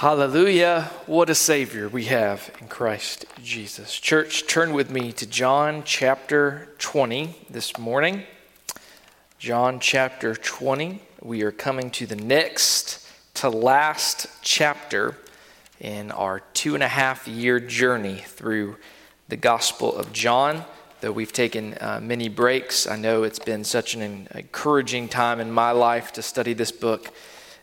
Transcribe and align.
Hallelujah. 0.00 0.90
What 1.04 1.28
a 1.28 1.34
Savior 1.34 1.86
we 1.86 2.06
have 2.06 2.50
in 2.58 2.68
Christ 2.68 3.26
Jesus. 3.44 4.00
Church, 4.00 4.46
turn 4.46 4.72
with 4.72 4.90
me 4.90 5.12
to 5.12 5.26
John 5.26 5.82
chapter 5.84 6.70
20 6.78 7.36
this 7.50 7.76
morning. 7.76 8.22
John 9.38 9.78
chapter 9.78 10.34
20. 10.34 11.02
We 11.20 11.42
are 11.42 11.52
coming 11.52 11.90
to 11.90 12.06
the 12.06 12.16
next 12.16 13.06
to 13.34 13.50
last 13.50 14.26
chapter 14.40 15.18
in 15.80 16.12
our 16.12 16.40
two 16.54 16.72
and 16.72 16.82
a 16.82 16.88
half 16.88 17.28
year 17.28 17.60
journey 17.60 18.22
through 18.24 18.78
the 19.28 19.36
Gospel 19.36 19.94
of 19.94 20.14
John. 20.14 20.64
Though 21.02 21.12
we've 21.12 21.30
taken 21.30 21.76
uh, 21.78 22.00
many 22.02 22.30
breaks, 22.30 22.86
I 22.86 22.96
know 22.96 23.24
it's 23.24 23.38
been 23.38 23.64
such 23.64 23.94
an 23.94 24.28
encouraging 24.34 25.08
time 25.08 25.40
in 25.40 25.52
my 25.52 25.72
life 25.72 26.10
to 26.12 26.22
study 26.22 26.54
this 26.54 26.72
book 26.72 27.12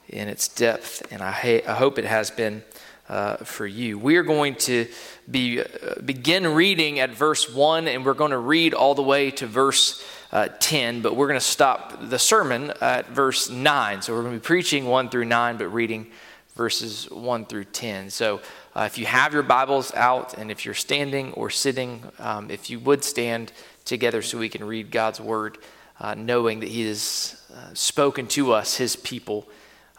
in 0.09 0.27
its 0.27 0.47
depth, 0.47 1.05
and 1.11 1.21
I, 1.21 1.31
ha- 1.31 1.63
I 1.67 1.73
hope 1.73 1.97
it 1.97 2.05
has 2.05 2.31
been 2.31 2.63
uh, 3.09 3.37
for 3.37 3.65
you. 3.65 3.97
We 3.97 4.17
are 4.17 4.23
going 4.23 4.55
to 4.55 4.87
be, 5.29 5.61
uh, 5.61 5.65
begin 6.03 6.47
reading 6.53 6.99
at 6.99 7.11
verse 7.11 7.53
1, 7.53 7.87
and 7.87 8.05
we're 8.05 8.13
going 8.13 8.31
to 8.31 8.37
read 8.37 8.73
all 8.73 8.95
the 8.95 9.03
way 9.03 9.31
to 9.31 9.47
verse 9.47 10.03
uh, 10.31 10.49
10, 10.59 11.01
but 11.01 11.15
we're 11.15 11.27
going 11.27 11.39
to 11.39 11.45
stop 11.45 12.09
the 12.09 12.19
sermon 12.19 12.73
at 12.81 13.07
verse 13.09 13.49
9. 13.49 14.01
So 14.01 14.13
we're 14.13 14.23
going 14.23 14.33
to 14.33 14.39
be 14.39 14.45
preaching 14.45 14.85
1 14.85 15.09
through 15.09 15.25
9, 15.25 15.57
but 15.57 15.67
reading 15.67 16.07
verses 16.55 17.09
1 17.09 17.45
through 17.45 17.65
10. 17.65 18.09
So 18.09 18.41
uh, 18.75 18.83
if 18.83 18.97
you 18.97 19.05
have 19.05 19.33
your 19.33 19.43
Bibles 19.43 19.93
out, 19.93 20.37
and 20.37 20.51
if 20.51 20.65
you're 20.65 20.73
standing 20.73 21.31
or 21.33 21.49
sitting, 21.49 22.03
um, 22.19 22.51
if 22.51 22.69
you 22.69 22.79
would 22.79 23.03
stand 23.03 23.53
together 23.85 24.21
so 24.21 24.37
we 24.37 24.49
can 24.49 24.65
read 24.65 24.91
God's 24.91 25.21
word, 25.21 25.57
uh, 25.99 26.13
knowing 26.15 26.59
that 26.59 26.69
He 26.69 26.85
has 26.87 27.41
uh, 27.55 27.73
spoken 27.73 28.27
to 28.27 28.51
us, 28.51 28.75
His 28.77 28.95
people 28.95 29.47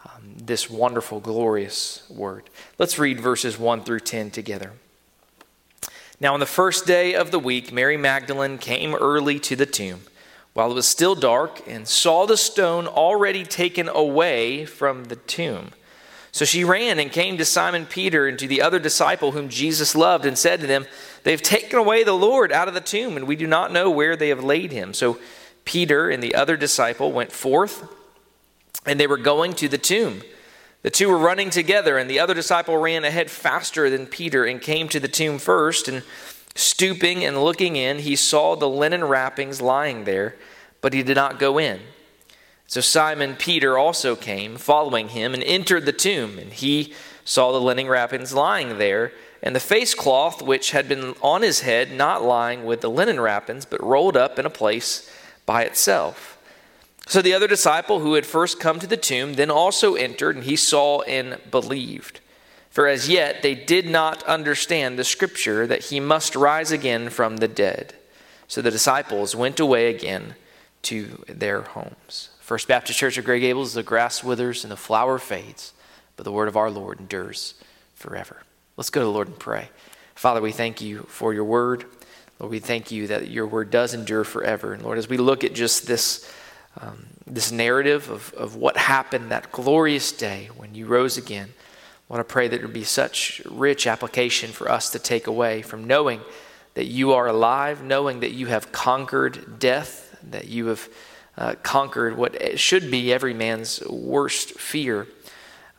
um, 0.05 0.35
this 0.37 0.69
wonderful, 0.69 1.19
glorious 1.19 2.03
word. 2.09 2.49
Let's 2.77 2.99
read 2.99 3.19
verses 3.19 3.57
1 3.57 3.83
through 3.83 4.01
10 4.01 4.31
together. 4.31 4.73
Now, 6.21 6.33
on 6.33 6.39
the 6.39 6.45
first 6.45 6.85
day 6.85 7.13
of 7.13 7.31
the 7.31 7.39
week, 7.39 7.71
Mary 7.71 7.97
Magdalene 7.97 8.57
came 8.57 8.93
early 8.95 9.39
to 9.39 9.55
the 9.55 9.65
tomb 9.65 10.01
while 10.53 10.71
it 10.71 10.75
was 10.75 10.87
still 10.87 11.15
dark 11.15 11.61
and 11.67 11.87
saw 11.87 12.25
the 12.25 12.35
stone 12.35 12.87
already 12.87 13.45
taken 13.45 13.87
away 13.87 14.65
from 14.65 15.05
the 15.05 15.15
tomb. 15.15 15.71
So 16.31 16.45
she 16.45 16.63
ran 16.63 16.99
and 16.99 17.11
came 17.11 17.37
to 17.37 17.45
Simon 17.45 17.85
Peter 17.85 18.27
and 18.27 18.37
to 18.39 18.47
the 18.47 18.61
other 18.61 18.79
disciple 18.79 19.31
whom 19.31 19.49
Jesus 19.49 19.95
loved 19.95 20.25
and 20.25 20.37
said 20.37 20.59
to 20.61 20.67
them, 20.67 20.85
They 21.23 21.31
have 21.31 21.41
taken 21.41 21.79
away 21.79 22.03
the 22.03 22.13
Lord 22.13 22.51
out 22.51 22.67
of 22.67 22.73
the 22.73 22.81
tomb, 22.81 23.17
and 23.17 23.27
we 23.27 23.35
do 23.35 23.47
not 23.47 23.71
know 23.71 23.89
where 23.89 24.15
they 24.15 24.29
have 24.29 24.43
laid 24.43 24.71
him. 24.71 24.93
So 24.93 25.17
Peter 25.65 26.09
and 26.09 26.21
the 26.21 26.35
other 26.35 26.55
disciple 26.55 27.11
went 27.11 27.31
forth 27.31 27.87
and 28.85 28.99
they 28.99 29.07
were 29.07 29.17
going 29.17 29.53
to 29.53 29.67
the 29.67 29.77
tomb. 29.77 30.21
The 30.81 30.89
two 30.89 31.09
were 31.09 31.17
running 31.17 31.49
together, 31.49 31.97
and 31.97 32.09
the 32.09 32.19
other 32.19 32.33
disciple 32.33 32.77
ran 32.77 33.03
ahead 33.03 33.29
faster 33.29 33.89
than 33.89 34.07
Peter 34.07 34.45
and 34.45 34.61
came 34.61 34.87
to 34.89 34.99
the 34.99 35.09
tomb 35.09 35.37
first. 35.37 35.87
And 35.89 36.03
stooping 36.55 37.25
and 37.25 37.43
looking 37.43 37.75
in, 37.75 37.99
he 37.99 38.15
saw 38.15 38.55
the 38.55 38.69
linen 38.69 39.03
wrappings 39.03 39.61
lying 39.61 40.05
there, 40.05 40.35
but 40.81 40.93
he 40.93 41.03
did 41.03 41.15
not 41.15 41.39
go 41.39 41.57
in. 41.57 41.81
So 42.67 42.81
Simon 42.81 43.35
Peter 43.35 43.77
also 43.77 44.15
came, 44.15 44.55
following 44.55 45.09
him, 45.09 45.33
and 45.33 45.43
entered 45.43 45.85
the 45.85 45.91
tomb. 45.91 46.39
And 46.39 46.53
he 46.53 46.93
saw 47.25 47.51
the 47.51 47.59
linen 47.59 47.87
wrappings 47.87 48.33
lying 48.33 48.77
there, 48.77 49.11
and 49.43 49.55
the 49.55 49.59
face 49.59 49.93
cloth 49.93 50.41
which 50.41 50.71
had 50.71 50.87
been 50.87 51.13
on 51.21 51.41
his 51.41 51.61
head 51.61 51.91
not 51.91 52.23
lying 52.23 52.63
with 52.63 52.81
the 52.81 52.89
linen 52.89 53.19
wrappings, 53.19 53.65
but 53.65 53.83
rolled 53.83 54.15
up 54.15 54.39
in 54.39 54.45
a 54.45 54.49
place 54.49 55.11
by 55.45 55.63
itself. 55.63 56.38
So 57.09 57.23
the 57.23 57.33
other 57.33 57.47
disciple 57.47 58.01
who 58.01 58.13
had 58.13 58.27
first 58.27 58.59
come 58.59 58.77
to 58.77 58.85
the 58.85 58.95
tomb 58.95 59.33
then 59.33 59.49
also 59.49 59.95
entered, 59.95 60.35
and 60.35 60.45
he 60.45 60.55
saw 60.55 61.01
and 61.01 61.39
believed. 61.49 62.19
For 62.69 62.85
as 62.85 63.09
yet 63.09 63.41
they 63.41 63.55
did 63.55 63.89
not 63.89 64.21
understand 64.25 64.99
the 64.99 65.03
scripture 65.03 65.65
that 65.65 65.85
he 65.85 65.99
must 65.99 66.35
rise 66.35 66.71
again 66.71 67.09
from 67.09 67.37
the 67.37 67.47
dead. 67.47 67.95
So 68.47 68.61
the 68.61 68.69
disciples 68.69 69.35
went 69.35 69.59
away 69.59 69.89
again 69.89 70.35
to 70.83 71.23
their 71.27 71.61
homes. 71.61 72.29
First 72.41 72.67
Baptist 72.67 72.99
Church 72.99 73.17
of 73.17 73.25
Grey 73.25 73.39
Gables, 73.39 73.73
the 73.73 73.81
grass 73.81 74.23
withers 74.23 74.63
and 74.63 74.71
the 74.71 74.77
flower 74.77 75.17
fades, 75.17 75.73
but 76.15 76.25
the 76.25 76.31
word 76.31 76.47
of 76.47 76.55
our 76.55 76.69
Lord 76.69 76.99
endures 76.99 77.55
forever. 77.95 78.43
Let's 78.77 78.91
go 78.91 79.01
to 79.01 79.05
the 79.05 79.11
Lord 79.11 79.29
and 79.29 79.39
pray. 79.39 79.69
Father, 80.13 80.41
we 80.41 80.51
thank 80.51 80.79
you 80.79 81.07
for 81.09 81.33
your 81.33 81.43
word. 81.43 81.85
Lord, 82.37 82.51
we 82.51 82.59
thank 82.59 82.91
you 82.91 83.07
that 83.07 83.29
your 83.29 83.47
word 83.47 83.71
does 83.71 83.95
endure 83.95 84.23
forever. 84.23 84.73
And 84.73 84.83
Lord, 84.83 84.99
as 84.99 85.09
we 85.09 85.17
look 85.17 85.43
at 85.43 85.55
just 85.55 85.87
this 85.87 86.31
um, 86.81 87.05
this 87.25 87.51
narrative 87.51 88.09
of, 88.09 88.33
of 88.33 88.55
what 88.55 88.77
happened 88.77 89.31
that 89.31 89.51
glorious 89.51 90.11
day 90.11 90.49
when 90.57 90.73
you 90.73 90.85
rose 90.85 91.17
again. 91.17 91.49
I 92.09 92.13
want 92.13 92.27
to 92.27 92.31
pray 92.31 92.47
that 92.47 92.57
there 92.57 92.65
would 92.65 92.73
be 92.73 92.83
such 92.83 93.41
rich 93.49 93.85
application 93.85 94.51
for 94.51 94.69
us 94.69 94.89
to 94.91 94.99
take 94.99 95.27
away 95.27 95.61
from 95.61 95.85
knowing 95.85 96.21
that 96.73 96.85
you 96.85 97.13
are 97.13 97.27
alive, 97.27 97.83
knowing 97.83 98.21
that 98.21 98.31
you 98.31 98.47
have 98.47 98.71
conquered 98.71 99.59
death, 99.59 100.17
that 100.23 100.47
you 100.47 100.67
have 100.67 100.89
uh, 101.37 101.55
conquered 101.61 102.17
what 102.17 102.59
should 102.59 102.89
be 102.89 103.13
every 103.13 103.33
man's 103.33 103.81
worst 103.87 104.51
fear. 104.59 105.07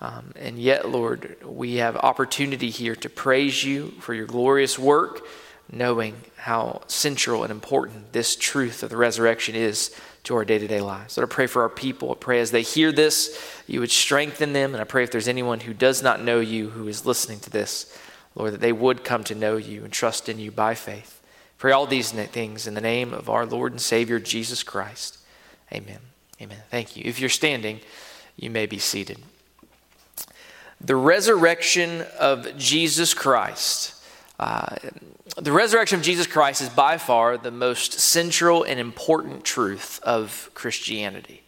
Um, 0.00 0.32
and 0.36 0.58
yet, 0.58 0.88
Lord, 0.88 1.36
we 1.44 1.76
have 1.76 1.96
opportunity 1.96 2.70
here 2.70 2.96
to 2.96 3.10
praise 3.10 3.64
you 3.64 3.90
for 4.00 4.14
your 4.14 4.26
glorious 4.26 4.78
work, 4.78 5.26
knowing 5.70 6.14
how 6.36 6.82
central 6.86 7.42
and 7.42 7.50
important 7.50 8.12
this 8.12 8.34
truth 8.36 8.82
of 8.82 8.90
the 8.90 8.96
resurrection 8.96 9.54
is 9.54 9.94
to 10.24 10.36
our 10.36 10.44
day 10.44 10.58
to 10.58 10.66
day 10.66 10.80
lives. 10.80 11.16
Lord, 11.16 11.30
I 11.30 11.34
pray 11.34 11.46
for 11.46 11.62
our 11.62 11.68
people. 11.68 12.12
I 12.12 12.14
pray 12.14 12.40
as 12.40 12.50
they 12.50 12.62
hear 12.62 12.92
this, 12.92 13.62
you 13.66 13.80
would 13.80 13.90
strengthen 13.90 14.52
them. 14.52 14.74
And 14.74 14.80
I 14.80 14.84
pray 14.84 15.02
if 15.02 15.10
there's 15.10 15.28
anyone 15.28 15.60
who 15.60 15.74
does 15.74 16.02
not 16.02 16.22
know 16.22 16.40
you 16.40 16.70
who 16.70 16.88
is 16.88 17.06
listening 17.06 17.40
to 17.40 17.50
this, 17.50 17.96
Lord, 18.34 18.52
that 18.52 18.60
they 18.60 18.72
would 18.72 19.04
come 19.04 19.24
to 19.24 19.34
know 19.34 19.56
you 19.56 19.84
and 19.84 19.92
trust 19.92 20.28
in 20.28 20.38
you 20.38 20.50
by 20.50 20.74
faith. 20.74 21.22
Pray 21.58 21.72
all 21.72 21.86
these 21.86 22.12
things 22.12 22.66
in 22.66 22.74
the 22.74 22.80
name 22.80 23.12
of 23.12 23.28
our 23.28 23.44
Lord 23.44 23.72
and 23.72 23.80
Savior, 23.80 24.18
Jesus 24.18 24.62
Christ. 24.62 25.18
Amen. 25.72 25.98
Amen. 26.40 26.58
Thank 26.70 26.96
you. 26.96 27.02
If 27.04 27.20
you're 27.20 27.28
standing, 27.28 27.80
you 28.36 28.50
may 28.50 28.66
be 28.66 28.78
seated. 28.78 29.18
The 30.80 30.96
resurrection 30.96 32.06
of 32.18 32.56
Jesus 32.56 33.12
Christ. 33.12 33.94
Uh, 34.40 34.74
the 35.36 35.52
resurrection 35.52 35.98
of 35.98 36.04
Jesus 36.04 36.26
Christ 36.26 36.62
is 36.62 36.70
by 36.70 36.96
far 36.96 37.36
the 37.36 37.50
most 37.50 38.00
central 38.00 38.62
and 38.62 38.80
important 38.80 39.44
truth 39.44 40.00
of 40.02 40.50
Christianity. 40.54 41.42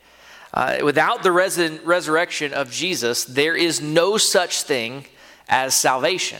Uh, 0.53 0.81
without 0.85 1.23
the 1.23 1.33
res- 1.33 1.59
resurrection 1.85 2.53
of 2.53 2.71
Jesus, 2.71 3.25
there 3.25 3.57
is 3.57 3.81
no 3.81 4.19
such 4.19 4.65
thing 4.65 5.07
as 5.49 5.75
salvation. 5.75 6.39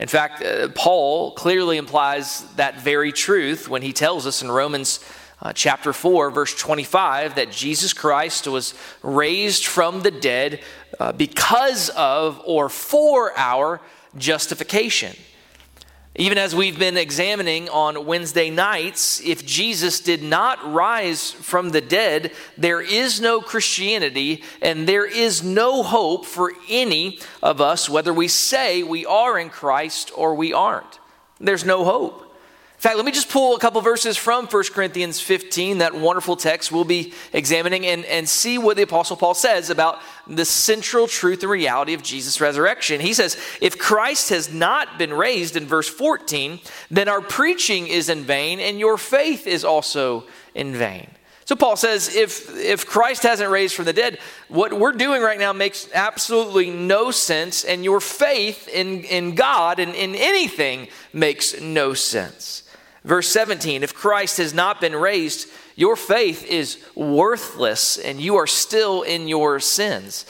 In 0.00 0.08
fact, 0.08 0.42
uh, 0.42 0.66
Paul 0.74 1.30
clearly 1.30 1.76
implies 1.76 2.42
that 2.56 2.80
very 2.80 3.12
truth 3.12 3.68
when 3.68 3.82
he 3.82 3.92
tells 3.92 4.26
us 4.26 4.42
in 4.42 4.50
Romans 4.50 4.98
uh, 5.42 5.52
chapter 5.52 5.92
4, 5.92 6.32
verse 6.32 6.56
25, 6.56 7.36
that 7.36 7.52
Jesus 7.52 7.92
Christ 7.92 8.48
was 8.48 8.74
raised 9.00 9.64
from 9.64 10.00
the 10.00 10.10
dead 10.10 10.60
uh, 10.98 11.12
because 11.12 11.88
of 11.90 12.42
or 12.44 12.68
for 12.68 13.32
our 13.38 13.80
justification. 14.18 15.14
Even 16.16 16.38
as 16.38 16.54
we've 16.54 16.78
been 16.78 16.96
examining 16.96 17.68
on 17.68 18.06
Wednesday 18.06 18.48
nights, 18.48 19.20
if 19.20 19.44
Jesus 19.44 19.98
did 19.98 20.22
not 20.22 20.72
rise 20.72 21.32
from 21.32 21.70
the 21.70 21.80
dead, 21.80 22.32
there 22.56 22.80
is 22.80 23.20
no 23.20 23.40
Christianity 23.40 24.44
and 24.62 24.88
there 24.88 25.06
is 25.06 25.42
no 25.42 25.82
hope 25.82 26.24
for 26.24 26.52
any 26.68 27.18
of 27.42 27.60
us, 27.60 27.90
whether 27.90 28.14
we 28.14 28.28
say 28.28 28.84
we 28.84 29.04
are 29.04 29.36
in 29.36 29.50
Christ 29.50 30.12
or 30.14 30.36
we 30.36 30.52
aren't. 30.52 31.00
There's 31.40 31.64
no 31.64 31.84
hope 31.84 32.23
fact, 32.78 32.96
let 32.96 33.04
me 33.06 33.12
just 33.12 33.30
pull 33.30 33.56
a 33.56 33.58
couple 33.58 33.80
verses 33.80 34.16
from 34.16 34.46
1 34.46 34.64
Corinthians 34.72 35.20
15, 35.20 35.78
that 35.78 35.94
wonderful 35.94 36.36
text 36.36 36.70
we'll 36.70 36.84
be 36.84 37.14
examining, 37.32 37.86
and, 37.86 38.04
and 38.04 38.28
see 38.28 38.58
what 38.58 38.76
the 38.76 38.82
Apostle 38.82 39.16
Paul 39.16 39.34
says 39.34 39.70
about 39.70 40.00
the 40.26 40.44
central 40.44 41.06
truth 41.06 41.42
and 41.42 41.50
reality 41.50 41.94
of 41.94 42.02
Jesus' 42.02 42.40
resurrection. 42.40 43.00
He 43.00 43.14
says, 43.14 43.38
If 43.60 43.78
Christ 43.78 44.30
has 44.30 44.52
not 44.52 44.98
been 44.98 45.14
raised 45.14 45.56
in 45.56 45.66
verse 45.66 45.88
14, 45.88 46.60
then 46.90 47.08
our 47.08 47.20
preaching 47.20 47.86
is 47.86 48.08
in 48.08 48.24
vain, 48.24 48.60
and 48.60 48.78
your 48.78 48.98
faith 48.98 49.46
is 49.46 49.64
also 49.64 50.24
in 50.54 50.74
vain. 50.74 51.08
So 51.46 51.56
Paul 51.56 51.76
says 51.76 52.14
if, 52.14 52.54
if 52.56 52.86
Christ 52.86 53.22
hasn't 53.22 53.50
raised 53.50 53.74
from 53.74 53.84
the 53.84 53.92
dead, 53.92 54.18
what 54.48 54.72
we're 54.72 54.92
doing 54.92 55.20
right 55.20 55.38
now 55.38 55.52
makes 55.52 55.88
absolutely 55.92 56.70
no 56.70 57.10
sense, 57.10 57.64
and 57.64 57.84
your 57.84 58.00
faith 58.00 58.66
in, 58.68 59.04
in 59.04 59.34
God 59.34 59.78
and 59.78 59.94
in 59.94 60.14
anything 60.14 60.88
makes 61.12 61.60
no 61.60 61.92
sense. 61.92 62.63
Verse 63.04 63.28
17 63.28 63.82
If 63.82 63.94
Christ 63.94 64.38
has 64.38 64.54
not 64.54 64.80
been 64.80 64.96
raised, 64.96 65.48
your 65.76 65.96
faith 65.96 66.44
is 66.44 66.78
worthless 66.94 67.98
and 67.98 68.20
you 68.20 68.36
are 68.36 68.46
still 68.46 69.02
in 69.02 69.28
your 69.28 69.60
sins. 69.60 70.26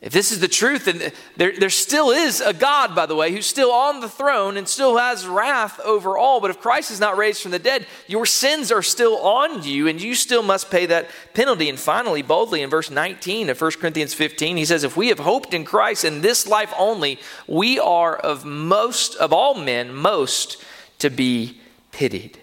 If 0.00 0.14
this 0.14 0.32
is 0.32 0.40
the 0.40 0.48
truth, 0.48 0.86
then 0.86 1.12
there, 1.36 1.52
there 1.58 1.68
still 1.68 2.10
is 2.10 2.40
a 2.40 2.54
God, 2.54 2.94
by 2.94 3.04
the 3.04 3.14
way, 3.14 3.32
who's 3.32 3.44
still 3.44 3.70
on 3.70 4.00
the 4.00 4.08
throne 4.08 4.56
and 4.56 4.66
still 4.66 4.96
has 4.96 5.26
wrath 5.26 5.78
over 5.80 6.16
all. 6.16 6.40
But 6.40 6.48
if 6.48 6.58
Christ 6.58 6.90
is 6.90 7.00
not 7.00 7.18
raised 7.18 7.42
from 7.42 7.50
the 7.50 7.58
dead, 7.58 7.86
your 8.06 8.24
sins 8.24 8.72
are 8.72 8.80
still 8.80 9.18
on 9.18 9.62
you, 9.62 9.88
and 9.88 10.00
you 10.00 10.14
still 10.14 10.42
must 10.42 10.70
pay 10.70 10.86
that 10.86 11.10
penalty. 11.34 11.68
And 11.68 11.78
finally, 11.78 12.22
boldly 12.22 12.62
in 12.62 12.70
verse 12.70 12.90
19 12.90 13.50
of 13.50 13.60
1 13.60 13.72
Corinthians 13.72 14.14
15, 14.14 14.56
he 14.56 14.64
says, 14.64 14.84
If 14.84 14.96
we 14.96 15.08
have 15.08 15.18
hoped 15.18 15.52
in 15.52 15.66
Christ 15.66 16.06
in 16.06 16.22
this 16.22 16.46
life 16.46 16.72
only, 16.78 17.20
we 17.46 17.78
are 17.78 18.16
of 18.16 18.46
most 18.46 19.16
of 19.16 19.34
all 19.34 19.54
men 19.54 19.94
most 19.94 20.64
to 21.00 21.10
be 21.10 21.59
pitied. 21.92 22.38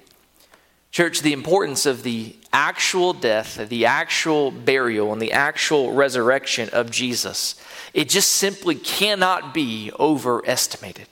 Church, 0.92 1.22
the 1.22 1.34
importance 1.34 1.86
of 1.86 2.04
the 2.04 2.36
actual 2.52 3.14
death, 3.14 3.70
the 3.70 3.86
actual 3.86 4.50
burial, 4.52 5.14
and 5.14 5.22
the 5.22 5.32
actual 5.32 5.94
resurrection 5.94 6.70
of 6.70 6.90
Jesus, 6.90 7.56
it 7.94 8.10
just 8.10 8.32
simply 8.32 8.76
cannot 8.76 9.54
be 9.54 9.92
overestimated. 10.00 11.08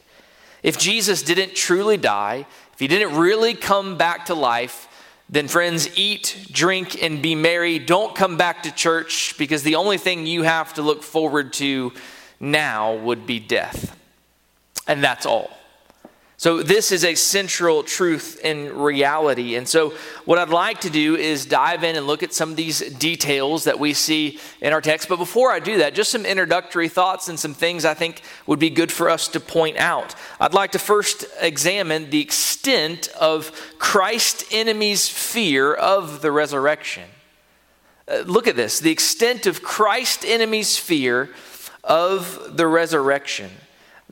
If 0.63 0.79
Jesus 0.79 1.21
didn't 1.21 1.55
truly 1.55 1.97
die, 1.97 2.47
if 2.73 2.79
he 2.79 2.87
didn't 2.87 3.15
really 3.15 3.53
come 3.53 3.97
back 3.97 4.25
to 4.25 4.33
life, 4.33 4.87
then 5.29 5.47
friends, 5.47 5.89
eat, 5.97 6.47
drink, 6.51 7.01
and 7.01 7.21
be 7.21 7.35
merry. 7.35 7.79
Don't 7.79 8.15
come 8.15 8.37
back 8.37 8.63
to 8.63 8.71
church 8.71 9.35
because 9.37 9.63
the 9.63 9.75
only 9.75 9.97
thing 9.97 10.25
you 10.25 10.43
have 10.43 10.73
to 10.75 10.81
look 10.81 11.03
forward 11.03 11.53
to 11.53 11.91
now 12.39 12.95
would 12.95 13.25
be 13.25 13.39
death. 13.39 13.95
And 14.87 15.03
that's 15.03 15.25
all. 15.25 15.49
So, 16.37 16.61
this 16.61 16.91
is 16.91 17.05
a 17.05 17.15
central 17.15 17.81
truth 17.81 18.41
in 18.43 18.77
reality. 18.77 19.55
And 19.55 19.65
so, 19.65 19.93
what 20.25 20.37
I'd 20.37 20.49
like 20.49 20.81
to 20.81 20.89
do 20.89 21.15
is 21.15 21.45
dive 21.45 21.85
in 21.85 21.95
and 21.95 22.07
look 22.07 22.23
at 22.23 22.33
some 22.33 22.51
of 22.51 22.55
these 22.57 22.81
details 22.95 23.63
that 23.63 23.79
we 23.79 23.93
see 23.93 24.39
in 24.59 24.73
our 24.73 24.81
text. 24.81 25.07
But 25.07 25.15
before 25.15 25.51
I 25.51 25.59
do 25.59 25.77
that, 25.77 25.95
just 25.95 26.11
some 26.11 26.25
introductory 26.25 26.89
thoughts 26.89 27.29
and 27.29 27.39
some 27.39 27.53
things 27.53 27.85
I 27.85 27.93
think 27.93 28.21
would 28.47 28.59
be 28.59 28.69
good 28.69 28.91
for 28.91 29.09
us 29.09 29.29
to 29.29 29.39
point 29.39 29.77
out. 29.77 30.13
I'd 30.37 30.53
like 30.53 30.73
to 30.73 30.79
first 30.79 31.23
examine 31.39 32.09
the 32.09 32.19
extent 32.19 33.07
of 33.17 33.53
Christ's 33.79 34.43
enemies' 34.51 35.07
fear 35.07 35.73
of 35.73 36.21
the 36.21 36.33
resurrection. 36.33 37.05
Uh, 38.09 38.23
look 38.25 38.47
at 38.47 38.57
this 38.57 38.81
the 38.81 38.91
extent 38.91 39.45
of 39.45 39.63
Christ's 39.63 40.25
enemies' 40.25 40.77
fear 40.77 41.29
of 41.81 42.57
the 42.57 42.67
resurrection. 42.67 43.51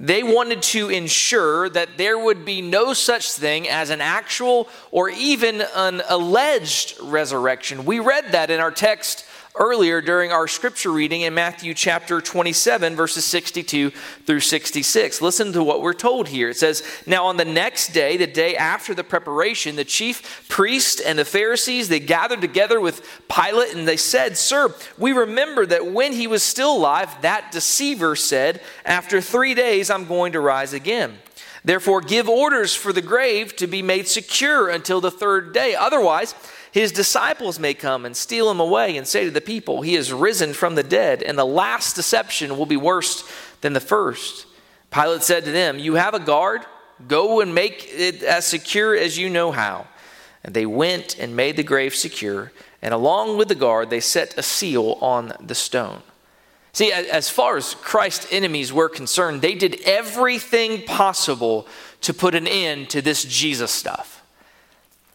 They 0.04 0.22
wanted 0.22 0.62
to 0.64 0.90
ensure 0.90 1.70
that 1.70 1.98
there 1.98 2.20
would 2.20 2.44
be 2.44 2.62
no 2.62 2.92
such 2.92 3.32
thing 3.32 3.70
as 3.70 3.90
an 3.90 4.02
actual 4.02 4.68
or 4.92 5.10
even 5.10 5.64
an 5.74 6.02
alleged 6.10 7.00
resurrection. 7.00 7.86
We 7.86 8.02
read 8.02 8.34
that 8.34 8.52
in 8.52 8.60
our 8.60 8.70
text 8.70 9.26
earlier 9.56 10.02
during 10.02 10.32
our 10.32 10.48
scripture 10.48 10.92
reading 10.92 11.22
in 11.22 11.34
Matthew 11.34 11.74
chapter 11.76 12.20
27, 12.22 12.96
verses 12.96 13.24
62 13.26 13.92
through 14.26 14.40
66. 14.40 15.22
Listen 15.22 15.54
to 15.54 15.64
what 15.64 15.82
we're 15.82 15.94
told 15.94 16.28
here. 16.28 16.50
It 16.50 16.58
says, 16.58 16.84
Now 17.06 17.28
on 17.28 17.38
the 17.38 17.46
next 17.46 17.94
day, 17.94 18.18
the 18.18 18.26
day 18.26 18.56
after 18.56 18.96
the 18.96 19.04
preparation, 19.04 19.76
the 19.76 19.86
chief 19.86 20.48
priest 20.50 21.02
and 21.06 21.20
the 21.20 21.26
Pharisees, 21.26 21.88
they 21.88 22.00
gathered 22.00 22.42
together 22.42 22.82
with 22.82 23.08
Pilate 23.28 23.76
and 23.76 23.88
they 23.88 23.98
said, 23.98 24.38
Sir, 24.38 24.74
we 24.98 25.12
remember 25.12 25.66
that 25.68 25.86
when 25.86 26.14
he 26.14 26.26
was 26.26 26.42
still 26.42 26.76
alive, 26.76 27.10
that 27.22 27.52
deceiver 27.52 28.16
said, 28.16 28.60
After 28.86 29.22
three 29.22 29.54
days, 29.54 29.92
I'm 29.92 30.06
going 30.06 30.32
to 30.32 30.40
rise 30.40 30.74
again. 30.74 31.20
Therefore, 31.66 32.02
give 32.02 32.28
orders 32.28 32.76
for 32.76 32.92
the 32.92 33.02
grave 33.02 33.56
to 33.58 33.68
be 33.68 33.82
made 33.82 34.08
secure 34.08 34.70
until 34.70 35.00
the 35.00 35.12
third 35.12 35.54
day. 35.54 35.76
Otherwise, 35.76 36.36
his 36.74 36.92
disciples 36.92 37.60
may 37.60 37.76
come 37.76 38.04
and 38.04 38.18
steal 38.18 38.50
him 38.50 38.60
away 38.60 38.98
and 38.98 39.08
say 39.08 39.26
to 39.26 39.32
the 39.32 39.42
people, 39.42 39.84
He 39.84 39.96
is 39.96 40.12
risen 40.12 40.54
from 40.54 40.74
the 40.74 40.82
dead, 40.82 41.22
and 41.22 41.38
the 41.38 41.46
last 41.46 41.96
deception 41.96 42.58
will 42.58 42.66
be 42.66 42.78
worse 42.78 43.24
than 43.62 43.74
the 43.74 43.80
first. 43.80 44.48
Pilate 44.90 45.22
said 45.22 45.46
to 45.46 45.52
them, 45.52 45.78
You 45.78 45.94
have 45.94 46.16
a 46.16 46.20
guard, 46.20 46.62
go 47.08 47.42
and 47.42 47.54
make 47.54 47.88
it 47.94 48.24
as 48.24 48.48
secure 48.48 48.96
as 48.96 49.20
you 49.20 49.30
know 49.30 49.52
how. 49.52 49.86
And 50.44 50.56
they 50.56 50.66
went 50.66 51.20
and 51.20 51.36
made 51.36 51.58
the 51.58 51.64
grave 51.64 51.94
secure, 51.94 52.52
and 52.82 52.92
along 52.92 53.38
with 53.38 53.50
the 53.50 53.56
guard, 53.56 53.92
they 53.92 54.00
set 54.00 54.36
a 54.36 54.42
seal 54.42 54.98
on 55.00 55.34
the 55.40 55.56
stone. 55.56 56.02
See, 56.72 56.92
as 56.92 57.30
far 57.30 57.56
as 57.56 57.76
Christ's 57.76 58.30
enemies 58.32 58.74
were 58.74 58.90
concerned, 58.90 59.44
they 59.44 59.54
did 59.54 59.80
everything 59.86 60.82
possible 60.82 61.68
to 62.02 62.16
put 62.16 62.34
an 62.34 62.48
end 62.48 62.90
to 62.90 63.02
this 63.04 63.24
Jesus 63.26 63.70
stuff. 63.70 64.23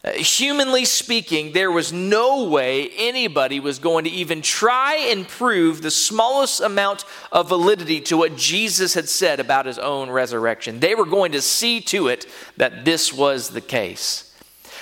Uh, 0.04 0.12
humanly 0.12 0.84
speaking, 0.84 1.52
there 1.52 1.72
was 1.72 1.92
no 1.92 2.44
way 2.44 2.88
anybody 2.96 3.58
was 3.58 3.80
going 3.80 4.04
to 4.04 4.10
even 4.10 4.40
try 4.40 4.94
and 4.94 5.26
prove 5.26 5.82
the 5.82 5.90
smallest 5.90 6.60
amount 6.60 7.04
of 7.32 7.48
validity 7.48 8.00
to 8.00 8.16
what 8.16 8.36
Jesus 8.36 8.94
had 8.94 9.08
said 9.08 9.40
about 9.40 9.66
his 9.66 9.78
own 9.78 10.08
resurrection. 10.08 10.78
They 10.78 10.94
were 10.94 11.04
going 11.04 11.32
to 11.32 11.42
see 11.42 11.80
to 11.82 12.06
it 12.08 12.26
that 12.56 12.84
this 12.84 13.12
was 13.12 13.50
the 13.50 13.60
case. 13.60 14.24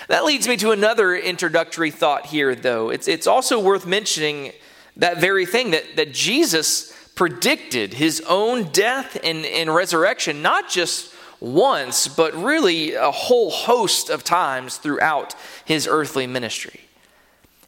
That 0.08 0.26
leads 0.26 0.46
me 0.46 0.58
to 0.58 0.70
another 0.70 1.16
introductory 1.16 1.90
thought 1.90 2.26
here, 2.26 2.54
though. 2.54 2.90
It's, 2.90 3.08
it's 3.08 3.26
also 3.26 3.58
worth 3.58 3.86
mentioning 3.86 4.52
that 4.98 5.18
very 5.18 5.46
thing 5.46 5.70
that, 5.70 5.96
that 5.96 6.12
Jesus 6.12 6.92
predicted 7.14 7.94
his 7.94 8.22
own 8.28 8.64
death 8.64 9.16
and, 9.24 9.46
and 9.46 9.74
resurrection, 9.74 10.42
not 10.42 10.68
just 10.68 11.12
once, 11.40 12.08
but 12.08 12.34
really 12.34 12.94
a 12.94 13.10
whole 13.10 13.50
host 13.50 14.10
of 14.10 14.24
times 14.24 14.78
throughout 14.78 15.34
his 15.64 15.86
earthly 15.86 16.26
ministry. 16.26 16.80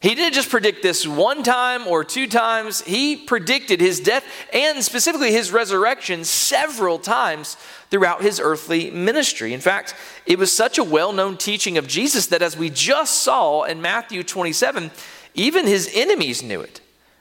He 0.01 0.15
didn't 0.15 0.33
just 0.33 0.49
predict 0.49 0.81
this 0.81 1.05
one 1.05 1.43
time 1.43 1.85
or 1.85 2.05
two 2.05 2.25
times, 2.25 2.81
he 2.81 3.17
predicted 3.17 3.81
his 3.81 3.99
death 3.99 4.23
and 4.53 4.81
specifically 4.81 5.33
his 5.33 5.51
resurrection 5.51 6.23
several 6.23 6.99
times 6.99 7.57
throughout 7.89 8.21
his 8.21 8.39
earthly 8.39 8.91
ministry. 8.91 9.53
In 9.53 9.59
fact, 9.59 9.93
it 10.25 10.39
was 10.39 10.53
such 10.53 10.77
a 10.77 10.83
well 10.85 11.11
known 11.11 11.35
teaching 11.35 11.77
of 11.77 11.85
Jesus 11.85 12.27
that 12.27 12.41
as 12.41 12.55
we 12.55 12.69
just 12.69 13.21
saw 13.23 13.63
in 13.63 13.81
Matthew 13.81 14.23
27, 14.23 14.89
even 15.33 15.67
his 15.67 15.91
enemies 15.93 16.41
knew 16.41 16.61
it. 16.61 16.79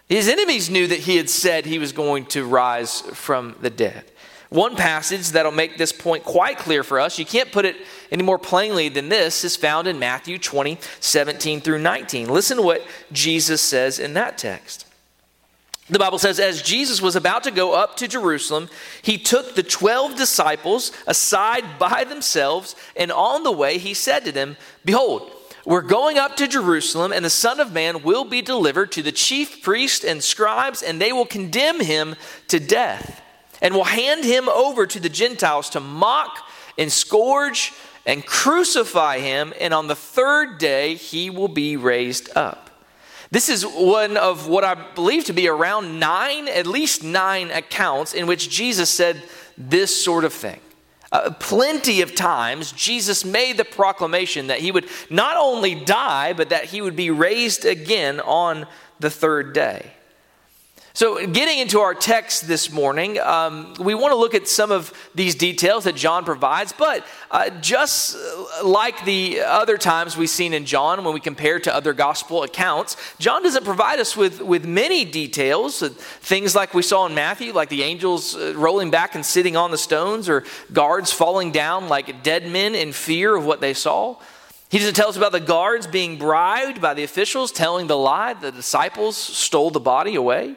His 0.09 0.29
enemies 0.29 0.71
knew 0.71 0.87
that 0.87 1.01
he 1.01 1.17
had 1.17 1.29
said 1.29 1.67
he 1.67 1.81
was 1.81 1.93
going 1.93 2.27
to 2.27 2.45
rise 2.45 3.01
from 3.01 3.57
the 3.61 3.71
dead. 3.71 4.05
One 4.51 4.77
passage 4.77 5.29
that'll 5.31 5.53
make 5.53 5.77
this 5.77 5.93
point 5.93 6.25
quite 6.25 6.59
clear 6.59 6.83
for 6.83 6.99
us, 6.99 7.19
you 7.19 7.27
can't 7.27 7.53
put 7.53 7.67
it 7.67 7.77
any 8.11 8.23
more 8.23 8.39
plainly 8.39 8.89
than 8.89 9.11
this, 9.11 9.45
is 9.45 9.57
found 9.57 9.87
in 9.87 9.99
Matthew 9.99 10.39
20, 10.39 10.79
17 11.01 11.61
through 11.61 11.81
19. 11.81 12.29
Listen 12.29 12.57
to 12.57 12.63
what 12.63 12.87
Jesus 13.13 13.61
says 13.61 13.99
in 13.99 14.15
that 14.15 14.39
text. 14.39 14.87
The 15.91 15.99
Bible 15.99 16.19
says, 16.19 16.39
as 16.39 16.63
Jesus 16.63 17.01
was 17.01 17.17
about 17.17 17.45
to 17.45 17.51
go 17.51 17.75
up 17.75 17.97
to 17.97 18.09
Jerusalem, 18.09 18.69
he 19.03 19.17
took 19.19 19.55
the 19.55 19.63
12 19.63 20.17
disciples 20.17 20.93
aside 21.07 21.79
by 21.79 22.05
themselves, 22.05 22.75
and 22.97 23.13
on 23.13 23.43
the 23.43 23.53
way 23.53 23.79
he 23.79 23.95
said 23.95 24.25
to 24.25 24.33
them, 24.33 24.57
Behold, 24.85 25.31
we're 25.67 25.83
going 25.83 26.17
up 26.17 26.37
to 26.37 26.49
Jerusalem, 26.49 27.13
and 27.13 27.25
the 27.25 27.31
Son 27.31 27.61
of 27.61 27.73
Man 27.73 28.03
will 28.03 28.25
be 28.25 28.41
delivered 28.41 28.93
to 28.93 29.03
the 29.03 29.13
chief 29.13 29.63
priests 29.63 30.05
and 30.05 30.23
scribes, 30.23 30.83
and 30.83 31.01
they 31.01 31.13
will 31.13 31.27
condemn 31.27 31.81
him 31.81 32.17
to 32.49 32.61
death 32.61 33.23
and 33.61 33.75
will 33.75 33.85
hand 33.85 34.25
him 34.25 34.49
over 34.49 34.87
to 34.87 35.01
the 35.01 35.09
Gentiles 35.09 35.71
to 35.71 35.81
mock 35.81 36.39
and 36.77 36.91
scourge 36.91 37.73
and 38.07 38.25
crucify 38.25 39.19
him, 39.19 39.53
and 39.61 39.75
on 39.75 39.87
the 39.87 39.95
third 39.95 40.59
day 40.59 40.95
he 40.95 41.29
will 41.29 41.49
be 41.49 41.77
raised 41.77 42.31
up. 42.37 42.71
This 43.31 43.51
is 43.51 43.67
one 43.67 44.17
of 44.17 44.49
what 44.49 44.65
I 44.65 44.75
believe 44.95 45.25
to 45.27 45.35
be 45.35 45.49
around 45.49 46.01
nine, 46.01 46.49
at 46.49 46.67
least 46.67 47.05
nine 47.05 47.51
accounts 47.51 48.15
in 48.15 48.27
which 48.27 48.49
Jesus 48.49 48.89
said 48.89 49.23
this 49.59 50.03
sort 50.03 50.25
of 50.25 50.33
thing. 50.33 50.61
Uh, 51.13 51.31
plenty 51.39 52.01
of 52.01 52.15
times, 52.15 52.73
Jesus 52.73 53.25
made 53.25 53.57
the 53.57 53.65
proclamation 53.65 54.47
that 54.47 54.61
he 54.61 54.71
would 54.71 54.89
not 55.11 55.37
only 55.37 55.75
die, 55.75 56.33
but 56.33 56.51
that 56.51 56.65
he 56.65 56.81
would 56.81 56.97
be 56.97 57.11
raised 57.11 57.65
again 57.65 58.21
on 58.21 58.67
the 59.01 59.11
third 59.11 59.53
day. 59.53 59.93
So, 60.99 61.25
getting 61.25 61.61
into 61.61 61.79
our 61.79 61.95
text 61.95 62.49
this 62.49 62.73
morning, 62.73 63.21
um, 63.21 63.73
we 63.79 63.95
want 63.95 64.11
to 64.11 64.17
look 64.17 64.35
at 64.35 64.49
some 64.49 64.73
of 64.73 64.93
these 65.15 65.37
details 65.37 65.85
that 65.85 65.95
John 65.95 66.25
provides, 66.25 66.73
but 66.73 67.07
uh, 67.31 67.51
just 67.61 68.17
like 68.65 69.05
the 69.05 69.43
other 69.43 69.79
times 69.79 70.17
we've 70.17 70.29
seen 70.29 70.53
in 70.53 70.65
John 70.65 71.05
when 71.05 71.15
we 71.15 71.21
compare 71.21 71.61
to 71.61 71.73
other 71.73 71.93
gospel 71.93 72.43
accounts, 72.43 72.97
John 73.21 73.45
doesn't 73.45 73.65
provide 73.65 74.01
us 74.01 74.17
with, 74.17 74.43
with 74.43 74.67
many 74.67 75.05
details, 75.05 75.85
uh, 75.85 75.91
things 75.91 76.57
like 76.57 76.75
we 76.75 76.83
saw 76.83 77.07
in 77.07 77.15
Matthew, 77.15 77.53
like 77.53 77.69
the 77.69 77.85
angels 77.85 78.35
uh, 78.35 78.55
rolling 78.57 78.91
back 78.91 79.15
and 79.15 79.25
sitting 79.25 79.57
on 79.57 79.71
the 79.71 79.79
stones, 79.79 80.29
or 80.29 80.43
guards 80.73 81.13
falling 81.13 81.53
down 81.53 81.89
like 81.89 82.25
dead 82.25 82.45
men 82.51 82.75
in 82.75 82.91
fear 82.91 83.37
of 83.37 83.45
what 83.45 83.61
they 83.61 83.73
saw. 83.73 84.17
He 84.69 84.79
doesn't 84.79 84.95
tell 84.95 85.09
us 85.09 85.17
about 85.17 85.31
the 85.31 85.39
guards 85.39 85.87
being 85.87 86.19
bribed 86.19 86.81
by 86.81 86.95
the 86.95 87.05
officials, 87.05 87.53
telling 87.53 87.87
the 87.87 87.97
lie 87.97 88.35
the 88.35 88.51
disciples 88.51 89.17
stole 89.17 89.71
the 89.71 89.79
body 89.79 90.17
away. 90.17 90.57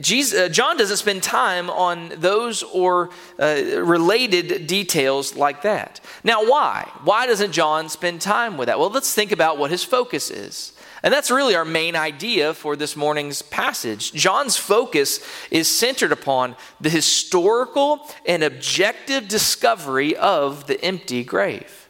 Jesus, 0.00 0.38
uh, 0.38 0.48
John 0.48 0.76
doesn't 0.78 0.96
spend 0.96 1.22
time 1.22 1.68
on 1.68 2.10
those 2.16 2.62
or 2.62 3.10
uh, 3.38 3.82
related 3.82 4.66
details 4.66 5.36
like 5.36 5.62
that. 5.62 6.00
Now, 6.24 6.48
why? 6.48 6.90
Why 7.04 7.26
doesn't 7.26 7.52
John 7.52 7.88
spend 7.88 8.20
time 8.20 8.56
with 8.56 8.66
that? 8.66 8.78
Well, 8.78 8.90
let's 8.90 9.12
think 9.12 9.30
about 9.30 9.58
what 9.58 9.70
his 9.70 9.84
focus 9.84 10.30
is. 10.30 10.72
And 11.02 11.14
that's 11.14 11.30
really 11.30 11.54
our 11.54 11.64
main 11.64 11.94
idea 11.94 12.54
for 12.54 12.76
this 12.76 12.96
morning's 12.96 13.42
passage. 13.42 14.12
John's 14.12 14.56
focus 14.56 15.20
is 15.50 15.68
centered 15.68 16.12
upon 16.12 16.56
the 16.80 16.90
historical 16.90 18.08
and 18.26 18.42
objective 18.42 19.28
discovery 19.28 20.16
of 20.16 20.66
the 20.66 20.82
empty 20.84 21.22
grave. 21.24 21.88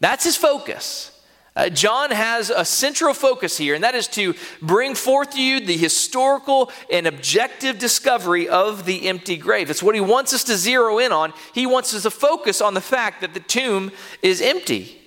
That's 0.00 0.24
his 0.24 0.36
focus. 0.36 1.11
Uh, 1.54 1.68
John 1.68 2.10
has 2.10 2.48
a 2.48 2.64
central 2.64 3.12
focus 3.12 3.58
here, 3.58 3.74
and 3.74 3.84
that 3.84 3.94
is 3.94 4.08
to 4.08 4.34
bring 4.62 4.94
forth 4.94 5.32
to 5.32 5.42
you 5.42 5.60
the 5.60 5.76
historical 5.76 6.70
and 6.90 7.06
objective 7.06 7.78
discovery 7.78 8.48
of 8.48 8.86
the 8.86 9.06
empty 9.06 9.36
grave. 9.36 9.68
It's 9.68 9.82
what 9.82 9.94
he 9.94 10.00
wants 10.00 10.32
us 10.32 10.44
to 10.44 10.56
zero 10.56 10.98
in 10.98 11.12
on. 11.12 11.34
He 11.52 11.66
wants 11.66 11.92
us 11.92 12.04
to 12.04 12.10
focus 12.10 12.62
on 12.62 12.72
the 12.72 12.80
fact 12.80 13.20
that 13.20 13.34
the 13.34 13.40
tomb 13.40 13.92
is 14.22 14.40
empty. 14.40 14.98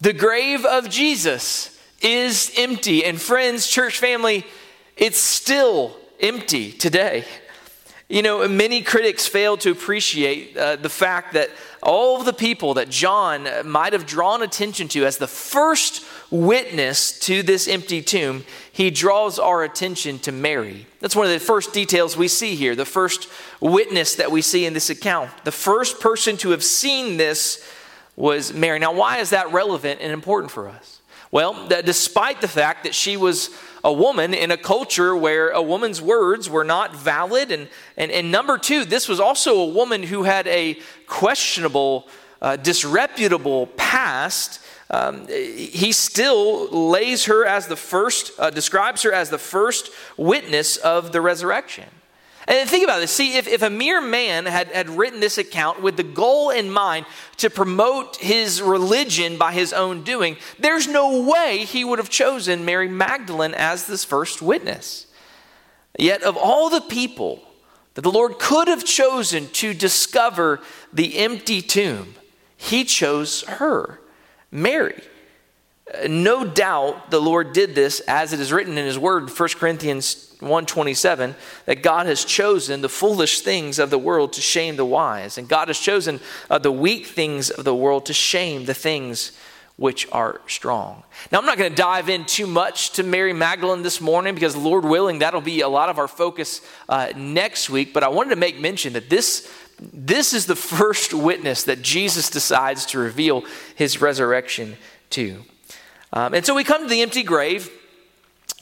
The 0.00 0.14
grave 0.14 0.64
of 0.64 0.88
Jesus 0.88 1.78
is 2.00 2.50
empty. 2.56 3.04
And 3.04 3.20
friends, 3.20 3.66
church 3.66 3.98
family, 3.98 4.46
it's 4.96 5.20
still 5.20 5.94
empty 6.20 6.72
today. 6.72 7.26
You 8.08 8.22
know, 8.22 8.48
many 8.48 8.82
critics 8.82 9.26
fail 9.26 9.56
to 9.58 9.70
appreciate 9.70 10.56
uh, 10.56 10.76
the 10.76 10.88
fact 10.88 11.34
that 11.34 11.50
all 11.82 12.18
of 12.18 12.26
the 12.26 12.32
people 12.32 12.74
that 12.74 12.90
John 12.90 13.48
might 13.64 13.92
have 13.92 14.06
drawn 14.06 14.42
attention 14.42 14.88
to 14.88 15.06
as 15.06 15.18
the 15.18 15.26
first 15.26 16.04
witness 16.30 17.18
to 17.20 17.42
this 17.42 17.66
empty 17.66 18.02
tomb, 18.02 18.44
he 18.70 18.90
draws 18.90 19.38
our 19.38 19.64
attention 19.64 20.18
to 20.20 20.32
Mary. 20.32 20.86
That's 21.00 21.16
one 21.16 21.26
of 21.26 21.32
the 21.32 21.40
first 21.40 21.72
details 21.72 22.16
we 22.16 22.28
see 22.28 22.54
here, 22.54 22.76
the 22.76 22.84
first 22.84 23.28
witness 23.60 24.14
that 24.16 24.30
we 24.30 24.42
see 24.42 24.66
in 24.66 24.74
this 24.74 24.90
account. 24.90 25.30
The 25.44 25.52
first 25.52 26.00
person 26.00 26.36
to 26.38 26.50
have 26.50 26.62
seen 26.62 27.16
this 27.16 27.66
was 28.16 28.52
Mary. 28.52 28.78
Now, 28.78 28.92
why 28.92 29.18
is 29.18 29.30
that 29.30 29.52
relevant 29.52 30.00
and 30.02 30.12
important 30.12 30.50
for 30.50 30.68
us? 30.68 30.99
Well, 31.32 31.68
despite 31.68 32.40
the 32.40 32.48
fact 32.48 32.84
that 32.84 32.94
she 32.94 33.16
was 33.16 33.50
a 33.84 33.92
woman 33.92 34.34
in 34.34 34.50
a 34.50 34.56
culture 34.56 35.14
where 35.14 35.50
a 35.50 35.62
woman's 35.62 36.02
words 36.02 36.50
were 36.50 36.64
not 36.64 36.96
valid, 36.96 37.52
and, 37.52 37.68
and, 37.96 38.10
and 38.10 38.32
number 38.32 38.58
two, 38.58 38.84
this 38.84 39.08
was 39.08 39.20
also 39.20 39.60
a 39.60 39.66
woman 39.66 40.02
who 40.02 40.24
had 40.24 40.46
a 40.48 40.78
questionable, 41.06 42.08
uh, 42.42 42.56
disreputable 42.56 43.68
past. 43.76 44.60
Um, 44.90 45.28
he 45.28 45.92
still 45.92 46.68
lays 46.68 47.26
her 47.26 47.46
as 47.46 47.68
the 47.68 47.76
first, 47.76 48.32
uh, 48.38 48.50
describes 48.50 49.02
her 49.02 49.12
as 49.12 49.30
the 49.30 49.38
first 49.38 49.90
witness 50.16 50.76
of 50.78 51.12
the 51.12 51.20
resurrection. 51.20 51.86
And 52.50 52.68
think 52.68 52.82
about 52.82 52.98
this. 52.98 53.12
See, 53.12 53.36
if, 53.36 53.46
if 53.46 53.62
a 53.62 53.70
mere 53.70 54.00
man 54.00 54.44
had, 54.44 54.72
had 54.72 54.90
written 54.90 55.20
this 55.20 55.38
account 55.38 55.80
with 55.80 55.96
the 55.96 56.02
goal 56.02 56.50
in 56.50 56.68
mind 56.68 57.06
to 57.36 57.48
promote 57.48 58.16
his 58.16 58.60
religion 58.60 59.38
by 59.38 59.52
his 59.52 59.72
own 59.72 60.02
doing, 60.02 60.36
there's 60.58 60.88
no 60.88 61.22
way 61.22 61.58
he 61.58 61.84
would 61.84 62.00
have 62.00 62.10
chosen 62.10 62.64
Mary 62.64 62.88
Magdalene 62.88 63.54
as 63.54 63.86
this 63.86 64.04
first 64.04 64.42
witness. 64.42 65.06
Yet, 65.96 66.24
of 66.24 66.36
all 66.36 66.68
the 66.70 66.80
people 66.80 67.40
that 67.94 68.02
the 68.02 68.10
Lord 68.10 68.40
could 68.40 68.66
have 68.66 68.84
chosen 68.84 69.46
to 69.50 69.72
discover 69.72 70.60
the 70.92 71.18
empty 71.18 71.62
tomb, 71.62 72.16
he 72.56 72.82
chose 72.84 73.42
her, 73.42 74.00
Mary. 74.50 75.00
Uh, 75.94 76.08
no 76.08 76.44
doubt 76.44 77.12
the 77.12 77.20
Lord 77.20 77.52
did 77.52 77.76
this 77.76 78.00
as 78.08 78.32
it 78.32 78.40
is 78.40 78.52
written 78.52 78.76
in 78.76 78.86
his 78.86 78.98
word, 78.98 79.30
1 79.30 79.48
Corinthians 79.50 80.29
127 80.40 81.34
that 81.66 81.82
God 81.82 82.06
has 82.06 82.24
chosen 82.24 82.80
the 82.80 82.88
foolish 82.88 83.40
things 83.40 83.78
of 83.78 83.90
the 83.90 83.98
world 83.98 84.32
to 84.34 84.40
shame 84.40 84.76
the 84.76 84.84
wise, 84.84 85.38
and 85.38 85.48
God 85.48 85.68
has 85.68 85.78
chosen 85.78 86.20
uh, 86.48 86.58
the 86.58 86.72
weak 86.72 87.06
things 87.06 87.50
of 87.50 87.64
the 87.64 87.74
world 87.74 88.06
to 88.06 88.12
shame 88.12 88.64
the 88.64 88.74
things 88.74 89.32
which 89.80 90.06
are 90.12 90.42
strong. 90.46 91.02
Now, 91.32 91.38
I'm 91.38 91.46
not 91.46 91.56
going 91.56 91.70
to 91.70 91.76
dive 91.76 92.10
in 92.10 92.26
too 92.26 92.46
much 92.46 92.90
to 92.92 93.02
Mary 93.02 93.32
Magdalene 93.32 93.82
this 93.82 93.98
morning 93.98 94.34
because, 94.34 94.54
Lord 94.54 94.84
willing, 94.84 95.20
that'll 95.20 95.40
be 95.40 95.62
a 95.62 95.68
lot 95.70 95.88
of 95.88 95.98
our 95.98 96.06
focus 96.06 96.60
uh, 96.86 97.14
next 97.16 97.70
week. 97.70 97.94
But 97.94 98.02
I 98.02 98.08
wanted 98.08 98.30
to 98.30 98.36
make 98.36 98.60
mention 98.60 98.92
that 98.92 99.08
this, 99.08 99.50
this 99.80 100.34
is 100.34 100.44
the 100.44 100.54
first 100.76 101.14
witness 101.14 101.64
that 101.64 101.80
Jesus 101.80 102.28
decides 102.28 102.84
to 102.86 102.98
reveal 102.98 103.42
his 103.74 104.02
resurrection 104.02 104.76
to. 105.10 105.42
Um, 106.12 106.34
and 106.34 106.44
so 106.44 106.54
we 106.54 106.62
come 106.62 106.82
to 106.82 106.88
the 106.88 107.00
empty 107.00 107.22
grave. 107.22 107.70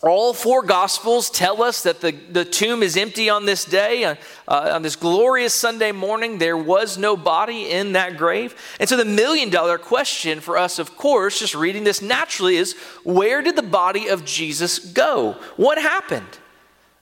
All 0.00 0.32
four 0.32 0.62
Gospels 0.62 1.28
tell 1.28 1.60
us 1.60 1.82
that 1.82 2.00
the, 2.00 2.12
the 2.12 2.44
tomb 2.44 2.84
is 2.84 2.96
empty 2.96 3.28
on 3.28 3.46
this 3.46 3.64
day. 3.64 4.04
Uh, 4.04 4.14
uh, 4.46 4.70
on 4.74 4.82
this 4.82 4.94
glorious 4.94 5.52
Sunday 5.52 5.90
morning, 5.90 6.38
there 6.38 6.56
was 6.56 6.96
no 6.96 7.16
body 7.16 7.68
in 7.68 7.92
that 7.92 8.16
grave. 8.16 8.54
And 8.78 8.88
so, 8.88 8.96
the 8.96 9.04
million 9.04 9.50
dollar 9.50 9.76
question 9.76 10.38
for 10.38 10.56
us, 10.56 10.78
of 10.78 10.96
course, 10.96 11.40
just 11.40 11.54
reading 11.56 11.82
this 11.82 12.00
naturally, 12.00 12.56
is 12.56 12.74
where 13.02 13.42
did 13.42 13.56
the 13.56 13.62
body 13.62 14.08
of 14.08 14.24
Jesus 14.24 14.78
go? 14.78 15.32
What 15.56 15.78
happened? 15.78 16.38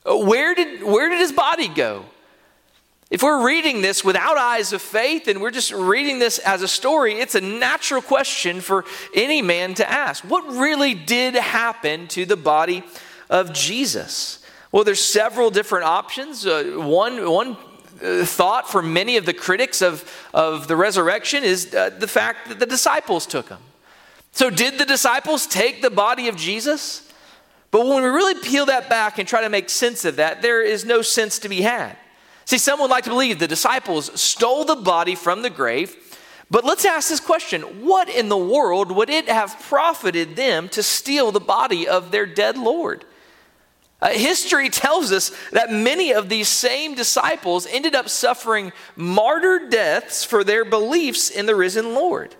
Uh, 0.06 0.16
where 0.16 0.54
did, 0.54 0.82
where 0.82 1.10
did 1.10 1.18
his 1.18 1.32
body 1.32 1.68
go? 1.68 2.06
If 3.08 3.22
we're 3.22 3.46
reading 3.46 3.82
this 3.82 4.04
without 4.04 4.36
eyes 4.36 4.72
of 4.72 4.82
faith 4.82 5.28
and 5.28 5.40
we're 5.40 5.52
just 5.52 5.72
reading 5.72 6.18
this 6.18 6.40
as 6.40 6.62
a 6.62 6.68
story, 6.68 7.14
it's 7.14 7.36
a 7.36 7.40
natural 7.40 8.02
question 8.02 8.60
for 8.60 8.84
any 9.14 9.42
man 9.42 9.74
to 9.74 9.88
ask. 9.88 10.24
What 10.24 10.44
really 10.48 10.92
did 10.92 11.34
happen 11.34 12.08
to 12.08 12.26
the 12.26 12.36
body 12.36 12.82
of 13.30 13.52
Jesus? 13.52 14.44
Well, 14.72 14.82
there's 14.82 15.04
several 15.04 15.50
different 15.50 15.84
options. 15.84 16.44
Uh, 16.44 16.72
one, 16.78 17.30
one 17.30 17.56
uh, 18.02 18.24
thought 18.24 18.68
for 18.68 18.82
many 18.82 19.16
of 19.16 19.24
the 19.24 19.32
critics 19.32 19.82
of, 19.82 20.28
of 20.34 20.66
the 20.66 20.74
resurrection 20.74 21.44
is 21.44 21.72
uh, 21.72 21.90
the 21.90 22.08
fact 22.08 22.48
that 22.48 22.58
the 22.58 22.66
disciples 22.66 23.24
took 23.24 23.48
him. 23.48 23.60
So, 24.32 24.50
did 24.50 24.78
the 24.78 24.84
disciples 24.84 25.46
take 25.46 25.80
the 25.80 25.90
body 25.90 26.28
of 26.28 26.36
Jesus? 26.36 27.10
But 27.70 27.86
when 27.86 28.02
we 28.02 28.08
really 28.08 28.34
peel 28.34 28.66
that 28.66 28.90
back 28.90 29.18
and 29.18 29.26
try 29.26 29.40
to 29.42 29.48
make 29.48 29.70
sense 29.70 30.04
of 30.04 30.16
that, 30.16 30.42
there 30.42 30.60
is 30.60 30.84
no 30.84 31.00
sense 31.00 31.38
to 31.38 31.48
be 31.48 31.62
had. 31.62 31.96
See, 32.46 32.58
some 32.58 32.80
would 32.80 32.90
like 32.90 33.04
to 33.04 33.10
believe 33.10 33.38
the 33.38 33.48
disciples 33.48 34.18
stole 34.18 34.64
the 34.64 34.76
body 34.76 35.16
from 35.16 35.42
the 35.42 35.50
grave, 35.50 35.96
but 36.48 36.64
let's 36.64 36.84
ask 36.84 37.08
this 37.08 37.20
question 37.20 37.62
What 37.84 38.08
in 38.08 38.28
the 38.28 38.36
world 38.36 38.92
would 38.92 39.10
it 39.10 39.28
have 39.28 39.60
profited 39.62 40.36
them 40.36 40.68
to 40.70 40.82
steal 40.82 41.32
the 41.32 41.40
body 41.40 41.88
of 41.88 42.12
their 42.12 42.24
dead 42.24 42.56
Lord? 42.56 43.04
Uh, 44.00 44.10
history 44.10 44.68
tells 44.70 45.10
us 45.10 45.32
that 45.50 45.72
many 45.72 46.12
of 46.12 46.28
these 46.28 46.48
same 46.48 46.94
disciples 46.94 47.66
ended 47.66 47.96
up 47.96 48.08
suffering 48.08 48.72
martyr 48.94 49.68
deaths 49.68 50.22
for 50.24 50.44
their 50.44 50.64
beliefs 50.64 51.30
in 51.30 51.46
the 51.46 51.56
risen 51.56 51.94
Lord. 51.94 52.36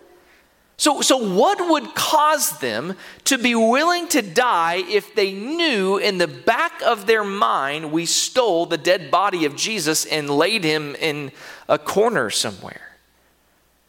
So, 0.78 1.00
so, 1.00 1.16
what 1.16 1.70
would 1.70 1.94
cause 1.94 2.58
them 2.58 2.96
to 3.24 3.38
be 3.38 3.54
willing 3.54 4.08
to 4.08 4.20
die 4.20 4.84
if 4.86 5.14
they 5.14 5.32
knew 5.32 5.96
in 5.96 6.18
the 6.18 6.28
back 6.28 6.82
of 6.82 7.06
their 7.06 7.24
mind 7.24 7.92
we 7.92 8.04
stole 8.04 8.66
the 8.66 8.76
dead 8.76 9.10
body 9.10 9.46
of 9.46 9.56
Jesus 9.56 10.04
and 10.04 10.28
laid 10.28 10.64
him 10.64 10.94
in 10.96 11.32
a 11.66 11.78
corner 11.78 12.28
somewhere? 12.28 12.98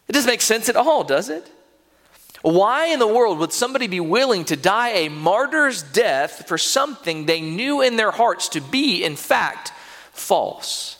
It 0.08 0.12
doesn't 0.12 0.30
make 0.30 0.40
sense 0.40 0.70
at 0.70 0.76
all, 0.76 1.04
does 1.04 1.28
it? 1.28 1.50
Why 2.40 2.86
in 2.86 2.98
the 2.98 3.06
world 3.06 3.38
would 3.38 3.52
somebody 3.52 3.86
be 3.86 4.00
willing 4.00 4.46
to 4.46 4.56
die 4.56 4.90
a 4.90 5.08
martyr's 5.10 5.82
death 5.82 6.46
for 6.48 6.56
something 6.56 7.26
they 7.26 7.42
knew 7.42 7.82
in 7.82 7.96
their 7.96 8.12
hearts 8.12 8.48
to 8.50 8.62
be, 8.62 9.04
in 9.04 9.16
fact, 9.16 9.72
false? 10.12 10.98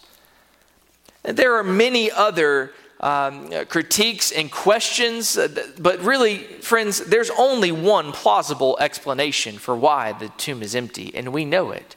There 1.22 1.56
are 1.56 1.64
many 1.64 2.10
other 2.10 2.72
um, 3.00 3.50
critiques 3.66 4.32
and 4.32 4.50
questions. 4.50 5.36
Uh, 5.36 5.48
but 5.78 6.00
really, 6.00 6.38
friends, 6.38 6.98
there's 7.06 7.30
only 7.38 7.72
one 7.72 8.12
plausible 8.12 8.76
explanation 8.80 9.58
for 9.58 9.76
why 9.76 10.12
the 10.12 10.28
tomb 10.30 10.62
is 10.62 10.74
empty, 10.74 11.12
and 11.14 11.32
we 11.32 11.44
know 11.44 11.70
it. 11.70 11.96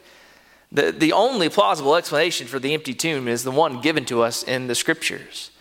The, 0.71 0.91
the 0.91 1.11
only 1.11 1.49
plausible 1.49 1.95
explanation 1.95 2.47
for 2.47 2.59
the 2.59 2.73
empty 2.73 2.93
tomb 2.93 3.27
is 3.27 3.43
the 3.43 3.51
one 3.51 3.81
given 3.81 4.05
to 4.05 4.21
us 4.21 4.43
in 4.43 4.67
the 4.67 4.75
scriptures 4.75 5.51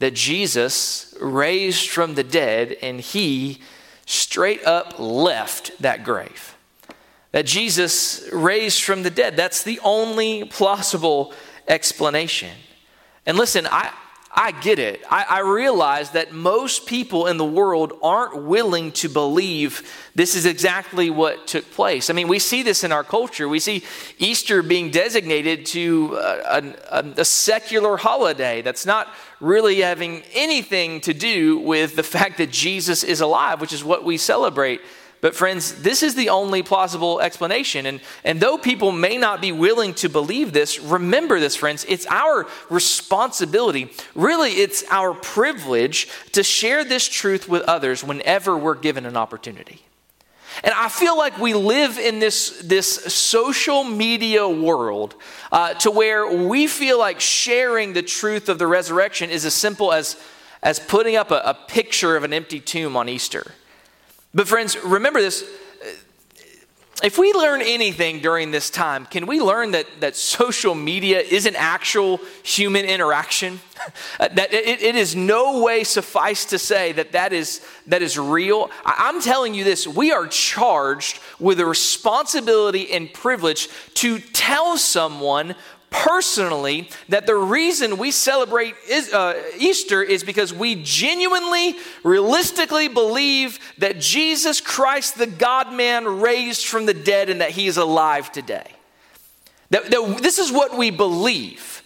that 0.00 0.14
Jesus 0.14 1.14
raised 1.20 1.88
from 1.88 2.14
the 2.14 2.24
dead 2.24 2.76
and 2.82 3.00
he 3.00 3.60
straight 4.06 4.64
up 4.64 4.98
left 4.98 5.80
that 5.80 6.02
grave. 6.02 6.56
That 7.32 7.46
Jesus 7.46 8.28
raised 8.32 8.82
from 8.82 9.04
the 9.04 9.10
dead. 9.10 9.36
That's 9.36 9.62
the 9.62 9.78
only 9.84 10.44
plausible 10.46 11.32
explanation. 11.68 12.50
And 13.24 13.38
listen, 13.38 13.68
I, 13.70 13.92
I 14.32 14.52
get 14.52 14.78
it. 14.78 15.02
I, 15.10 15.24
I, 15.28 15.38
realize 15.40 16.12
that 16.12 16.32
most 16.32 16.86
people 16.86 17.26
in 17.26 17.36
the 17.36 17.44
world 17.44 17.92
aren't 18.00 18.44
willing 18.44 18.92
to 18.92 19.08
believe 19.08 19.90
this 20.14 20.36
is 20.36 20.46
exactly 20.46 21.10
what 21.10 21.48
took 21.48 21.68
place. 21.72 22.10
I 22.10 22.12
mean, 22.12 22.28
we 22.28 22.38
see 22.38 22.62
this 22.62 22.84
in 22.84 22.92
our 22.92 23.02
culture. 23.02 23.48
We 23.48 23.58
see 23.58 23.82
Easter 24.18 24.62
being 24.62 24.92
designated 24.92 25.66
to 25.66 26.16
uh, 26.16 26.62
a, 26.90 26.98
a, 26.98 27.04
a 27.16 27.24
secular 27.24 27.96
holiday 27.96 28.62
that's 28.62 28.86
not 28.86 29.08
really 29.40 29.80
having 29.80 30.22
anything 30.32 31.00
to 31.00 31.12
do 31.12 31.58
with 31.58 31.96
the 31.96 32.02
fact 32.16 32.38
that 32.38 32.52
Jesus 32.52 33.02
is 33.02 33.20
alive, 33.20 33.60
which 33.60 33.72
is 33.72 33.82
what 33.82 34.04
we 34.04 34.16
celebrate 34.16 34.80
but, 35.20 35.36
friends, 35.36 35.82
this 35.82 36.02
is 36.02 36.14
the 36.14 36.30
only 36.30 36.62
plausible 36.62 37.20
explanation. 37.20 37.84
And, 37.84 38.00
and 38.24 38.40
though 38.40 38.56
people 38.56 38.90
may 38.90 39.18
not 39.18 39.42
be 39.42 39.52
willing 39.52 39.92
to 39.94 40.08
believe 40.08 40.52
this, 40.52 40.80
remember 40.80 41.38
this, 41.38 41.56
friends. 41.56 41.84
It's 41.88 42.06
our 42.06 42.46
responsibility. 42.70 43.92
Really, 44.14 44.52
it's 44.52 44.82
our 44.90 45.12
privilege 45.12 46.08
to 46.32 46.42
share 46.42 46.84
this 46.84 47.06
truth 47.06 47.48
with 47.48 47.62
others 47.62 48.02
whenever 48.02 48.56
we're 48.56 48.74
given 48.74 49.04
an 49.04 49.16
opportunity. 49.16 49.82
And 50.64 50.74
I 50.74 50.88
feel 50.88 51.16
like 51.16 51.38
we 51.38 51.54
live 51.54 51.98
in 51.98 52.18
this, 52.18 52.60
this 52.64 52.88
social 53.14 53.84
media 53.84 54.48
world 54.48 55.14
uh, 55.52 55.74
to 55.74 55.90
where 55.90 56.26
we 56.34 56.66
feel 56.66 56.98
like 56.98 57.20
sharing 57.20 57.92
the 57.92 58.02
truth 58.02 58.48
of 58.48 58.58
the 58.58 58.66
resurrection 58.66 59.30
is 59.30 59.44
as 59.44 59.54
simple 59.54 59.92
as, 59.92 60.16
as 60.62 60.80
putting 60.80 61.16
up 61.16 61.30
a, 61.30 61.42
a 61.44 61.54
picture 61.54 62.16
of 62.16 62.24
an 62.24 62.32
empty 62.32 62.58
tomb 62.58 62.96
on 62.96 63.08
Easter. 63.08 63.52
But, 64.32 64.48
friends, 64.48 64.76
remember 64.82 65.20
this 65.20 65.44
if 67.02 67.16
we 67.16 67.32
learn 67.32 67.62
anything 67.62 68.20
during 68.20 68.50
this 68.50 68.68
time, 68.68 69.06
can 69.06 69.26
we 69.26 69.40
learn 69.40 69.70
that, 69.70 69.86
that 70.00 70.16
social 70.16 70.74
media 70.74 71.20
isn't 71.20 71.56
actual 71.56 72.20
human 72.42 72.84
interaction? 72.84 73.60
that 74.18 74.52
it, 74.52 74.82
it 74.82 74.94
is 74.96 75.16
no 75.16 75.62
way 75.62 75.82
suffice 75.82 76.44
to 76.46 76.58
say 76.58 76.92
that 76.92 77.12
that 77.12 77.32
is, 77.32 77.66
that 77.86 78.02
is 78.02 78.18
real. 78.18 78.70
I'm 78.84 79.22
telling 79.22 79.54
you 79.54 79.64
this 79.64 79.86
we 79.86 80.12
are 80.12 80.26
charged 80.26 81.20
with 81.38 81.58
a 81.60 81.66
responsibility 81.66 82.92
and 82.92 83.10
privilege 83.10 83.68
to 83.94 84.18
tell 84.18 84.76
someone 84.76 85.54
personally 85.90 86.88
that 87.08 87.26
the 87.26 87.34
reason 87.34 87.98
we 87.98 88.10
celebrate 88.10 88.74
is, 88.88 89.12
uh, 89.12 89.42
Easter 89.58 90.02
is 90.02 90.24
because 90.24 90.54
we 90.54 90.76
genuinely, 90.76 91.76
realistically 92.04 92.88
believe 92.88 93.58
that 93.78 94.00
Jesus 94.00 94.60
Christ, 94.60 95.18
the 95.18 95.26
God 95.26 95.72
man, 95.72 96.20
raised 96.20 96.66
from 96.66 96.86
the 96.86 96.94
dead 96.94 97.28
and 97.28 97.40
that 97.40 97.50
he 97.50 97.66
is 97.66 97.76
alive 97.76 98.32
today. 98.32 98.66
That, 99.70 99.90
that 99.90 100.18
this 100.22 100.38
is 100.38 100.50
what 100.50 100.76
we 100.76 100.90
believe. 100.90 101.82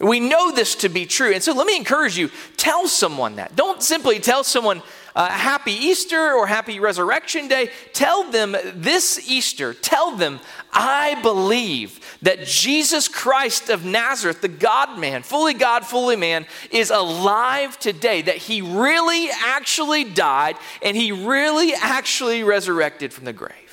We 0.00 0.20
know 0.20 0.50
this 0.50 0.74
to 0.76 0.88
be 0.88 1.06
true. 1.06 1.32
And 1.32 1.42
so 1.42 1.52
let 1.52 1.66
me 1.66 1.76
encourage 1.76 2.18
you 2.18 2.30
tell 2.56 2.88
someone 2.88 3.36
that. 3.36 3.54
Don't 3.56 3.82
simply 3.82 4.18
tell 4.18 4.42
someone, 4.42 4.82
uh, 5.14 5.28
happy 5.28 5.72
Easter 5.72 6.32
or 6.32 6.46
happy 6.46 6.80
Resurrection 6.80 7.46
Day. 7.46 7.70
Tell 7.92 8.30
them 8.30 8.56
this 8.74 9.30
Easter, 9.30 9.72
tell 9.72 10.16
them, 10.16 10.40
I 10.74 11.20
believe 11.22 12.00
that 12.22 12.44
Jesus 12.46 13.06
Christ 13.06 13.70
of 13.70 13.84
Nazareth, 13.84 14.40
the 14.40 14.48
God 14.48 14.98
man, 14.98 15.22
fully 15.22 15.54
God, 15.54 15.86
fully 15.86 16.16
man, 16.16 16.46
is 16.72 16.90
alive 16.90 17.78
today, 17.78 18.22
that 18.22 18.36
he 18.36 18.60
really 18.60 19.28
actually 19.30 20.02
died 20.02 20.56
and 20.82 20.96
he 20.96 21.12
really 21.12 21.74
actually 21.74 22.42
resurrected 22.42 23.12
from 23.12 23.24
the 23.24 23.32
grave. 23.32 23.63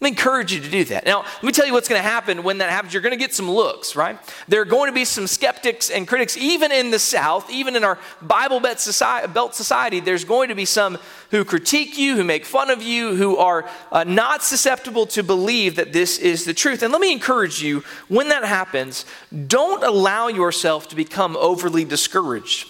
Let 0.00 0.04
me 0.04 0.10
encourage 0.10 0.52
you 0.52 0.60
to 0.60 0.70
do 0.70 0.84
that. 0.84 1.06
Now, 1.06 1.22
let 1.22 1.42
me 1.42 1.50
tell 1.50 1.66
you 1.66 1.72
what's 1.72 1.88
going 1.88 2.00
to 2.00 2.08
happen 2.08 2.44
when 2.44 2.58
that 2.58 2.70
happens. 2.70 2.94
You're 2.94 3.02
going 3.02 3.10
to 3.10 3.18
get 3.18 3.34
some 3.34 3.50
looks, 3.50 3.96
right? 3.96 4.16
There 4.46 4.60
are 4.60 4.64
going 4.64 4.88
to 4.88 4.94
be 4.94 5.04
some 5.04 5.26
skeptics 5.26 5.90
and 5.90 6.06
critics, 6.06 6.36
even 6.36 6.70
in 6.70 6.92
the 6.92 7.00
South, 7.00 7.50
even 7.50 7.74
in 7.74 7.82
our 7.82 7.98
Bible 8.22 8.60
Belt 8.60 8.78
society, 8.78 9.98
there's 9.98 10.24
going 10.24 10.50
to 10.50 10.54
be 10.54 10.66
some 10.66 10.98
who 11.32 11.44
critique 11.44 11.98
you, 11.98 12.14
who 12.14 12.22
make 12.22 12.44
fun 12.44 12.70
of 12.70 12.80
you, 12.80 13.16
who 13.16 13.38
are 13.38 13.68
uh, 13.90 14.04
not 14.04 14.44
susceptible 14.44 15.04
to 15.06 15.24
believe 15.24 15.74
that 15.74 15.92
this 15.92 16.16
is 16.18 16.44
the 16.44 16.54
truth. 16.54 16.84
And 16.84 16.92
let 16.92 17.00
me 17.00 17.10
encourage 17.10 17.60
you 17.60 17.82
when 18.06 18.28
that 18.28 18.44
happens, 18.44 19.04
don't 19.48 19.82
allow 19.82 20.28
yourself 20.28 20.86
to 20.90 20.96
become 20.96 21.36
overly 21.36 21.84
discouraged 21.84 22.68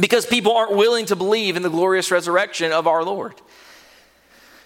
because 0.00 0.24
people 0.24 0.56
aren't 0.56 0.74
willing 0.74 1.04
to 1.06 1.16
believe 1.16 1.56
in 1.56 1.62
the 1.62 1.68
glorious 1.68 2.10
resurrection 2.10 2.72
of 2.72 2.86
our 2.86 3.04
Lord. 3.04 3.34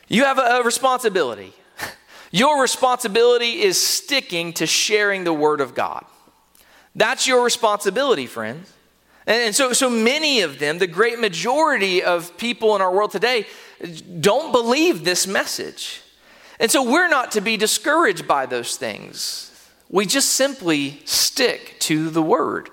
You 0.07 0.23
have 0.25 0.39
a 0.39 0.63
responsibility. 0.63 1.53
Your 2.33 2.61
responsibility 2.61 3.61
is 3.61 3.81
sticking 3.81 4.55
to 4.55 4.67
sharing 4.67 5.25
the 5.25 5.35
Word 5.35 5.61
of 5.61 5.75
God. 5.75 6.05
That's 6.97 7.27
your 7.27 7.45
responsibility, 7.45 8.27
friends. 8.27 8.73
And 9.27 9.55
so, 9.55 9.73
so 9.73 9.89
many 9.89 10.41
of 10.41 10.59
them, 10.59 10.79
the 10.79 10.87
great 10.87 11.21
majority 11.21 12.03
of 12.03 12.37
people 12.39 12.75
in 12.75 12.83
our 12.83 12.93
world 12.93 13.13
today, 13.13 13.47
don't 14.21 14.51
believe 14.51 15.05
this 15.05 15.27
message. 15.27 16.01
And 16.59 16.71
so 16.71 16.91
we're 16.91 17.09
not 17.09 17.33
to 17.33 17.41
be 17.41 17.57
discouraged 17.57 18.27
by 18.27 18.47
those 18.47 18.77
things. 18.77 19.51
We 19.89 20.07
just 20.07 20.31
simply 20.31 21.03
stick 21.05 21.77
to 21.81 22.09
the 22.11 22.23
Word. 22.23 22.71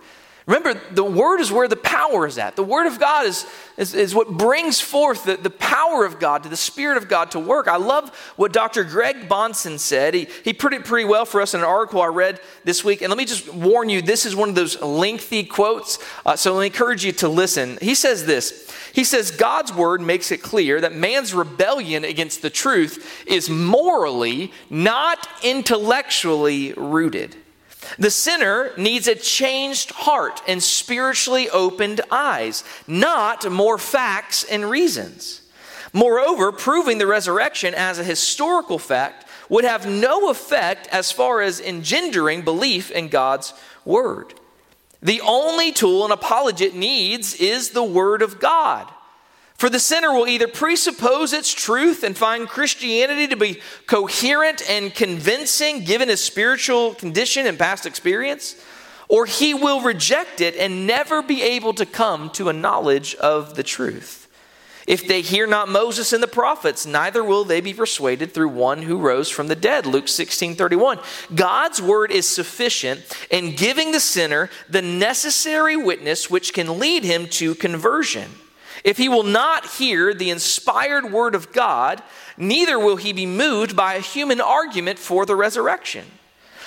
Remember, 0.49 0.81
the 0.89 1.03
Word 1.03 1.41
is 1.41 1.51
where 1.51 1.67
the 1.67 1.75
power 1.75 2.25
is 2.25 2.39
at. 2.39 2.55
The 2.55 2.63
Word 2.63 2.87
of 2.87 2.99
God 2.99 3.27
is, 3.27 3.45
is, 3.77 3.93
is, 3.93 4.15
what 4.15 4.31
brings 4.31 4.81
forth 4.81 5.25
the, 5.25 5.37
the 5.37 5.51
power 5.51 6.05
of 6.05 6.19
God, 6.19 6.41
to 6.41 6.49
the 6.49 6.57
Spirit 6.57 6.97
of 6.97 7.07
God 7.07 7.29
to 7.31 7.39
work. 7.39 7.67
I 7.67 7.75
love 7.75 8.09
what 8.35 8.51
Dr. 8.51 8.83
Greg 8.83 9.29
Bahnsen 9.29 9.77
said. 9.77 10.15
He, 10.15 10.27
he 10.43 10.53
put 10.53 10.73
it 10.73 10.85
pretty 10.85 11.05
well 11.05 11.25
for 11.25 11.39
us 11.39 11.53
in 11.53 11.59
an 11.59 11.67
article 11.67 12.01
I 12.01 12.07
read 12.07 12.41
this 12.63 12.83
week. 12.83 13.03
And 13.03 13.11
let 13.11 13.17
me 13.19 13.25
just 13.25 13.53
warn 13.53 13.89
you 13.89 14.01
this 14.01 14.25
is 14.25 14.35
one 14.35 14.49
of 14.49 14.55
those 14.55 14.81
lengthy 14.81 15.43
quotes, 15.43 15.99
uh, 16.25 16.35
so 16.35 16.59
I 16.59 16.65
encourage 16.65 17.05
you 17.05 17.11
to 17.11 17.29
listen. 17.29 17.77
He 17.79 17.93
says 17.93 18.25
this 18.25 18.73
He 18.91 19.03
says, 19.03 19.29
God's 19.29 19.71
Word 19.71 20.01
makes 20.01 20.31
it 20.31 20.41
clear 20.41 20.81
that 20.81 20.95
man's 20.95 21.31
rebellion 21.31 22.03
against 22.03 22.41
the 22.41 22.49
truth 22.49 23.23
is 23.27 23.51
morally, 23.51 24.51
not 24.71 25.27
intellectually 25.43 26.73
rooted. 26.73 27.35
The 27.97 28.11
sinner 28.11 28.71
needs 28.77 29.07
a 29.07 29.15
changed 29.15 29.91
heart 29.91 30.41
and 30.47 30.61
spiritually 30.61 31.49
opened 31.49 32.01
eyes, 32.11 32.63
not 32.87 33.49
more 33.49 33.77
facts 33.77 34.43
and 34.43 34.69
reasons. 34.69 35.41
Moreover, 35.93 36.51
proving 36.51 36.97
the 36.97 37.07
resurrection 37.07 37.73
as 37.73 37.97
a 37.97 38.03
historical 38.03 38.77
fact 38.77 39.25
would 39.49 39.63
have 39.63 39.89
no 39.89 40.29
effect 40.29 40.87
as 40.87 41.11
far 41.11 41.41
as 41.41 41.59
engendering 41.59 42.43
belief 42.43 42.91
in 42.91 43.07
God's 43.07 43.53
word. 43.83 44.33
The 45.01 45.21
only 45.21 45.71
tool 45.71 46.05
an 46.05 46.11
apologete 46.11 46.73
needs 46.73 47.33
is 47.35 47.69
the 47.69 47.83
word 47.83 48.21
of 48.21 48.39
God. 48.39 48.91
For 49.59 49.69
the 49.69 49.77
sinner 49.77 50.13
will 50.13 50.25
either 50.25 50.47
presuppose 50.47 51.33
its 51.33 51.53
truth 51.53 52.05
and 52.05 52.17
find 52.17 52.47
Christianity 52.47 53.27
to 53.27 53.35
be 53.35 53.59
coherent 53.87 54.63
and 54.69 54.95
convincing 54.95 55.83
given 55.83 56.07
his 56.07 56.23
spiritual 56.23 56.93
condition 56.93 57.45
and 57.45 57.59
past 57.59 57.85
experience, 57.85 58.55
or 59.09 59.25
he 59.25 59.53
will 59.53 59.81
reject 59.81 60.39
it 60.39 60.55
and 60.55 60.87
never 60.87 61.21
be 61.21 61.41
able 61.41 61.73
to 61.73 61.85
come 61.85 62.29
to 62.29 62.47
a 62.47 62.53
knowledge 62.53 63.15
of 63.15 63.55
the 63.55 63.63
truth. 63.63 64.29
If 64.87 65.05
they 65.05 65.19
hear 65.19 65.45
not 65.45 65.67
Moses 65.67 66.13
and 66.13 66.23
the 66.23 66.27
prophets, 66.27 66.85
neither 66.85 67.21
will 67.21 67.43
they 67.43 67.59
be 67.59 67.73
persuaded 67.73 68.33
through 68.33 68.47
one 68.47 68.83
who 68.83 68.97
rose 68.97 69.29
from 69.29 69.47
the 69.47 69.57
dead. 69.57 69.85
Luke 69.85 70.07
16 70.07 70.55
31. 70.55 70.99
God's 71.35 71.81
word 71.81 72.11
is 72.13 72.25
sufficient 72.25 73.01
in 73.29 73.57
giving 73.57 73.91
the 73.91 73.99
sinner 73.99 74.49
the 74.69 74.81
necessary 74.81 75.75
witness 75.75 76.29
which 76.29 76.53
can 76.53 76.79
lead 76.79 77.03
him 77.03 77.27
to 77.31 77.55
conversion. 77.55 78.31
If 78.83 78.97
he 78.97 79.09
will 79.09 79.23
not 79.23 79.65
hear 79.65 80.13
the 80.13 80.29
inspired 80.29 81.11
word 81.11 81.35
of 81.35 81.51
God, 81.51 82.01
neither 82.37 82.79
will 82.79 82.95
he 82.95 83.13
be 83.13 83.25
moved 83.25 83.75
by 83.75 83.95
a 83.95 84.01
human 84.01 84.39
argument 84.41 84.99
for 84.99 85.25
the 85.25 85.35
resurrection. 85.35 86.05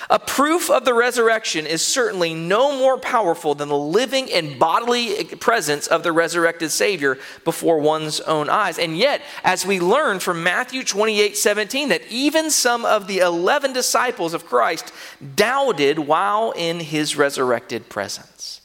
A 0.09 0.19
proof 0.19 0.69
of 0.69 0.85
the 0.85 0.93
resurrection 0.93 1.65
is 1.65 1.81
certainly 1.81 2.33
no 2.33 2.77
more 2.77 2.97
powerful 2.97 3.55
than 3.55 3.69
the 3.69 3.77
living 3.77 4.31
and 4.31 4.59
bodily 4.59 5.23
presence 5.23 5.87
of 5.87 6.03
the 6.03 6.11
resurrected 6.11 6.71
Savior 6.71 7.17
before 7.45 7.79
one's 7.79 8.19
own 8.21 8.49
eyes. 8.49 8.77
And 8.77 8.97
yet, 8.97 9.21
as 9.43 9.65
we 9.65 9.79
learn 9.79 10.19
from 10.19 10.43
Matthew 10.43 10.83
28 10.83 11.37
17, 11.37 11.89
that 11.89 12.01
even 12.09 12.51
some 12.51 12.85
of 12.85 13.07
the 13.07 13.19
11 13.19 13.73
disciples 13.73 14.33
of 14.33 14.45
Christ 14.45 14.91
doubted 15.35 15.99
while 15.99 16.51
in 16.51 16.79
his 16.79 17.15
resurrected 17.15 17.89
presence. 17.89 18.61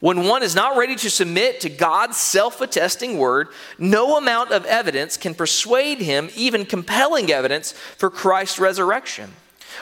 When 0.00 0.24
one 0.24 0.42
is 0.42 0.54
not 0.54 0.78
ready 0.78 0.96
to 0.96 1.10
submit 1.10 1.60
to 1.60 1.68
God's 1.68 2.16
self 2.16 2.62
attesting 2.62 3.18
word, 3.18 3.48
no 3.78 4.16
amount 4.16 4.50
of 4.50 4.64
evidence 4.64 5.18
can 5.18 5.34
persuade 5.34 5.98
him, 5.98 6.30
even 6.34 6.64
compelling 6.64 7.30
evidence, 7.30 7.72
for 7.72 8.08
Christ's 8.08 8.58
resurrection. 8.58 9.30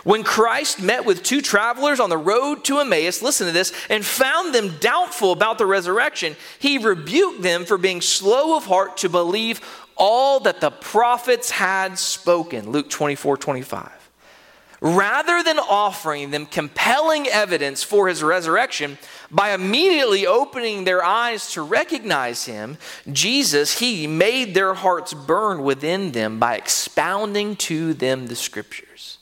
When 0.04 0.24
Christ 0.24 0.83
met 0.83 1.04
with 1.04 1.22
two 1.22 1.40
travelers 1.40 1.98
on 2.00 2.11
the 2.11 2.18
road 2.18 2.64
to 2.64 2.78
Emmaus, 2.81 3.22
listen 3.22 3.46
to 3.46 3.52
this, 3.52 3.72
and 3.88 4.04
found 4.04 4.54
them 4.54 4.76
doubtful 4.81 5.33
about 5.33 5.57
the 5.57 5.66
resurrection, 5.66 6.37
he 6.59 6.78
rebuked 6.78 7.42
them 7.42 7.64
for 7.64 7.78
being 7.78 8.00
slow 8.00 8.57
of 8.57 8.66
heart 8.66 8.98
to 8.98 9.09
believe 9.09 9.61
all 9.96 10.40
that 10.40 10.61
the 10.61 10.70
prophets 10.70 11.50
had 11.50 11.98
spoken. 11.98 12.70
Luke 12.70 12.90
24 12.90 13.37
25 13.37 13.92
rather 14.81 15.42
than 15.42 15.59
offering 15.59 16.31
them 16.31 16.46
compelling 16.46 17.26
evidence 17.26 17.83
for 17.83 18.09
his 18.09 18.22
resurrection 18.22 18.96
by 19.31 19.53
immediately 19.53 20.27
opening 20.27 20.85
their 20.85 21.05
eyes 21.05 21.53
to 21.53 21.62
recognize 21.62 22.47
him, 22.47 22.79
Jesus, 23.12 23.79
he 23.79 24.07
made 24.07 24.55
their 24.55 24.75
hearts 24.75 25.12
burn 25.12 25.62
within 25.62 26.12
them 26.12 26.38
by 26.38 26.57
expounding 26.57 27.57
to 27.57 27.95
them 27.95 28.27
the 28.27 28.37
scriptures. 28.37 29.17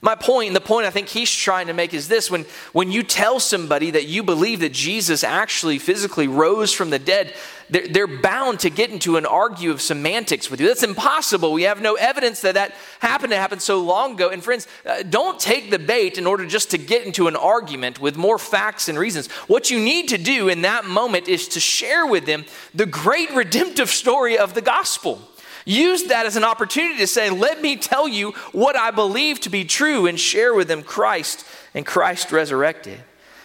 My 0.00 0.14
point, 0.14 0.48
and 0.48 0.56
the 0.56 0.60
point 0.60 0.86
I 0.86 0.90
think 0.90 1.08
he's 1.08 1.30
trying 1.30 1.66
to 1.66 1.72
make 1.72 1.92
is 1.92 2.08
this 2.08 2.30
when, 2.30 2.44
when 2.72 2.92
you 2.92 3.02
tell 3.02 3.40
somebody 3.40 3.90
that 3.90 4.06
you 4.06 4.22
believe 4.22 4.60
that 4.60 4.72
Jesus 4.72 5.24
actually 5.24 5.78
physically 5.78 6.28
rose 6.28 6.72
from 6.72 6.90
the 6.90 6.98
dead, 6.98 7.34
they're, 7.70 7.88
they're 7.88 8.06
bound 8.06 8.60
to 8.60 8.70
get 8.70 8.90
into 8.90 9.16
an 9.16 9.26
argue 9.26 9.70
of 9.70 9.82
semantics 9.82 10.50
with 10.50 10.60
you. 10.60 10.68
That's 10.68 10.82
impossible. 10.82 11.52
We 11.52 11.64
have 11.64 11.82
no 11.82 11.94
evidence 11.94 12.40
that 12.42 12.54
that 12.54 12.74
happened 13.00 13.32
to 13.32 13.36
happen 13.36 13.60
so 13.60 13.80
long 13.80 14.12
ago. 14.14 14.30
And 14.30 14.42
friends, 14.42 14.66
uh, 14.86 15.02
don't 15.02 15.38
take 15.38 15.70
the 15.70 15.78
bait 15.78 16.16
in 16.16 16.26
order 16.26 16.46
just 16.46 16.70
to 16.70 16.78
get 16.78 17.04
into 17.04 17.26
an 17.26 17.36
argument 17.36 18.00
with 18.00 18.16
more 18.16 18.38
facts 18.38 18.88
and 18.88 18.98
reasons. 18.98 19.26
What 19.48 19.70
you 19.70 19.80
need 19.80 20.08
to 20.08 20.18
do 20.18 20.48
in 20.48 20.62
that 20.62 20.84
moment 20.84 21.28
is 21.28 21.48
to 21.48 21.60
share 21.60 22.06
with 22.06 22.24
them 22.24 22.44
the 22.74 22.86
great 22.86 23.30
redemptive 23.32 23.90
story 23.90 24.38
of 24.38 24.54
the 24.54 24.62
gospel. 24.62 25.20
Used 25.68 26.08
that 26.08 26.26
as 26.26 26.36
an 26.36 26.44
opportunity 26.44 26.98
to 26.98 27.06
say, 27.06 27.30
Let 27.30 27.60
me 27.60 27.76
tell 27.76 28.08
you 28.08 28.32
what 28.52 28.76
I 28.76 28.90
believe 28.90 29.40
to 29.40 29.50
be 29.50 29.64
true 29.64 30.06
and 30.06 30.18
share 30.18 30.54
with 30.54 30.68
them 30.68 30.82
Christ 30.82 31.44
and 31.74 31.84
Christ 31.84 32.32
resurrected. 32.32 33.00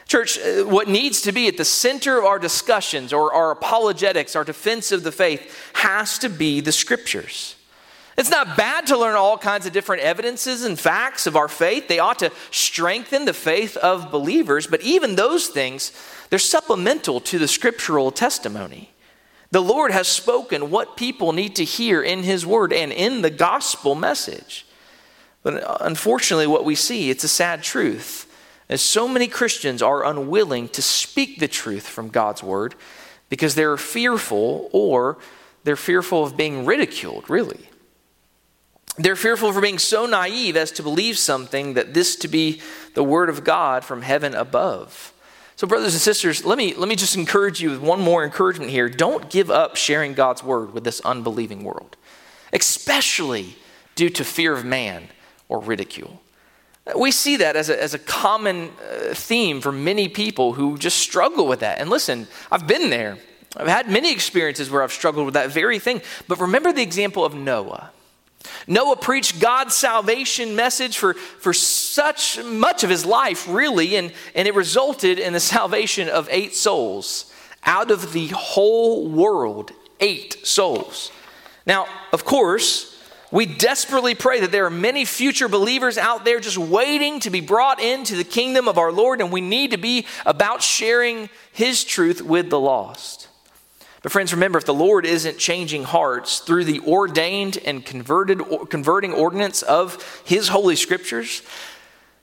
Church, 0.08 0.38
uh, 0.38 0.64
what 0.64 0.88
needs 0.88 1.22
to 1.22 1.32
be 1.32 1.48
at 1.48 1.58
the 1.58 1.66
center 1.66 2.18
of 2.20 2.26
our 2.26 2.40
discussions 2.40 3.14
or 3.14 3.34
our 3.34 3.52
apologetics, 3.52 4.36
our 4.36 4.44
defense 4.44 4.92
of 4.92 5.04
the 5.04 5.12
faith, 5.12 5.72
has 5.74 6.18
to 6.20 6.30
be 6.30 6.62
the 6.62 6.72
scriptures. 6.72 7.56
It's 8.16 8.30
not 8.30 8.56
bad 8.56 8.86
to 8.88 8.98
learn 8.98 9.16
all 9.16 9.38
kinds 9.38 9.66
of 9.66 9.74
different 9.74 10.04
evidences 10.04 10.66
and 10.66 10.80
facts 10.80 11.26
of 11.26 11.36
our 11.36 11.48
faith. 11.48 11.88
They 11.88 11.98
ought 11.98 12.20
to 12.20 12.32
strengthen 12.52 13.26
the 13.26 13.34
faith 13.34 13.76
of 13.78 14.12
believers, 14.12 14.68
but 14.68 14.82
even 14.82 15.16
those 15.16 15.48
things, 15.48 15.92
they're 16.30 16.38
supplemental 16.38 17.20
to 17.22 17.40
the 17.40 17.48
scriptural 17.48 18.12
testimony. 18.12 18.93
The 19.54 19.62
Lord 19.62 19.92
has 19.92 20.08
spoken 20.08 20.72
what 20.72 20.98
people 20.98 21.32
need 21.32 21.58
to 21.58 21.63
hear 21.63 22.02
in 22.02 22.24
His 22.24 22.44
Word 22.44 22.74
and 22.74 22.92
in 22.92 23.22
the 23.22 23.30
gospel 23.30 23.94
message. 23.94 24.66
But 25.44 25.63
unfortunately, 25.80 26.48
what 26.48 26.66
we 26.66 26.74
see, 26.74 27.12
it's 27.12 27.24
a 27.24 27.28
sad 27.28 27.62
truth, 27.62 28.26
as 28.68 28.82
so 28.82 29.08
many 29.08 29.28
Christians 29.28 29.84
are 29.84 30.08
unwilling 30.08 30.70
to 30.70 30.82
speak 30.82 31.38
the 31.38 31.48
truth 31.48 31.88
from 31.88 32.10
God's 32.10 32.42
Word 32.42 32.74
because 33.30 33.54
they're 33.54 33.78
fearful 33.78 34.72
or 34.74 35.20
they're 35.66 35.76
fearful 35.76 36.24
of 36.24 36.36
being 36.36 36.66
ridiculed, 36.66 37.30
really. 37.30 37.70
They're 38.98 39.16
fearful 39.16 39.54
for 39.54 39.62
being 39.62 39.78
so 39.78 40.08
naive 40.08 40.58
as 40.58 40.72
to 40.72 40.82
believe 40.82 41.20
something 41.20 41.76
that 41.76 41.94
this 41.94 42.16
to 42.16 42.28
be 42.28 42.60
the 42.96 43.04
Word 43.04 43.30
of 43.30 43.44
God 43.44 43.86
from 43.86 44.02
heaven 44.02 44.34
above. 44.34 45.12
So, 45.56 45.68
brothers 45.68 45.94
and 45.94 46.02
sisters, 46.02 46.44
let 46.44 46.58
me, 46.58 46.74
let 46.74 46.89
me 46.89 46.96
just 46.96 47.16
encourage 47.16 47.62
you 47.62 47.70
with 47.70 47.80
one 47.80 48.02
more 48.02 48.24
encouragement 48.24 48.72
here. 48.72 48.89
Don't 48.89 49.30
give 49.30 49.52
up 49.52 49.76
sharing 49.76 50.13
God's 50.13 50.44
word 50.44 50.74
with 50.74 50.84
this 50.84 51.00
unbelieving 51.02 51.63
world, 51.63 51.96
especially 52.52 53.56
due 53.96 54.10
to 54.10 54.24
fear 54.24 54.54
of 54.54 54.66
man 54.66 55.10
or 55.50 55.60
ridicule. 55.60 56.22
We 56.98 57.12
see 57.12 57.38
that 57.38 57.56
as 57.56 57.70
a, 57.70 57.82
as 57.82 57.94
a 57.94 58.00
common 58.00 58.72
uh, 58.82 59.13
theme 59.13 59.62
for 59.62 59.72
many 59.72 60.10
people 60.10 60.54
who 60.54 60.78
just 60.78 60.98
struggle 60.98 61.48
with 61.48 61.62
that. 61.62 61.80
And 61.80 61.89
listen, 61.89 62.28
I've 62.52 62.68
been 62.68 62.89
there. 62.89 63.18
I've 63.56 63.68
had 63.68 63.89
many 63.89 64.12
experiences 64.12 64.70
where 64.70 64.84
I've 64.84 64.92
struggled 64.92 65.26
with 65.26 65.36
that 65.36 65.50
very 65.50 65.80
thing. 65.80 66.02
But 66.28 66.39
remember 66.39 66.74
the 66.74 66.82
example 66.82 67.24
of 67.24 67.36
Noah. 67.36 67.92
Noah 68.68 68.96
preached 68.96 69.40
God's 69.40 69.76
salvation 69.76 70.56
message 70.56 70.98
for, 70.98 71.14
for 71.14 71.54
such 71.54 72.42
much 72.44 72.84
of 72.84 72.90
his 72.90 73.06
life, 73.06 73.48
really, 73.48 73.96
and, 73.96 74.12
and 74.36 74.48
it 74.48 74.56
resulted 74.56 75.20
in 75.20 75.34
the 75.34 75.40
salvation 75.40 76.10
of 76.10 76.28
eight 76.32 76.56
souls. 76.56 77.32
Out 77.66 77.92
of 77.92 78.14
the 78.14 78.28
whole 78.28 79.08
world, 79.08 79.72
eight 80.00 80.46
souls. 80.46 81.12
Now, 81.66 81.88
of 82.12 82.26
course, 82.26 82.94
we 83.32 83.46
desperately 83.48 84.14
pray 84.14 84.42
that 84.42 84.52
there 84.52 84.66
are 84.66 84.70
many 84.70 85.06
future 85.06 85.48
believers 85.48 85.98
out 85.98 86.24
there 86.24 86.40
just 86.40 86.58
waiting 86.58 87.20
to 87.22 87.32
be 87.32 87.42
brought 87.42 87.82
into 87.82 88.16
the 88.16 88.24
kingdom 88.24 88.68
of 88.68 88.78
our 88.78 88.92
Lord, 88.92 89.22
and 89.22 89.32
we 89.32 89.42
need 89.42 89.72
to 89.72 89.78
be 89.78 90.06
about 90.26 90.62
sharing 90.62 91.30
his 91.52 91.84
truth 91.84 92.22
with 92.22 92.50
the 92.52 92.60
lost. 92.60 93.28
But, 94.04 94.12
friends, 94.12 94.34
remember 94.34 94.58
if 94.58 94.66
the 94.66 94.74
Lord 94.74 95.06
isn't 95.06 95.38
changing 95.38 95.86
hearts 95.86 96.39
through 96.39 96.66
the 96.66 96.82
ordained 96.82 97.58
and 97.66 97.86
converted, 97.86 98.42
converting 98.70 99.13
ordinance 99.13 99.62
of 99.62 100.22
His 100.26 100.50
holy 100.50 100.76
scriptures, 100.76 101.42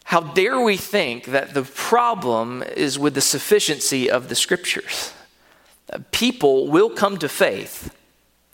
how 0.05 0.21
dare 0.21 0.61
we 0.61 0.77
think 0.77 1.25
that 1.27 1.55
the 1.55 1.63
problem 1.63 2.63
is 2.63 2.99
with 2.99 3.15
the 3.15 3.23
sufficiency 3.23 4.11
of 4.11 4.29
the 4.29 4.35
scriptures? 4.35 5.15
People 6.13 6.69
will 6.69 6.91
come 6.91 7.17
to 7.17 7.29
faith. 7.29 7.95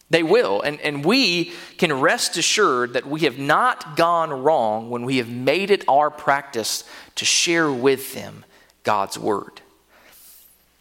They 0.09 0.23
will. 0.23 0.63
And, 0.63 0.81
and 0.81 1.05
we 1.05 1.53
can 1.79 1.93
rest 1.93 2.37
assured 2.37 2.93
that 2.93 3.07
we 3.07 3.23
have 3.23 3.39
not 3.39 3.97
gone 3.97 4.31
wrong 4.31 4.89
when 4.89 5.05
we 5.05 5.17
have 5.17 5.29
made 5.29 5.73
it 5.73 5.85
our 5.89 6.11
practice 6.11 6.85
to 7.17 7.25
share 7.25 7.73
with 7.73 8.15
them 8.15 8.45
God's 8.85 9.19
word. 9.19 9.63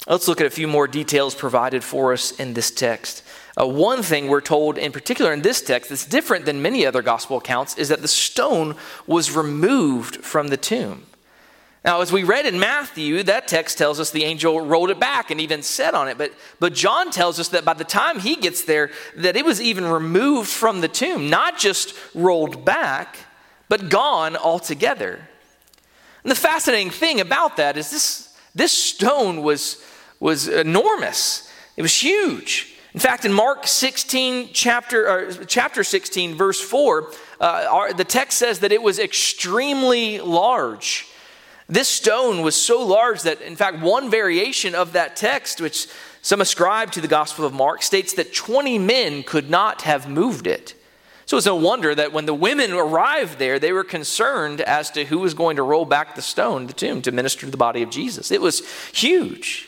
Let's 0.08 0.28
look 0.28 0.40
at 0.40 0.46
a 0.46 0.52
few 0.52 0.68
more 0.68 0.88
details 0.88 1.34
provided 1.34 1.84
for 1.84 2.14
us 2.14 2.32
in 2.32 2.54
this 2.54 2.70
text. 2.70 3.24
Uh, 3.60 3.66
one 3.66 4.04
thing 4.04 4.28
we're 4.28 4.42
told 4.42 4.78
in 4.78 4.92
particular 4.92 5.34
in 5.34 5.42
this 5.42 5.62
text 5.62 5.90
that's 5.90 6.06
different 6.06 6.46
than 6.46 6.62
many 6.62 6.86
other 6.86 7.02
gospel 7.02 7.38
accounts 7.38 7.76
is 7.78 7.90
that 7.90 8.02
the 8.02 8.08
stone 8.08 8.76
was 9.08 9.36
removed 9.36 10.18
from 10.18 10.50
the 10.50 10.58
tomb. 10.58 11.08
Now, 11.84 12.02
as 12.02 12.12
we 12.12 12.24
read 12.24 12.46
in 12.46 12.60
Matthew, 12.60 13.24
that 13.24 13.48
text 13.48 13.78
tells 13.78 14.00
us 14.00 14.12
the 14.12 14.24
angel 14.24 14.60
rolled 14.62 14.92
it 14.92 15.00
back 15.00 15.32
and 15.32 15.40
even 15.40 15.64
sat 15.64 15.94
on 15.94 16.08
it. 16.08 16.18
But, 16.18 16.34
but 16.60 16.74
John 16.74 17.12
tells 17.12 17.40
us 17.40 17.50
that 17.50 17.66
by 17.66 17.74
the 17.74 17.84
time 17.84 18.20
he 18.20 18.36
gets 18.36 18.64
there, 18.64 18.92
that 19.16 19.36
it 19.36 19.46
was 19.46 19.62
even 19.62 19.86
removed 19.86 20.50
from 20.50 20.82
the 20.82 20.88
tomb, 20.88 21.30
not 21.30 21.58
just 21.58 21.96
rolled 22.14 22.66
back, 22.66 23.18
but 23.70 23.90
gone 23.90 24.36
altogether. 24.36 25.28
And 26.24 26.32
the 26.32 26.36
fascinating 26.36 26.90
thing 26.90 27.22
about 27.22 27.58
that 27.58 27.78
is 27.78 27.92
this, 27.92 28.36
this 28.56 28.72
stone 28.72 29.44
was 29.44 29.84
was 30.20 30.48
enormous. 30.48 31.52
It 31.78 31.82
was 31.82 32.02
huge. 32.02 32.76
In 32.94 33.00
fact, 33.00 33.26
in 33.26 33.34
Mark 33.34 33.68
16, 33.68 34.52
chapter, 34.54 35.34
chapter 35.46 35.84
16, 35.84 36.36
verse 36.36 36.62
4, 36.62 37.12
uh, 37.42 37.68
our, 37.70 37.94
the 37.94 38.06
text 38.06 38.38
says 38.38 38.60
that 38.60 38.72
it 38.72 38.82
was 38.82 39.00
extremely 39.00 40.20
large. 40.20 41.08
This 41.68 41.90
stone 41.90 42.42
was 42.42 42.56
so 42.56 42.86
large 42.86 43.24
that, 43.24 43.42
in 43.42 43.58
fact, 43.58 43.82
one 43.82 44.10
variation 44.10 44.76
of 44.76 44.94
that 44.94 45.18
text, 45.18 45.60
which 45.60 45.88
some 46.22 46.40
ascribe 46.40 46.92
to 46.94 47.02
the 47.02 47.08
Gospel 47.10 47.44
of 47.46 47.54
Mark, 47.54 47.84
states 47.84 48.14
that 48.14 48.34
20 48.34 48.80
men 48.80 49.24
could 49.24 49.50
not 49.50 49.82
have 49.82 50.08
moved 50.08 50.48
it. 50.48 50.74
So 51.26 51.38
it's 51.38 51.46
no 51.46 51.56
wonder 51.56 51.94
that 51.96 52.14
when 52.14 52.26
the 52.26 52.34
women 52.34 52.72
arrived 52.72 53.40
there, 53.40 53.60
they 53.60 53.74
were 53.74 53.84
concerned 53.84 54.62
as 54.62 54.92
to 54.92 55.06
who 55.06 55.20
was 55.20 55.34
going 55.34 55.56
to 55.56 55.64
roll 55.64 55.86
back 55.86 56.16
the 56.16 56.22
stone, 56.22 56.68
the 56.68 56.74
tomb, 56.74 57.02
to 57.02 57.12
minister 57.12 57.42
to 57.42 57.52
the 57.52 57.58
body 57.58 57.82
of 57.82 57.90
Jesus. 57.90 58.32
It 58.32 58.42
was 58.42 58.66
huge. 58.94 59.68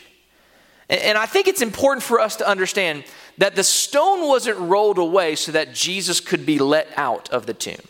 And 0.88 1.18
I 1.18 1.26
think 1.26 1.48
it's 1.48 1.60
important 1.60 2.02
for 2.02 2.18
us 2.18 2.36
to 2.36 2.48
understand 2.48 3.04
that 3.36 3.54
the 3.54 3.64
stone 3.64 4.26
wasn't 4.26 4.58
rolled 4.58 4.98
away 4.98 5.34
so 5.34 5.52
that 5.52 5.74
Jesus 5.74 6.18
could 6.20 6.46
be 6.46 6.58
let 6.58 6.88
out 6.96 7.28
of 7.30 7.46
the 7.46 7.54
tomb. 7.54 7.80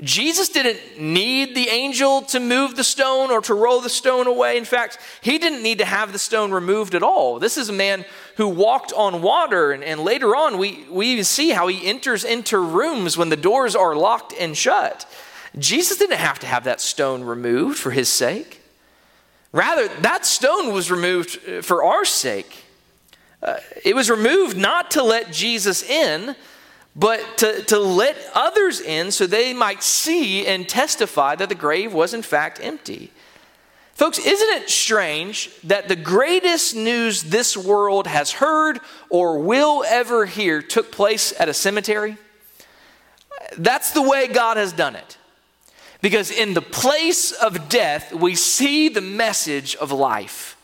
Jesus 0.00 0.48
didn't 0.48 1.00
need 1.00 1.56
the 1.56 1.68
angel 1.68 2.22
to 2.22 2.38
move 2.38 2.76
the 2.76 2.84
stone 2.84 3.32
or 3.32 3.40
to 3.40 3.54
roll 3.54 3.80
the 3.80 3.88
stone 3.88 4.28
away. 4.28 4.56
In 4.56 4.64
fact, 4.64 4.98
he 5.22 5.38
didn't 5.38 5.62
need 5.62 5.78
to 5.78 5.84
have 5.84 6.12
the 6.12 6.20
stone 6.20 6.52
removed 6.52 6.94
at 6.94 7.02
all. 7.02 7.40
This 7.40 7.56
is 7.56 7.68
a 7.68 7.72
man 7.72 8.04
who 8.36 8.46
walked 8.46 8.92
on 8.92 9.22
water, 9.22 9.72
and, 9.72 9.82
and 9.82 10.00
later 10.00 10.36
on, 10.36 10.56
we, 10.56 10.86
we 10.88 11.08
even 11.08 11.24
see 11.24 11.50
how 11.50 11.66
he 11.66 11.84
enters 11.84 12.22
into 12.22 12.58
rooms 12.58 13.16
when 13.16 13.28
the 13.28 13.36
doors 13.36 13.74
are 13.74 13.96
locked 13.96 14.32
and 14.38 14.56
shut. 14.56 15.04
Jesus 15.58 15.98
didn't 15.98 16.18
have 16.18 16.38
to 16.40 16.46
have 16.46 16.62
that 16.64 16.80
stone 16.80 17.24
removed 17.24 17.76
for 17.76 17.90
his 17.90 18.08
sake. 18.08 18.57
Rather, 19.52 19.88
that 20.02 20.26
stone 20.26 20.72
was 20.72 20.90
removed 20.90 21.38
uh, 21.48 21.62
for 21.62 21.82
our 21.82 22.04
sake. 22.04 22.64
Uh, 23.42 23.56
it 23.84 23.94
was 23.94 24.10
removed 24.10 24.56
not 24.56 24.90
to 24.92 25.02
let 25.02 25.32
Jesus 25.32 25.82
in, 25.82 26.34
but 26.94 27.38
to, 27.38 27.62
to 27.64 27.78
let 27.78 28.16
others 28.34 28.80
in 28.80 29.10
so 29.10 29.26
they 29.26 29.54
might 29.54 29.82
see 29.82 30.46
and 30.46 30.68
testify 30.68 31.36
that 31.36 31.48
the 31.48 31.54
grave 31.54 31.94
was 31.94 32.12
in 32.12 32.22
fact 32.22 32.58
empty. 32.62 33.12
Folks, 33.94 34.18
isn't 34.18 34.62
it 34.62 34.70
strange 34.70 35.50
that 35.64 35.88
the 35.88 35.96
greatest 35.96 36.74
news 36.76 37.24
this 37.24 37.56
world 37.56 38.06
has 38.06 38.32
heard 38.32 38.78
or 39.10 39.38
will 39.38 39.84
ever 39.88 40.24
hear 40.26 40.62
took 40.62 40.92
place 40.92 41.32
at 41.38 41.48
a 41.48 41.54
cemetery? 41.54 42.16
That's 43.56 43.92
the 43.92 44.02
way 44.02 44.28
God 44.28 44.56
has 44.56 44.72
done 44.72 44.94
it. 44.94 45.16
Because 46.00 46.30
in 46.30 46.54
the 46.54 46.62
place 46.62 47.32
of 47.32 47.68
death, 47.68 48.12
we 48.12 48.34
see 48.34 48.88
the 48.88 49.00
message 49.00 49.74
of 49.76 49.90
life. 49.90 50.56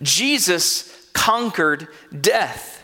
Jesus 0.00 1.10
conquered 1.12 1.88
death. 2.20 2.78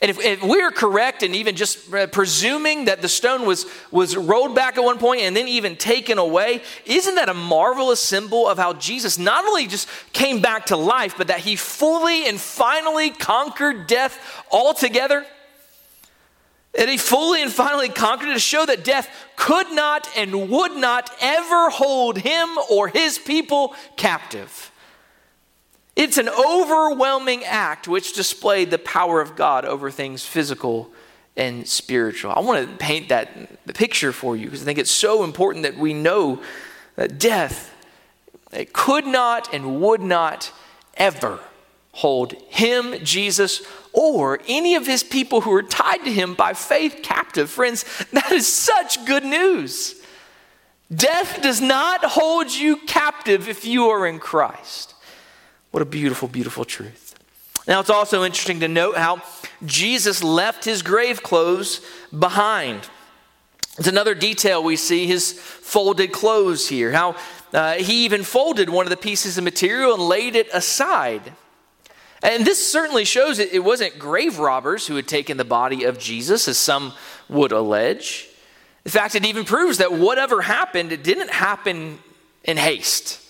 And 0.00 0.10
if, 0.10 0.20
if, 0.20 0.42
we're 0.42 0.70
correct 0.70 1.22
in 1.22 1.34
even 1.34 1.56
just 1.56 1.92
uh, 1.92 2.06
presuming 2.06 2.84
that 2.84 3.02
the 3.02 3.08
stone 3.08 3.44
was, 3.44 3.66
was 3.90 4.16
rolled 4.16 4.54
back 4.54 4.78
at 4.78 4.84
one 4.84 4.98
point 4.98 5.22
and 5.22 5.36
then 5.36 5.48
even 5.48 5.74
taken 5.76 6.18
away, 6.18 6.62
isn't 6.86 7.16
that 7.16 7.28
a 7.28 7.34
marvelous 7.34 8.00
symbol 8.00 8.46
of 8.46 8.58
how 8.58 8.74
Jesus 8.74 9.18
not 9.18 9.44
only 9.44 9.66
just 9.66 9.88
came 10.12 10.40
back 10.40 10.66
to 10.66 10.76
life, 10.76 11.14
but 11.18 11.26
that 11.26 11.40
he 11.40 11.56
fully 11.56 12.28
and 12.28 12.40
finally 12.40 13.10
conquered 13.10 13.88
death 13.88 14.44
altogether? 14.52 15.26
And 16.76 16.90
he 16.90 16.96
fully 16.96 17.42
and 17.42 17.52
finally 17.52 17.88
conquered 17.88 18.32
to 18.32 18.38
show 18.38 18.66
that 18.66 18.84
death 18.84 19.08
could 19.36 19.70
not 19.72 20.08
and 20.16 20.50
would 20.50 20.76
not 20.76 21.10
ever 21.20 21.70
hold 21.70 22.18
him 22.18 22.48
or 22.70 22.88
his 22.88 23.18
people 23.18 23.74
captive. 23.96 24.70
It's 25.96 26.18
an 26.18 26.28
overwhelming 26.28 27.44
act 27.44 27.88
which 27.88 28.12
displayed 28.12 28.70
the 28.70 28.78
power 28.78 29.20
of 29.20 29.34
God 29.34 29.64
over 29.64 29.90
things 29.90 30.24
physical 30.24 30.90
and 31.36 31.66
spiritual. 31.66 32.32
I 32.32 32.40
want 32.40 32.68
to 32.68 32.76
paint 32.76 33.08
that 33.08 33.66
picture 33.74 34.12
for 34.12 34.36
you 34.36 34.44
because 34.46 34.62
I 34.62 34.64
think 34.64 34.78
it's 34.78 34.90
so 34.90 35.24
important 35.24 35.64
that 35.64 35.76
we 35.76 35.94
know 35.94 36.40
that 36.96 37.18
death 37.18 37.74
it 38.52 38.72
could 38.72 39.06
not 39.06 39.52
and 39.52 39.80
would 39.80 40.00
not 40.00 40.52
ever 40.96 41.40
hold 41.98 42.32
him, 42.48 42.94
Jesus, 43.04 43.60
or 43.92 44.38
any 44.46 44.76
of 44.76 44.86
his 44.86 45.02
people 45.02 45.40
who 45.40 45.52
are 45.52 45.64
tied 45.64 46.04
to 46.04 46.12
him 46.12 46.34
by 46.34 46.52
faith 46.52 47.00
captive. 47.02 47.50
Friends, 47.50 47.84
that 48.12 48.30
is 48.30 48.46
such 48.46 49.04
good 49.04 49.24
news. 49.24 50.00
Death 50.94 51.42
does 51.42 51.60
not 51.60 52.04
hold 52.04 52.52
you 52.52 52.76
captive 52.76 53.48
if 53.48 53.64
you 53.64 53.88
are 53.88 54.06
in 54.06 54.20
Christ. 54.20 54.94
What 55.72 55.82
a 55.82 55.86
beautiful, 55.86 56.28
beautiful 56.28 56.64
truth. 56.64 57.16
Now, 57.66 57.80
it's 57.80 57.90
also 57.90 58.22
interesting 58.22 58.60
to 58.60 58.68
note 58.68 58.96
how 58.96 59.20
Jesus 59.66 60.22
left 60.22 60.64
his 60.64 60.82
grave 60.82 61.24
clothes 61.24 61.80
behind. 62.16 62.88
It's 63.76 63.88
another 63.88 64.14
detail 64.14 64.62
we 64.62 64.76
see 64.76 65.08
his 65.08 65.32
folded 65.32 66.12
clothes 66.12 66.68
here, 66.68 66.92
how 66.92 67.16
uh, 67.52 67.74
he 67.74 68.04
even 68.04 68.22
folded 68.22 68.70
one 68.70 68.86
of 68.86 68.90
the 68.90 68.96
pieces 68.96 69.36
of 69.36 69.42
material 69.42 69.94
and 69.94 70.02
laid 70.04 70.36
it 70.36 70.48
aside. 70.52 71.32
And 72.22 72.44
this 72.44 72.64
certainly 72.70 73.04
shows 73.04 73.38
it, 73.38 73.52
it 73.52 73.60
wasn't 73.60 73.98
grave 73.98 74.38
robbers 74.38 74.86
who 74.86 74.96
had 74.96 75.06
taken 75.06 75.36
the 75.36 75.44
body 75.44 75.84
of 75.84 75.98
Jesus, 75.98 76.48
as 76.48 76.58
some 76.58 76.92
would 77.28 77.52
allege. 77.52 78.28
In 78.84 78.90
fact, 78.90 79.14
it 79.14 79.24
even 79.24 79.44
proves 79.44 79.78
that 79.78 79.92
whatever 79.92 80.42
happened, 80.42 80.92
it 80.92 81.04
didn't 81.04 81.30
happen 81.30 81.98
in 82.44 82.56
haste. 82.56 83.20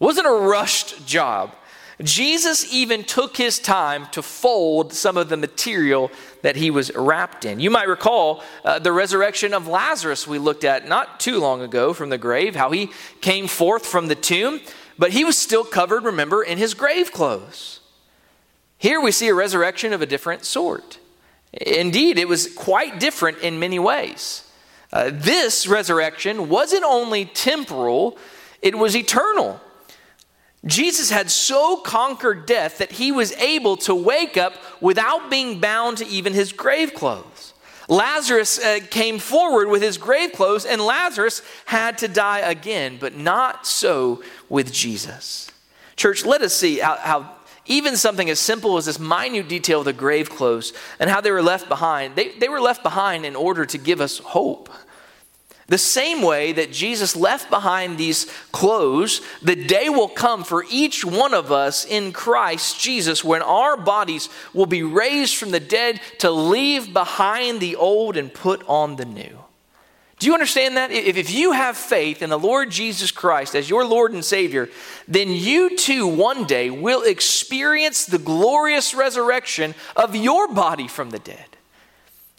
It 0.00 0.04
wasn't 0.04 0.26
a 0.26 0.32
rushed 0.32 1.06
job. 1.06 1.54
Jesus 2.02 2.70
even 2.74 3.04
took 3.04 3.36
his 3.38 3.58
time 3.58 4.06
to 4.10 4.20
fold 4.20 4.92
some 4.92 5.16
of 5.16 5.30
the 5.30 5.36
material 5.36 6.10
that 6.42 6.56
he 6.56 6.70
was 6.70 6.94
wrapped 6.94 7.46
in. 7.46 7.58
You 7.58 7.70
might 7.70 7.88
recall 7.88 8.42
uh, 8.64 8.78
the 8.78 8.92
resurrection 8.92 9.54
of 9.54 9.66
Lazarus 9.66 10.26
we 10.26 10.38
looked 10.38 10.64
at 10.64 10.86
not 10.86 11.20
too 11.20 11.40
long 11.40 11.62
ago 11.62 11.94
from 11.94 12.10
the 12.10 12.18
grave, 12.18 12.54
how 12.54 12.70
he 12.70 12.90
came 13.22 13.46
forth 13.46 13.86
from 13.86 14.08
the 14.08 14.14
tomb, 14.14 14.60
but 14.98 15.12
he 15.12 15.24
was 15.24 15.38
still 15.38 15.64
covered, 15.64 16.04
remember, 16.04 16.42
in 16.42 16.58
his 16.58 16.74
grave 16.74 17.12
clothes. 17.12 17.80
Here 18.78 19.00
we 19.00 19.12
see 19.12 19.28
a 19.28 19.34
resurrection 19.34 19.92
of 19.92 20.02
a 20.02 20.06
different 20.06 20.44
sort. 20.44 20.98
Indeed, 21.52 22.18
it 22.18 22.28
was 22.28 22.52
quite 22.54 23.00
different 23.00 23.38
in 23.38 23.58
many 23.58 23.78
ways. 23.78 24.50
Uh, 24.92 25.10
this 25.12 25.66
resurrection 25.66 26.48
wasn't 26.48 26.84
only 26.84 27.24
temporal, 27.24 28.18
it 28.62 28.76
was 28.76 28.96
eternal. 28.96 29.60
Jesus 30.64 31.10
had 31.10 31.30
so 31.30 31.76
conquered 31.76 32.44
death 32.44 32.78
that 32.78 32.92
he 32.92 33.12
was 33.12 33.32
able 33.34 33.76
to 33.78 33.94
wake 33.94 34.36
up 34.36 34.54
without 34.80 35.30
being 35.30 35.60
bound 35.60 35.98
to 35.98 36.06
even 36.06 36.32
his 36.32 36.52
grave 36.52 36.92
clothes. 36.92 37.54
Lazarus 37.88 38.58
uh, 38.58 38.80
came 38.90 39.18
forward 39.20 39.68
with 39.68 39.80
his 39.80 39.96
grave 39.96 40.32
clothes, 40.32 40.64
and 40.64 40.80
Lazarus 40.80 41.40
had 41.66 41.98
to 41.98 42.08
die 42.08 42.40
again, 42.40 42.98
but 43.00 43.14
not 43.14 43.64
so 43.64 44.22
with 44.48 44.72
Jesus. 44.72 45.48
Church, 45.94 46.24
let 46.24 46.42
us 46.42 46.52
see 46.52 46.80
how, 46.80 46.96
how 46.96 47.35
even 47.66 47.96
something 47.96 48.30
as 48.30 48.38
simple 48.38 48.76
as 48.76 48.86
this 48.86 48.98
minute 48.98 49.48
detail 49.48 49.80
of 49.80 49.84
the 49.86 49.92
grave 49.92 50.30
clothes 50.30 50.72
and 50.98 51.10
how 51.10 51.20
they 51.20 51.30
were 51.30 51.42
left 51.42 51.68
behind, 51.68 52.16
they, 52.16 52.30
they 52.38 52.48
were 52.48 52.60
left 52.60 52.82
behind 52.82 53.26
in 53.26 53.36
order 53.36 53.66
to 53.66 53.78
give 53.78 54.00
us 54.00 54.18
hope. 54.18 54.70
The 55.68 55.78
same 55.78 56.22
way 56.22 56.52
that 56.52 56.70
Jesus 56.70 57.16
left 57.16 57.50
behind 57.50 57.98
these 57.98 58.26
clothes, 58.52 59.20
the 59.42 59.56
day 59.56 59.88
will 59.88 60.08
come 60.08 60.44
for 60.44 60.64
each 60.70 61.04
one 61.04 61.34
of 61.34 61.50
us 61.50 61.84
in 61.84 62.12
Christ 62.12 62.80
Jesus 62.80 63.24
when 63.24 63.42
our 63.42 63.76
bodies 63.76 64.28
will 64.54 64.66
be 64.66 64.84
raised 64.84 65.36
from 65.36 65.50
the 65.50 65.58
dead 65.58 66.00
to 66.18 66.30
leave 66.30 66.92
behind 66.92 67.60
the 67.60 67.74
old 67.74 68.16
and 68.16 68.32
put 68.32 68.62
on 68.68 68.94
the 68.94 69.04
new. 69.04 69.45
Do 70.18 70.26
you 70.26 70.32
understand 70.32 70.76
that? 70.76 70.90
If, 70.90 71.16
if 71.16 71.30
you 71.30 71.52
have 71.52 71.76
faith 71.76 72.22
in 72.22 72.30
the 72.30 72.38
Lord 72.38 72.70
Jesus 72.70 73.10
Christ 73.10 73.54
as 73.54 73.68
your 73.68 73.84
Lord 73.84 74.12
and 74.12 74.24
Savior, 74.24 74.70
then 75.06 75.30
you 75.30 75.76
too 75.76 76.06
one 76.06 76.44
day 76.44 76.70
will 76.70 77.02
experience 77.02 78.06
the 78.06 78.18
glorious 78.18 78.94
resurrection 78.94 79.74
of 79.94 80.16
your 80.16 80.48
body 80.48 80.88
from 80.88 81.10
the 81.10 81.18
dead. 81.18 81.44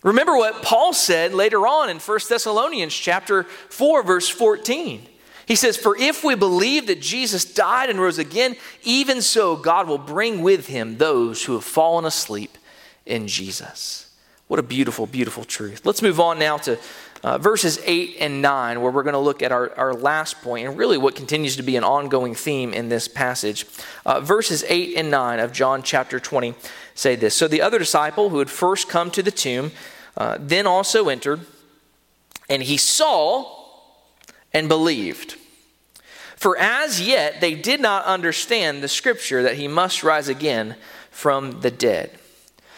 Remember 0.03 0.35
what 0.35 0.63
Paul 0.63 0.93
said 0.93 1.33
later 1.33 1.67
on 1.67 1.89
in 1.89 1.99
1 1.99 2.19
Thessalonians 2.29 2.93
chapter 2.93 3.43
4 3.43 4.03
verse 4.03 4.29
14. 4.29 5.07
He 5.45 5.55
says, 5.55 5.77
"For 5.77 5.97
if 5.97 6.23
we 6.23 6.35
believe 6.35 6.87
that 6.87 6.99
Jesus 6.99 7.45
died 7.45 7.89
and 7.89 8.01
rose 8.01 8.17
again, 8.17 8.57
even 8.83 9.21
so 9.21 9.55
God 9.55 9.87
will 9.87 9.97
bring 9.97 10.41
with 10.41 10.67
him 10.67 10.97
those 10.97 11.43
who 11.43 11.53
have 11.53 11.63
fallen 11.63 12.05
asleep 12.05 12.57
in 13.05 13.27
Jesus." 13.27 14.07
What 14.47 14.59
a 14.59 14.63
beautiful, 14.63 15.05
beautiful 15.07 15.43
truth. 15.43 15.81
Let's 15.83 16.01
move 16.01 16.19
on 16.19 16.39
now 16.39 16.57
to 16.59 16.77
uh, 17.27 17.37
verses 17.37 17.77
8 17.83 18.15
and 18.21 18.41
9, 18.41 18.81
where 18.81 18.89
we're 18.89 19.03
going 19.03 19.11
to 19.11 19.19
look 19.19 19.43
at 19.43 19.51
our, 19.51 19.73
our 19.75 19.93
last 19.93 20.41
point 20.41 20.65
and 20.65 20.77
really 20.77 20.97
what 20.97 21.13
continues 21.13 21.57
to 21.57 21.61
be 21.61 21.75
an 21.75 21.83
ongoing 21.83 22.33
theme 22.33 22.73
in 22.73 22.87
this 22.87 23.09
passage. 23.09 23.65
Uh, 24.05 24.21
verses 24.21 24.63
8 24.69 24.95
and 24.95 25.11
9 25.11 25.41
of 25.41 25.51
John 25.51 25.83
chapter 25.83 26.21
20 26.21 26.55
say 26.95 27.17
this 27.17 27.35
So 27.35 27.49
the 27.49 27.61
other 27.61 27.79
disciple 27.79 28.29
who 28.29 28.39
had 28.39 28.49
first 28.49 28.87
come 28.87 29.11
to 29.11 29.21
the 29.21 29.31
tomb 29.31 29.73
uh, 30.15 30.37
then 30.39 30.65
also 30.65 31.09
entered, 31.09 31.41
and 32.47 32.63
he 32.63 32.77
saw 32.77 33.61
and 34.53 34.69
believed. 34.69 35.35
For 36.37 36.57
as 36.57 37.05
yet 37.05 37.41
they 37.41 37.55
did 37.55 37.81
not 37.81 38.05
understand 38.05 38.81
the 38.81 38.87
scripture 38.87 39.43
that 39.43 39.57
he 39.57 39.67
must 39.67 40.01
rise 40.01 40.29
again 40.29 40.77
from 41.11 41.59
the 41.59 41.71
dead. 41.71 42.17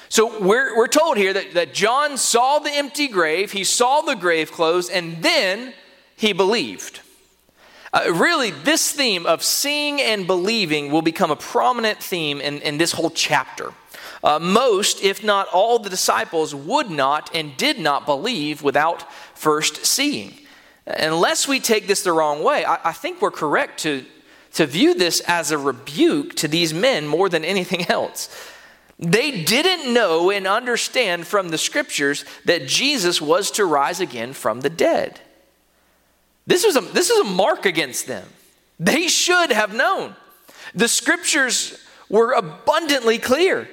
So 0.10 0.40
we're, 0.42 0.76
we're 0.76 0.88
told 0.88 1.18
here 1.18 1.34
that, 1.34 1.54
that 1.54 1.74
John 1.74 2.18
saw 2.18 2.58
the 2.58 2.72
empty 2.72 3.08
grave, 3.08 3.52
he 3.52 3.64
saw 3.64 4.02
the 4.02 4.16
grave 4.16 4.52
clothes, 4.52 4.90
and 4.90 5.22
then 5.24 5.74
he 6.16 6.34
believed. 6.34 7.02
Uh, 7.94 8.12
really, 8.14 8.50
this 8.52 8.92
theme 8.92 9.26
of 9.26 9.44
seeing 9.44 10.02
and 10.02 10.26
believing 10.26 10.92
will 10.92 11.04
become 11.04 11.32
a 11.32 11.36
prominent 11.36 12.02
theme 12.02 12.42
in, 12.42 12.60
in 12.62 12.78
this 12.78 12.92
whole 12.92 13.12
chapter. 13.12 13.72
Uh, 14.24 14.40
most, 14.40 15.02
if 15.04 15.24
not 15.24 15.48
all, 15.50 15.80
the 15.80 15.90
disciples 15.90 16.54
would 16.54 16.90
not 16.90 17.34
and 17.34 17.56
did 17.56 17.80
not 17.80 18.06
believe 18.06 18.62
without 18.64 19.12
first 19.36 19.86
seeing. 19.86 20.34
Unless 20.86 21.48
we 21.48 21.60
take 21.60 21.88
this 21.88 22.04
the 22.04 22.12
wrong 22.12 22.44
way, 22.44 22.66
I, 22.66 22.80
I 22.90 22.92
think 22.94 23.22
we're 23.22 23.32
correct 23.32 23.80
to, 23.82 24.04
to 24.54 24.66
view 24.66 24.94
this 24.96 25.22
as 25.22 25.52
a 25.52 25.58
rebuke 25.58 26.36
to 26.38 26.48
these 26.48 26.74
men 26.74 27.08
more 27.08 27.30
than 27.30 27.46
anything 27.46 27.86
else. 27.90 28.30
They 29.00 29.44
didn't 29.44 29.94
know 29.94 30.30
and 30.30 30.46
understand 30.46 31.26
from 31.26 31.50
the 31.50 31.58
scriptures 31.58 32.26
that 32.44 32.68
Jesus 32.68 33.22
was 33.22 33.50
to 33.52 33.64
rise 33.64 34.02
again 34.02 34.34
from 34.34 34.60
the 34.60 34.70
dead. 34.70 35.22
This 36.46 36.66
was 36.66 36.76
a, 36.76 36.82
this 36.82 37.10
was 37.10 37.26
a 37.26 37.32
mark 37.32 37.66
against 37.66 38.08
them. 38.08 38.28
They 38.78 39.08
should 39.08 39.52
have 39.52 39.74
known. 39.74 40.16
The 40.76 40.90
scriptures 40.90 41.80
were 42.10 42.34
abundantly 42.34 43.20
clear. 43.20 43.70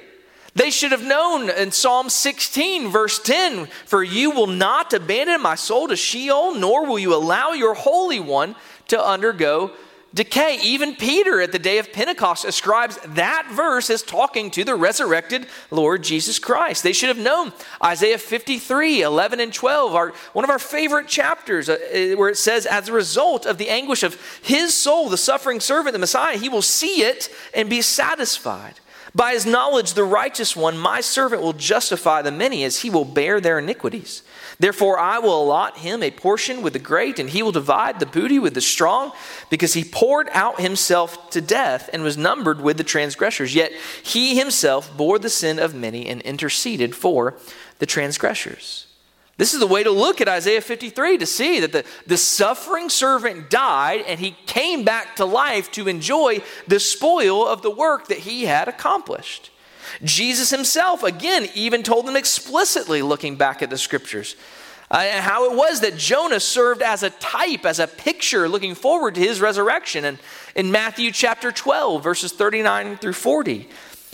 They 0.55 0.69
should 0.71 0.91
have 0.91 1.03
known 1.05 1.49
in 1.49 1.71
Psalm 1.71 2.09
16, 2.09 2.89
verse 2.89 3.19
10 3.19 3.67
For 3.85 4.03
you 4.03 4.31
will 4.31 4.47
not 4.47 4.93
abandon 4.93 5.41
my 5.41 5.55
soul 5.55 5.89
to 5.89 5.95
Sheol, 5.95 6.55
nor 6.55 6.85
will 6.85 6.97
you 6.97 7.13
allow 7.13 7.51
your 7.51 7.73
Holy 7.73 8.19
One 8.19 8.55
to 8.87 9.03
undergo 9.03 9.71
decay. 10.13 10.59
Even 10.63 10.95
Peter 10.95 11.41
at 11.41 11.51
the 11.51 11.59
day 11.59 11.77
of 11.77 11.91
Pentecost 11.91 12.45
ascribes 12.45 12.97
that 13.05 13.49
verse 13.51 13.89
as 13.89 14.03
talking 14.03 14.49
to 14.51 14.63
the 14.63 14.75
resurrected 14.75 15.47
Lord 15.71 16.03
Jesus 16.03 16.39
Christ. 16.39 16.83
They 16.83 16.93
should 16.93 17.09
have 17.09 17.17
known 17.17 17.53
Isaiah 17.83 18.17
53, 18.17 19.01
11 19.01 19.39
and 19.39 19.53
12 19.53 19.95
are 19.95 20.13
one 20.33 20.43
of 20.43 20.49
our 20.49 20.59
favorite 20.59 21.07
chapters 21.07 21.69
uh, 21.69 21.73
uh, 21.73 22.17
where 22.17 22.29
it 22.29 22.37
says, 22.37 22.65
As 22.65 22.89
a 22.89 22.93
result 22.93 23.45
of 23.45 23.57
the 23.57 23.69
anguish 23.69 24.03
of 24.03 24.19
his 24.41 24.73
soul, 24.73 25.09
the 25.09 25.17
suffering 25.17 25.59
servant, 25.59 25.93
the 25.93 25.99
Messiah, 25.99 26.37
he 26.37 26.49
will 26.49 26.61
see 26.61 27.01
it 27.01 27.29
and 27.53 27.69
be 27.69 27.81
satisfied. 27.81 28.79
By 29.15 29.33
his 29.33 29.45
knowledge, 29.45 29.93
the 29.93 30.03
righteous 30.03 30.55
one, 30.55 30.77
my 30.77 31.01
servant, 31.01 31.41
will 31.41 31.53
justify 31.53 32.21
the 32.21 32.31
many 32.31 32.63
as 32.63 32.81
he 32.81 32.89
will 32.89 33.05
bear 33.05 33.41
their 33.41 33.59
iniquities. 33.59 34.21
Therefore, 34.59 34.97
I 34.97 35.19
will 35.19 35.43
allot 35.43 35.77
him 35.77 36.01
a 36.01 36.09
portion 36.09 36.63
with 36.63 36.73
the 36.73 36.79
great, 36.79 37.19
and 37.19 37.29
he 37.29 37.43
will 37.43 37.51
divide 37.51 37.99
the 37.99 38.07
booty 38.07 38.39
with 38.39 38.55
the 38.55 38.61
strong, 38.61 39.11
because 39.49 39.73
he 39.73 39.83
poured 39.83 40.29
out 40.31 40.59
himself 40.59 41.29
to 41.31 41.41
death 41.41 41.89
and 41.93 42.01
was 42.01 42.17
numbered 42.17 42.61
with 42.61 42.77
the 42.77 42.83
transgressors. 42.83 43.53
Yet 43.53 43.71
he 44.01 44.37
himself 44.37 44.95
bore 44.97 45.19
the 45.19 45.29
sin 45.29 45.59
of 45.59 45.75
many 45.75 46.07
and 46.07 46.21
interceded 46.23 46.95
for 46.95 47.35
the 47.77 47.85
transgressors. 47.85 48.87
This 49.37 49.53
is 49.53 49.59
the 49.59 49.67
way 49.67 49.83
to 49.83 49.91
look 49.91 50.19
at 50.19 50.27
Isaiah 50.27 50.61
53 50.61 51.19
to 51.19 51.25
see 51.27 51.59
that 51.59 51.71
the, 51.71 51.85
the 52.07 52.17
suffering 52.17 52.89
servant 52.89 53.51
died 53.51 54.03
and 54.07 54.19
he 54.19 54.35
came 54.47 54.83
back 54.83 55.15
to 55.17 55.25
life 55.25 55.71
to 55.73 55.87
enjoy 55.87 56.41
the 56.67 56.79
spoil 56.79 57.47
of 57.47 57.61
the 57.61 57.69
work 57.69 58.07
that 58.07 58.19
he 58.19 58.45
had 58.45 58.67
accomplished. 58.67 59.51
Jesus 60.03 60.49
himself, 60.49 61.03
again, 61.03 61.47
even 61.53 61.83
told 61.83 62.05
them 62.05 62.15
explicitly, 62.15 63.01
looking 63.01 63.35
back 63.35 63.61
at 63.61 63.69
the 63.69 63.77
scriptures, 63.77 64.35
uh, 64.89 65.21
how 65.21 65.51
it 65.51 65.55
was 65.55 65.81
that 65.81 65.97
Jonah 65.97 66.39
served 66.39 66.81
as 66.81 67.03
a 67.03 67.09
type, 67.09 67.65
as 67.65 67.79
a 67.79 67.87
picture, 67.87 68.47
looking 68.47 68.75
forward 68.75 69.15
to 69.15 69.21
his 69.21 69.41
resurrection. 69.41 70.05
And 70.05 70.17
in 70.55 70.71
Matthew 70.71 71.11
chapter 71.11 71.51
12, 71.51 72.01
verses 72.01 72.31
39 72.31 72.97
through 72.97 73.13
40, 73.13 73.67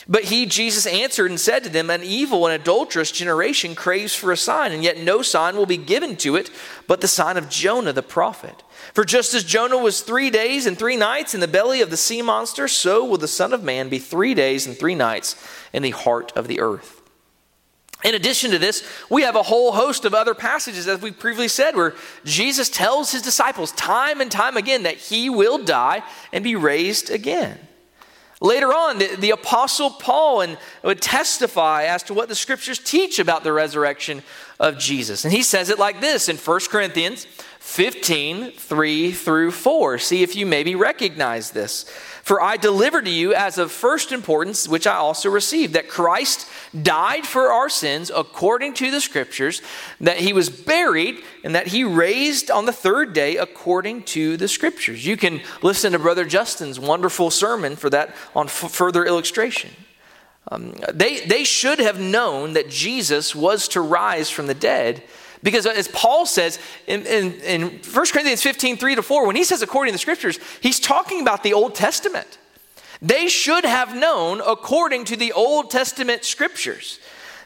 But 0.07 0.25
he, 0.25 0.47
Jesus, 0.47 0.87
answered 0.87 1.29
and 1.29 1.39
said 1.39 1.63
to 1.63 1.69
them, 1.69 1.91
An 1.91 2.01
evil 2.01 2.47
and 2.47 2.59
adulterous 2.59 3.11
generation 3.11 3.75
craves 3.75 4.15
for 4.15 4.31
a 4.31 4.37
sign, 4.37 4.71
and 4.71 4.83
yet 4.83 4.97
no 4.97 5.21
sign 5.21 5.57
will 5.57 5.67
be 5.67 5.77
given 5.77 6.15
to 6.17 6.35
it 6.35 6.49
but 6.87 7.01
the 7.01 7.07
sign 7.07 7.37
of 7.37 7.49
Jonah 7.49 7.93
the 7.93 8.01
prophet. 8.01 8.63
For 8.93 9.05
just 9.05 9.33
as 9.33 9.43
Jonah 9.43 9.77
was 9.77 10.01
three 10.01 10.29
days 10.29 10.65
and 10.65 10.77
three 10.77 10.97
nights 10.97 11.33
in 11.33 11.39
the 11.39 11.47
belly 11.47 11.81
of 11.81 11.89
the 11.89 11.97
sea 11.97 12.21
monster, 12.21 12.67
so 12.67 13.05
will 13.05 13.17
the 13.17 13.27
Son 13.27 13.53
of 13.53 13.63
Man 13.63 13.89
be 13.89 13.99
three 13.99 14.33
days 14.33 14.67
and 14.67 14.77
three 14.77 14.95
nights 14.95 15.35
in 15.73 15.83
the 15.83 15.91
heart 15.91 16.31
of 16.35 16.47
the 16.47 16.59
earth. 16.59 17.01
In 18.03 18.15
addition 18.15 18.51
to 18.51 18.59
this, 18.59 18.85
we 19.09 19.21
have 19.21 19.35
a 19.35 19.43
whole 19.43 19.71
host 19.71 20.03
of 20.03 20.13
other 20.13 20.33
passages, 20.35 20.87
as 20.87 21.01
we 21.01 21.11
previously 21.11 21.47
said, 21.47 21.75
where 21.75 21.95
Jesus 22.25 22.69
tells 22.69 23.11
his 23.11 23.21
disciples 23.21 23.71
time 23.71 24.19
and 24.19 24.29
time 24.29 24.57
again 24.57 24.83
that 24.83 24.97
he 24.97 25.29
will 25.29 25.57
die 25.57 26.03
and 26.33 26.43
be 26.43 26.55
raised 26.55 27.09
again. 27.09 27.57
Later 28.41 28.73
on, 28.73 28.97
the, 28.97 29.15
the, 29.15 29.29
Apostle 29.29 29.89
Paul 29.89 30.41
and, 30.41 30.57
would 30.83 31.01
testify 31.01 31.83
as 31.83 32.03
to 32.03 32.13
what 32.13 32.27
the 32.27 32.35
scriptures 32.35 32.77
teach 32.77 33.17
about 33.17 33.45
the 33.45 33.53
resurrection 33.53 34.21
of 34.59 34.77
Jesus. 34.77 35.23
And 35.23 35.33
he 35.33 35.43
says 35.43 35.69
it 35.69 35.79
like 35.79 36.01
this 36.01 36.27
in 36.27 36.35
1 36.35 36.59
Corinthians 36.69 37.23
15 37.59 38.51
3 38.51 39.11
through 39.13 39.51
4. 39.51 39.97
See 39.97 40.23
if 40.23 40.35
you 40.35 40.45
maybe 40.45 40.75
recognize 40.75 41.51
this. 41.51 41.85
For 42.23 42.41
I 42.41 42.55
delivered 42.55 43.03
to 43.03 43.11
you 43.11 43.33
as 43.33 43.57
of 43.57 43.69
first 43.69 44.13
importance, 44.13 44.65
which 44.65 44.87
I 44.87 44.95
also 44.95 45.29
received, 45.29 45.73
that 45.73 45.89
Christ 45.89 46.47
died 46.81 47.27
for 47.27 47.51
our 47.51 47.67
sins 47.67 48.09
according 48.15 48.75
to 48.75 48.89
the 48.89 49.01
Scriptures, 49.01 49.61
that 49.99 50.15
he 50.15 50.31
was 50.31 50.49
buried, 50.49 51.17
and 51.43 51.53
that 51.53 51.67
he 51.67 51.83
raised 51.83 52.49
on 52.49 52.65
the 52.65 52.71
third 52.71 53.11
day 53.11 53.35
according 53.35 54.03
to 54.03 54.37
the 54.37 54.47
Scriptures. 54.47 55.05
You 55.05 55.17
can 55.17 55.41
listen 55.61 55.91
to 55.91 55.99
Brother 55.99 56.23
Justin's 56.23 56.79
wonderful 56.79 57.29
sermon 57.29 57.75
for 57.75 57.89
that 57.89 58.15
on 58.33 58.45
f- 58.45 58.71
further 58.71 59.05
illustration. 59.05 59.71
Um, 60.47 60.75
they, 60.93 61.25
they 61.25 61.43
should 61.43 61.79
have 61.79 61.99
known 61.99 62.53
that 62.53 62.69
Jesus 62.69 63.35
was 63.35 63.67
to 63.69 63.81
rise 63.81 64.29
from 64.29 64.47
the 64.47 64.53
dead 64.53 65.03
because 65.43 65.65
as 65.65 65.89
Paul 65.89 66.25
says 66.25 66.57
in, 66.87 67.05
in, 67.05 67.33
in 67.41 67.61
1 67.61 67.81
Corinthians 68.11 68.41
15, 68.41 68.77
3 68.77 68.95
to 68.95 69.03
4, 69.03 69.27
when 69.27 69.35
he 69.35 69.43
says 69.43 69.61
according 69.61 69.91
to 69.91 69.95
the 69.95 69.99
scriptures, 69.99 70.39
he's 70.61 70.79
talking 70.79 71.21
about 71.21 71.43
the 71.43 71.53
Old 71.53 71.75
Testament. 71.75 72.39
They 73.01 73.27
should 73.27 73.65
have 73.65 73.95
known, 73.95 74.39
according 74.39 75.03
to 75.05 75.17
the 75.17 75.33
Old 75.33 75.69
Testament 75.69 76.23
scriptures, 76.23 76.99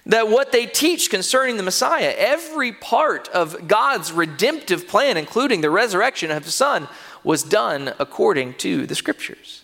that 0.05 0.29
what 0.29 0.51
they 0.51 0.67
teach 0.67 1.10
concerning 1.10 1.57
the 1.57 1.63
Messiah, 1.63 2.13
every 2.15 2.71
part 2.71 3.27
of 3.29 3.67
God's 3.67 4.12
redemptive 4.12 4.88
plan, 4.88 5.17
including 5.17 5.62
the 5.62 5.71
resurrection 5.71 6.29
of 6.29 6.45
his 6.45 6.53
Son, 6.53 6.88
was 7.23 7.43
done 7.43 7.93
according 7.99 8.53
to 8.53 8.86
the 8.86 8.95
scriptures. 8.95 9.63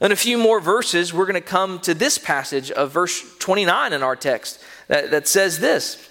In 0.00 0.10
a 0.10 0.16
few 0.16 0.38
more 0.38 0.60
verses, 0.60 1.12
we're 1.12 1.26
going 1.26 1.34
to 1.34 1.42
come 1.42 1.78
to 1.80 1.92
this 1.92 2.16
passage 2.16 2.70
of 2.70 2.90
verse 2.90 3.22
29 3.38 3.92
in 3.92 4.02
our 4.02 4.16
text 4.16 4.58
that, 4.88 5.10
that 5.10 5.28
says 5.28 5.58
this 5.58 6.09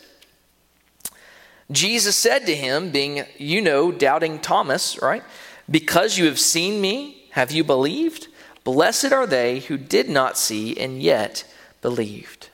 Jesus 1.72 2.16
said 2.16 2.46
to 2.46 2.56
him, 2.56 2.92
being, 2.92 3.26
you 3.38 3.62
know, 3.62 3.92
doubting 3.92 4.40
Thomas, 4.40 5.00
right? 5.02 5.24
Because 5.70 6.18
you 6.18 6.26
have 6.26 6.40
seen 6.40 6.82
me, 6.82 7.28
have 7.32 7.52
you 7.52 7.64
believed? 7.64 8.28
Blessed 8.64 9.12
are 9.12 9.28
they 9.28 9.60
who 9.60 9.78
did 9.78 10.10
not 10.10 10.38
see 10.38 10.78
and 10.78 11.02
yet 11.02 11.46
believed. 11.82 12.50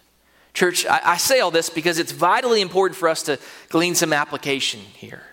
Church, 0.54 0.86
I, 0.86 1.02
I 1.04 1.18
say 1.18 1.40
all 1.40 1.52
this 1.52 1.70
because 1.70 2.00
it's 2.00 2.12
vitally 2.12 2.62
important 2.62 2.98
for 2.98 3.10
us 3.10 3.24
to 3.24 3.40
glean 3.70 3.96
some 3.96 4.14
application 4.14 4.80
here. 4.80 5.24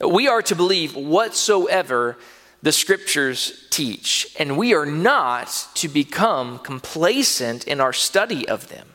We 0.00 0.28
are 0.28 0.42
to 0.42 0.54
believe 0.54 0.96
whatsoever 0.96 2.16
the 2.62 2.72
scriptures 2.72 3.66
teach, 3.70 4.34
and 4.38 4.56
we 4.58 4.74
are 4.74 4.86
not 4.86 5.68
to 5.74 5.88
become 5.88 6.58
complacent 6.58 7.66
in 7.66 7.80
our 7.80 7.92
study 7.92 8.48
of 8.48 8.68
them. 8.68 8.88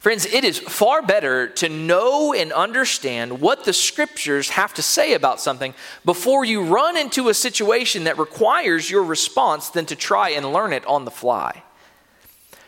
Friends, 0.00 0.24
it 0.24 0.44
is 0.44 0.58
far 0.58 1.02
better 1.02 1.46
to 1.46 1.68
know 1.68 2.32
and 2.32 2.54
understand 2.54 3.38
what 3.38 3.64
the 3.64 3.74
scriptures 3.74 4.48
have 4.48 4.72
to 4.74 4.82
say 4.82 5.12
about 5.12 5.42
something 5.42 5.74
before 6.06 6.42
you 6.42 6.62
run 6.62 6.96
into 6.96 7.28
a 7.28 7.34
situation 7.34 8.04
that 8.04 8.16
requires 8.16 8.90
your 8.90 9.04
response 9.04 9.68
than 9.68 9.84
to 9.84 9.94
try 9.94 10.30
and 10.30 10.54
learn 10.54 10.72
it 10.72 10.86
on 10.86 11.04
the 11.04 11.10
fly. 11.10 11.62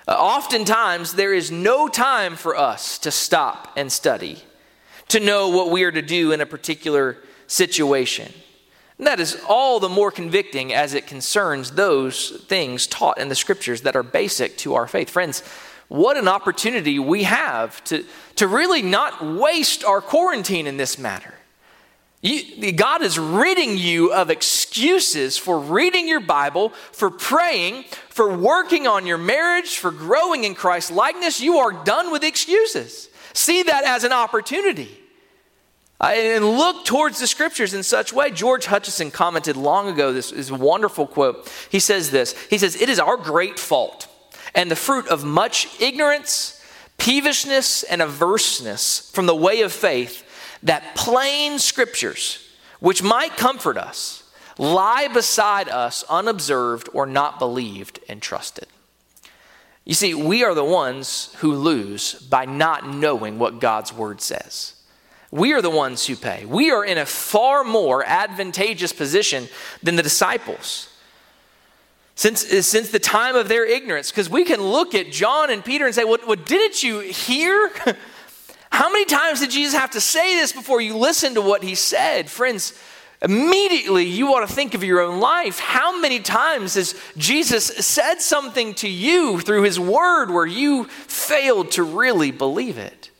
Uh, 0.06 0.12
oftentimes, 0.12 1.14
there 1.14 1.32
is 1.32 1.50
no 1.50 1.88
time 1.88 2.36
for 2.36 2.54
us 2.54 2.98
to 2.98 3.10
stop 3.10 3.72
and 3.78 3.90
study, 3.90 4.42
to 5.08 5.18
know 5.18 5.48
what 5.48 5.70
we 5.70 5.84
are 5.84 5.92
to 5.92 6.02
do 6.02 6.32
in 6.32 6.42
a 6.42 6.46
particular 6.46 7.16
situation. 7.46 8.30
And 8.98 9.06
that 9.06 9.20
is 9.20 9.42
all 9.48 9.80
the 9.80 9.88
more 9.88 10.10
convicting 10.10 10.74
as 10.74 10.92
it 10.92 11.06
concerns 11.06 11.70
those 11.70 12.44
things 12.46 12.86
taught 12.86 13.16
in 13.16 13.30
the 13.30 13.34
scriptures 13.34 13.80
that 13.82 13.96
are 13.96 14.02
basic 14.02 14.58
to 14.58 14.74
our 14.74 14.86
faith. 14.86 15.08
Friends, 15.08 15.42
what 15.92 16.16
an 16.16 16.26
opportunity 16.26 16.98
we 16.98 17.24
have 17.24 17.84
to, 17.84 18.02
to 18.36 18.48
really 18.48 18.80
not 18.80 19.22
waste 19.22 19.84
our 19.84 20.00
quarantine 20.00 20.66
in 20.66 20.78
this 20.78 20.98
matter. 20.98 21.34
You, 22.22 22.72
God 22.72 23.02
is 23.02 23.18
ridding 23.18 23.76
you 23.76 24.10
of 24.10 24.30
excuses 24.30 25.36
for 25.36 25.58
reading 25.58 26.08
your 26.08 26.20
Bible, 26.20 26.70
for 26.92 27.10
praying, 27.10 27.84
for 28.08 28.34
working 28.34 28.86
on 28.86 29.06
your 29.06 29.18
marriage, 29.18 29.76
for 29.76 29.90
growing 29.90 30.44
in 30.44 30.54
Christ's 30.54 30.92
likeness. 30.92 31.42
You 31.42 31.58
are 31.58 31.84
done 31.84 32.10
with 32.10 32.24
excuses. 32.24 33.10
See 33.34 33.62
that 33.64 33.84
as 33.84 34.04
an 34.04 34.12
opportunity. 34.12 34.98
And 36.00 36.56
look 36.56 36.86
towards 36.86 37.20
the 37.20 37.26
scriptures 37.26 37.74
in 37.74 37.82
such 37.82 38.14
way. 38.14 38.30
George 38.30 38.64
Hutcheson 38.64 39.12
commented 39.12 39.58
long 39.58 39.88
ago 39.88 40.14
this, 40.14 40.30
this 40.30 40.50
wonderful 40.50 41.06
quote. 41.06 41.52
He 41.68 41.80
says 41.80 42.10
this 42.10 42.32
He 42.48 42.56
says, 42.56 42.80
It 42.80 42.88
is 42.88 42.98
our 42.98 43.18
great 43.18 43.58
fault 43.58 44.08
and 44.54 44.70
the 44.70 44.76
fruit 44.76 45.08
of 45.08 45.24
much 45.24 45.80
ignorance, 45.80 46.62
peevishness, 46.98 47.84
and 47.88 48.02
averseness 48.02 49.10
from 49.12 49.26
the 49.26 49.34
way 49.34 49.62
of 49.62 49.72
faith, 49.72 50.24
that 50.62 50.94
plain 50.94 51.58
scriptures, 51.58 52.48
which 52.80 53.02
might 53.02 53.36
comfort 53.36 53.76
us, 53.76 54.30
lie 54.58 55.08
beside 55.08 55.68
us 55.68 56.04
unobserved 56.08 56.88
or 56.92 57.06
not 57.06 57.38
believed 57.38 57.98
and 58.08 58.20
trusted. 58.20 58.66
You 59.84 59.94
see, 59.94 60.14
we 60.14 60.44
are 60.44 60.54
the 60.54 60.64
ones 60.64 61.34
who 61.38 61.54
lose 61.54 62.14
by 62.14 62.44
not 62.44 62.88
knowing 62.88 63.38
what 63.38 63.60
God's 63.60 63.92
word 63.92 64.20
says. 64.20 64.74
We 65.32 65.54
are 65.54 65.62
the 65.62 65.70
ones 65.70 66.06
who 66.06 66.14
pay. 66.14 66.44
We 66.44 66.70
are 66.70 66.84
in 66.84 66.98
a 66.98 67.06
far 67.06 67.64
more 67.64 68.04
advantageous 68.04 68.92
position 68.92 69.48
than 69.82 69.96
the 69.96 70.02
disciples 70.02 70.91
since, 72.14 72.40
since 72.66 72.90
the 72.90 72.98
time 72.98 73.36
of 73.36 73.48
their 73.48 73.64
ignorance. 73.64 74.10
Because 74.10 74.28
we 74.28 74.44
can 74.44 74.60
look 74.60 74.94
at 74.94 75.10
John 75.10 75.50
and 75.50 75.64
Peter 75.64 75.86
and 75.86 75.94
say, 75.94 76.04
well 76.04 76.18
didn't 76.36 76.82
you 76.82 77.00
hear? 77.00 77.70
How 78.70 78.90
many 78.90 79.04
times 79.04 79.40
did 79.40 79.50
Jesus 79.50 79.74
have 79.74 79.90
to 79.90 80.00
say 80.00 80.36
this 80.36 80.52
before 80.52 80.80
you 80.80 80.96
listen 80.96 81.34
to 81.34 81.42
what 81.42 81.62
he 81.62 81.74
said? 81.74 82.30
Friends, 82.30 82.72
immediately 83.20 84.04
you 84.04 84.34
ought 84.34 84.46
to 84.46 84.52
think 84.52 84.72
of 84.74 84.82
your 84.82 85.00
own 85.00 85.20
life. 85.20 85.58
How 85.58 86.00
many 86.00 86.20
times 86.20 86.74
has 86.74 86.94
Jesus 87.16 87.66
said 87.66 88.22
something 88.22 88.72
to 88.76 88.88
you 88.88 89.40
through 89.40 89.62
his 89.62 89.78
word 89.78 90.30
where 90.30 90.46
you 90.46 90.84
failed 90.84 91.72
to 91.72 91.82
really 91.82 92.30
believe 92.30 92.78
it? 92.78 93.10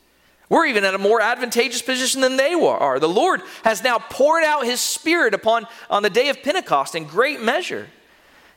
We're 0.49 0.65
even 0.65 0.83
at 0.83 0.93
a 0.93 0.99
more 0.99 1.21
advantageous 1.21 1.81
position 1.81 2.21
than 2.21 2.37
they 2.37 2.53
are. 2.53 2.99
The 2.99 3.07
Lord 3.07 3.41
has 3.63 3.83
now 3.83 3.97
poured 3.97 4.43
out 4.43 4.65
his 4.65 4.81
spirit 4.81 5.33
upon 5.33 5.67
on 5.89 6.03
the 6.03 6.09
day 6.09 6.29
of 6.29 6.43
Pentecost 6.43 6.95
in 6.95 7.05
great 7.05 7.41
measure. 7.41 7.87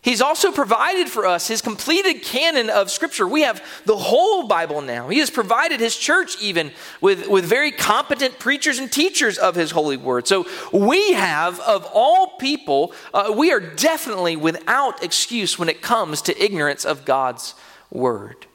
He's 0.06 0.20
also 0.20 0.52
provided 0.52 1.08
for 1.08 1.26
us 1.26 1.48
his 1.48 1.60
completed 1.60 2.22
canon 2.22 2.70
of 2.70 2.92
Scripture. 2.92 3.26
We 3.26 3.40
have 3.42 3.60
the 3.86 3.96
whole 3.96 4.46
Bible 4.46 4.80
now. 4.80 5.08
He 5.08 5.18
has 5.18 5.30
provided 5.30 5.80
his 5.80 5.96
church 5.96 6.40
even 6.40 6.70
with, 7.00 7.26
with 7.26 7.44
very 7.44 7.72
competent 7.72 8.38
preachers 8.38 8.78
and 8.78 8.90
teachers 8.90 9.36
of 9.36 9.56
his 9.56 9.72
holy 9.72 9.96
word. 9.96 10.28
So 10.28 10.46
we 10.72 11.14
have, 11.14 11.58
of 11.58 11.88
all 11.92 12.36
people, 12.38 12.92
uh, 13.12 13.34
we 13.36 13.50
are 13.50 13.58
definitely 13.58 14.36
without 14.36 15.02
excuse 15.02 15.58
when 15.58 15.68
it 15.68 15.82
comes 15.82 16.22
to 16.22 16.40
ignorance 16.40 16.84
of 16.84 17.04
God's 17.04 17.56
word. 17.90 18.46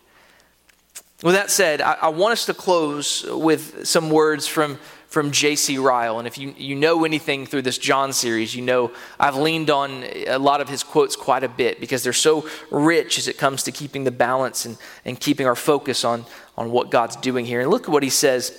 With 1.21 1.35
that 1.35 1.51
said, 1.51 1.81
I, 1.81 1.97
I 2.03 2.07
want 2.07 2.31
us 2.31 2.45
to 2.45 2.53
close 2.53 3.25
with 3.29 3.85
some 3.85 4.09
words 4.09 4.47
from 4.47 4.79
from 5.11 5.29
J.C. 5.31 5.77
Ryle. 5.77 6.19
And 6.19 6.27
if 6.27 6.37
you, 6.37 6.55
you 6.57 6.73
know 6.73 7.03
anything 7.03 7.45
through 7.45 7.63
this 7.63 7.77
John 7.77 8.13
series, 8.13 8.55
you 8.55 8.61
know 8.61 8.93
I've 9.19 9.35
leaned 9.35 9.69
on 9.69 10.05
a 10.25 10.37
lot 10.37 10.61
of 10.61 10.69
his 10.69 10.83
quotes 10.83 11.17
quite 11.17 11.43
a 11.43 11.49
bit 11.49 11.81
because 11.81 12.01
they're 12.01 12.13
so 12.13 12.47
rich 12.71 13.17
as 13.17 13.27
it 13.27 13.37
comes 13.37 13.63
to 13.63 13.73
keeping 13.73 14.05
the 14.05 14.11
balance 14.11 14.65
and, 14.65 14.77
and 15.03 15.19
keeping 15.19 15.45
our 15.45 15.55
focus 15.55 16.05
on, 16.05 16.25
on 16.57 16.71
what 16.71 16.91
God's 16.91 17.17
doing 17.17 17.45
here. 17.45 17.59
And 17.59 17.69
look 17.69 17.83
at 17.83 17.89
what 17.89 18.03
he 18.03 18.09
says 18.09 18.57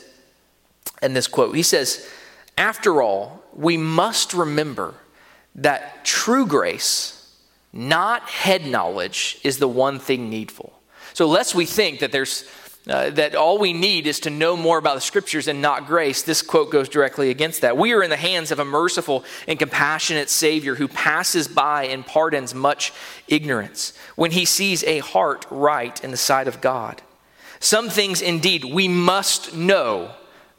in 1.01 1.15
this 1.15 1.27
quote. 1.27 1.57
He 1.57 1.62
says, 1.62 2.07
After 2.59 3.01
all, 3.01 3.43
we 3.55 3.79
must 3.79 4.35
remember 4.35 4.95
that 5.55 6.05
true 6.05 6.47
grace, 6.47 7.35
not 7.73 8.29
head 8.29 8.67
knowledge, 8.67 9.41
is 9.43 9.57
the 9.57 9.69
one 9.69 9.99
thing 9.99 10.29
needful. 10.29 10.79
So, 11.15 11.27
lest 11.27 11.55
we 11.55 11.65
think 11.65 12.01
that 12.01 12.12
there's 12.12 12.43
uh, 12.88 13.11
that 13.11 13.37
all 13.37 13.59
we 13.59 13.73
need 13.73 14.09
is 14.09 14.21
to 14.21 14.31
know 14.31 14.57
more 14.57 14.77
about 14.77 14.97
the 14.97 15.01
scriptures 15.01 15.47
and 15.47 15.62
not 15.62 15.87
grace, 15.87 16.23
this 16.23 16.42
quote 16.42 16.71
goes 16.71 16.88
directly 16.88 17.31
against 17.31 17.61
that. 17.61 17.77
We 17.77 17.92
are 17.92 18.02
in 18.02 18.11
the 18.11 18.17
hands 18.17 18.50
of 18.50 18.59
a 18.59 18.65
merciful 18.65 19.25
and 19.46 19.59
compassionate 19.59 20.29
Savior 20.29 20.75
who 20.75 20.88
passes 20.88 21.46
by 21.46 21.85
and 21.85 22.04
pardons 22.04 22.54
much 22.54 22.92
ignorance 23.29 23.96
when 24.17 24.33
he 24.33 24.44
sees 24.44 24.83
a 24.83 24.98
heart 24.98 25.46
right 25.48 26.02
in 26.02 26.11
the 26.11 26.17
sight 26.17 26.48
of 26.48 26.61
God. 26.61 27.02
Some 27.61 27.88
things, 27.88 28.21
indeed, 28.21 28.65
we 28.65 28.88
must 28.88 29.54
know. 29.54 30.11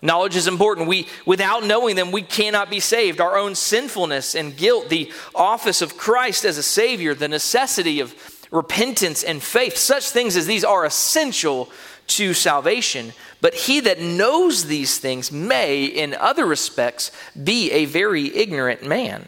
Knowledge 0.02 0.38
is 0.38 0.47
important. 0.47 0.88
We, 0.88 1.08
without 1.26 1.66
knowing 1.66 1.97
them, 1.97 2.12
we 2.12 2.22
cannot 2.22 2.70
be 2.70 2.80
saved. 2.80 3.20
Our 3.20 3.38
own 3.38 3.56
sinfulness 3.56 4.36
and 4.36 4.56
guilt, 4.56 4.88
the 4.88 5.12
office 5.36 5.82
of 5.82 5.97
Christ 5.97 6.45
as 6.45 6.58
a 6.58 6.64
Savior, 6.64 7.14
the 7.14 7.28
necessity 7.28 8.00
of 8.00 8.16
repentance 8.52 9.24
and 9.24 9.41
faith, 9.41 9.76
such 9.76 10.10
things 10.10 10.38
as 10.38 10.45
these 10.45 10.64
are 10.64 10.86
essential 10.86 11.70
to 12.18 12.34
salvation. 12.34 13.14
But 13.41 13.53
he 13.53 13.80
that 13.82 13.99
knows 13.99 14.66
these 14.66 14.97
things 14.97 15.32
may, 15.32 15.86
in 15.86 16.14
other 16.14 16.45
respects, 16.45 17.11
be 17.43 17.72
a 17.72 17.86
very 17.86 18.36
ignorant 18.36 18.86
man. 18.86 19.28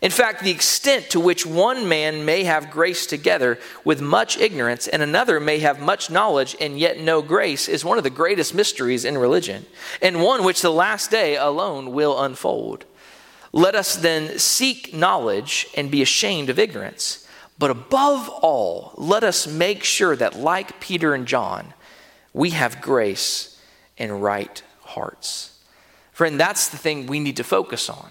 In 0.00 0.10
fact, 0.10 0.42
the 0.42 0.50
extent 0.50 1.10
to 1.10 1.20
which 1.20 1.44
one 1.44 1.86
man 1.86 2.24
may 2.24 2.44
have 2.44 2.70
grace 2.70 3.04
together 3.04 3.58
with 3.84 4.00
much 4.00 4.38
ignorance 4.38 4.88
and 4.88 5.02
another 5.02 5.38
may 5.38 5.58
have 5.58 5.78
much 5.78 6.10
knowledge 6.10 6.56
and 6.58 6.78
yet 6.78 6.98
no 6.98 7.20
grace 7.20 7.68
is 7.68 7.84
one 7.84 7.98
of 7.98 8.04
the 8.04 8.08
greatest 8.08 8.54
mysteries 8.54 9.04
in 9.04 9.18
religion, 9.18 9.66
and 10.00 10.22
one 10.22 10.42
which 10.42 10.62
the 10.62 10.72
last 10.72 11.10
day 11.10 11.36
alone 11.36 11.92
will 11.92 12.22
unfold. 12.22 12.86
Let 13.52 13.74
us 13.74 13.96
then 13.96 14.38
seek 14.38 14.94
knowledge 14.94 15.66
and 15.76 15.90
be 15.90 16.00
ashamed 16.00 16.48
of 16.48 16.58
ignorance. 16.58 17.26
But 17.58 17.70
above 17.70 18.28
all, 18.28 18.94
let 18.96 19.22
us 19.22 19.46
make 19.46 19.84
sure 19.84 20.16
that, 20.16 20.38
like 20.38 20.80
Peter 20.80 21.12
and 21.12 21.26
John, 21.26 21.74
we 22.32 22.50
have 22.50 22.80
grace 22.80 23.60
and 23.98 24.22
right 24.22 24.62
hearts. 24.82 25.58
Friend, 26.12 26.38
that's 26.38 26.68
the 26.68 26.76
thing 26.76 27.06
we 27.06 27.20
need 27.20 27.36
to 27.36 27.44
focus 27.44 27.88
on. 27.88 28.10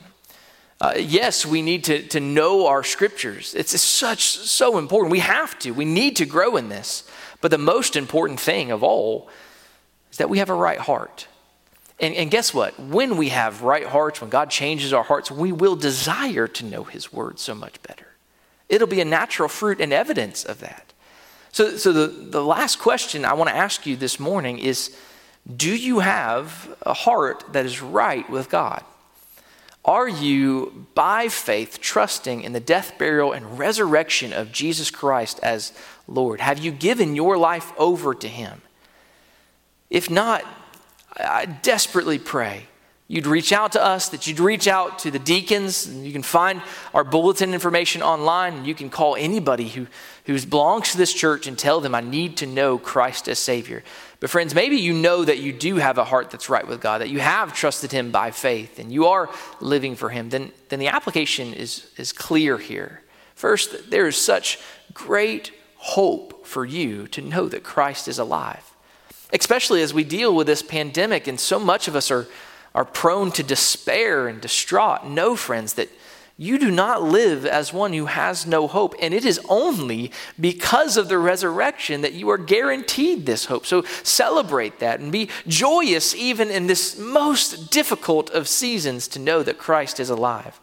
Uh, 0.81 0.93
yes, 0.97 1.45
we 1.45 1.61
need 1.61 1.83
to, 1.83 2.07
to 2.07 2.19
know 2.19 2.67
our 2.67 2.83
scriptures. 2.83 3.53
It's 3.53 3.79
such 3.79 4.21
so 4.23 4.77
important. 4.77 5.11
We 5.11 5.19
have 5.19 5.59
to. 5.59 5.71
We 5.71 5.85
need 5.85 6.15
to 6.17 6.25
grow 6.25 6.55
in 6.55 6.69
this. 6.69 7.09
But 7.41 7.51
the 7.51 7.57
most 7.57 7.95
important 7.95 8.39
thing 8.39 8.71
of 8.71 8.83
all 8.83 9.29
is 10.11 10.17
that 10.17 10.29
we 10.29 10.39
have 10.39 10.49
a 10.49 10.53
right 10.53 10.79
heart. 10.79 11.27
And, 11.99 12.15
and 12.15 12.31
guess 12.31 12.53
what? 12.53 12.79
When 12.79 13.17
we 13.17 13.29
have 13.29 13.61
right 13.61 13.85
hearts, 13.85 14.21
when 14.21 14.29
God 14.29 14.49
changes 14.49 14.93
our 14.93 15.03
hearts, 15.03 15.29
we 15.29 15.51
will 15.51 15.75
desire 15.75 16.47
to 16.47 16.65
know 16.65 16.83
His 16.83 17.11
word 17.11 17.39
so 17.39 17.53
much 17.53 17.81
better. 17.83 18.07
It'll 18.69 18.87
be 18.87 19.01
a 19.01 19.05
natural 19.05 19.49
fruit 19.49 19.81
and 19.81 19.91
evidence 19.91 20.45
of 20.45 20.61
that. 20.61 20.88
So, 21.51 21.77
so 21.77 21.91
the, 21.91 22.07
the 22.07 22.43
last 22.43 22.79
question 22.79 23.25
I 23.25 23.33
want 23.33 23.49
to 23.49 23.55
ask 23.55 23.85
you 23.85 23.95
this 23.95 24.19
morning 24.19 24.59
is 24.59 24.95
Do 25.55 25.75
you 25.75 25.99
have 25.99 26.75
a 26.83 26.93
heart 26.93 27.43
that 27.53 27.65
is 27.65 27.81
right 27.81 28.29
with 28.29 28.49
God? 28.49 28.83
Are 29.85 30.07
you, 30.07 30.85
by 30.93 31.29
faith, 31.29 31.79
trusting 31.81 32.41
in 32.41 32.53
the 32.53 32.59
death, 32.59 32.97
burial, 32.97 33.31
and 33.31 33.57
resurrection 33.57 34.33
of 34.33 34.51
Jesus 34.51 34.91
Christ 34.91 35.39
as 35.41 35.73
Lord? 36.07 36.41
Have 36.41 36.59
you 36.59 36.71
given 36.71 37.15
your 37.15 37.37
life 37.37 37.71
over 37.77 38.13
to 38.13 38.27
Him? 38.27 38.61
If 39.89 40.09
not, 40.09 40.43
I 41.17 41.45
desperately 41.45 42.19
pray 42.19 42.67
you'd 43.09 43.25
reach 43.25 43.51
out 43.51 43.73
to 43.73 43.83
us, 43.83 44.09
that 44.09 44.27
you'd 44.27 44.39
reach 44.39 44.67
out 44.67 44.99
to 44.99 45.11
the 45.11 45.19
deacons. 45.19 45.91
You 45.93 46.13
can 46.13 46.23
find 46.23 46.61
our 46.93 47.03
bulletin 47.03 47.53
information 47.53 48.01
online, 48.01 48.63
you 48.63 48.75
can 48.75 48.89
call 48.89 49.17
anybody 49.17 49.67
who, 49.67 49.87
who 50.29 50.39
belongs 50.45 50.91
to 50.91 50.97
this 50.97 51.11
church 51.11 51.47
and 51.47 51.57
tell 51.57 51.81
them, 51.81 51.95
I 51.95 52.01
need 52.01 52.37
to 52.37 52.45
know 52.45 52.77
Christ 52.77 53.27
as 53.27 53.39
Savior. 53.39 53.83
But, 54.19 54.29
friends, 54.29 54.53
maybe 54.53 54.75
you 54.75 54.93
know 54.93 55.25
that 55.25 55.39
you 55.39 55.51
do 55.51 55.77
have 55.77 55.97
a 55.97 56.03
heart 56.03 56.29
that's 56.29 56.49
right 56.49 56.67
with 56.67 56.81
God, 56.81 57.01
that 57.01 57.09
you 57.09 57.19
have 57.19 57.51
trusted 57.55 57.91
Him 57.91 58.11
by 58.11 58.29
faith, 58.29 58.77
and 58.77 58.91
you 58.91 59.07
are 59.07 59.29
living 59.59 59.95
for 59.95 60.09
Him. 60.09 60.29
Then, 60.29 60.51
then 60.69 60.77
the 60.77 60.87
application 60.87 61.53
is, 61.55 61.89
is 61.97 62.11
clear 62.11 62.59
here. 62.59 63.01
First, 63.33 63.89
there 63.89 64.05
is 64.05 64.17
such 64.17 64.59
great 64.93 65.51
hope 65.77 66.45
for 66.45 66.63
you 66.63 67.07
to 67.07 67.21
know 67.21 67.49
that 67.49 67.63
Christ 67.63 68.07
is 68.07 68.19
alive, 68.19 68.71
especially 69.33 69.81
as 69.81 69.95
we 69.95 70.03
deal 70.03 70.35
with 70.35 70.45
this 70.45 70.61
pandemic, 70.61 71.25
and 71.25 71.39
so 71.39 71.57
much 71.57 71.87
of 71.87 71.95
us 71.95 72.11
are 72.11 72.27
are 72.75 72.85
prone 72.85 73.31
to 73.31 73.43
despair 73.43 74.27
and 74.27 74.39
distraught, 74.41 75.05
know, 75.05 75.35
friends, 75.35 75.73
that 75.73 75.89
you 76.39 76.57
do 76.57 76.71
not 76.71 77.03
live 77.03 77.45
as 77.45 77.73
one 77.73 77.91
who 77.91 78.05
has 78.05 78.47
no 78.47 78.65
hope. 78.65 78.95
And 79.01 79.13
it 79.13 79.25
is 79.25 79.41
only 79.49 80.13
because 80.39 80.95
of 80.95 81.09
the 81.09 81.17
resurrection 81.17 81.99
that 81.99 82.13
you 82.13 82.29
are 82.29 82.37
guaranteed 82.37 83.25
this 83.25 83.45
hope. 83.45 83.65
So 83.65 83.83
celebrate 84.03 84.79
that 84.79 85.01
and 85.01 85.11
be 85.11 85.29
joyous 85.49 86.15
even 86.15 86.49
in 86.49 86.67
this 86.67 86.97
most 86.97 87.71
difficult 87.71 88.29
of 88.29 88.47
seasons 88.47 89.09
to 89.09 89.19
know 89.19 89.43
that 89.43 89.57
Christ 89.57 89.99
is 89.99 90.09
alive. 90.09 90.61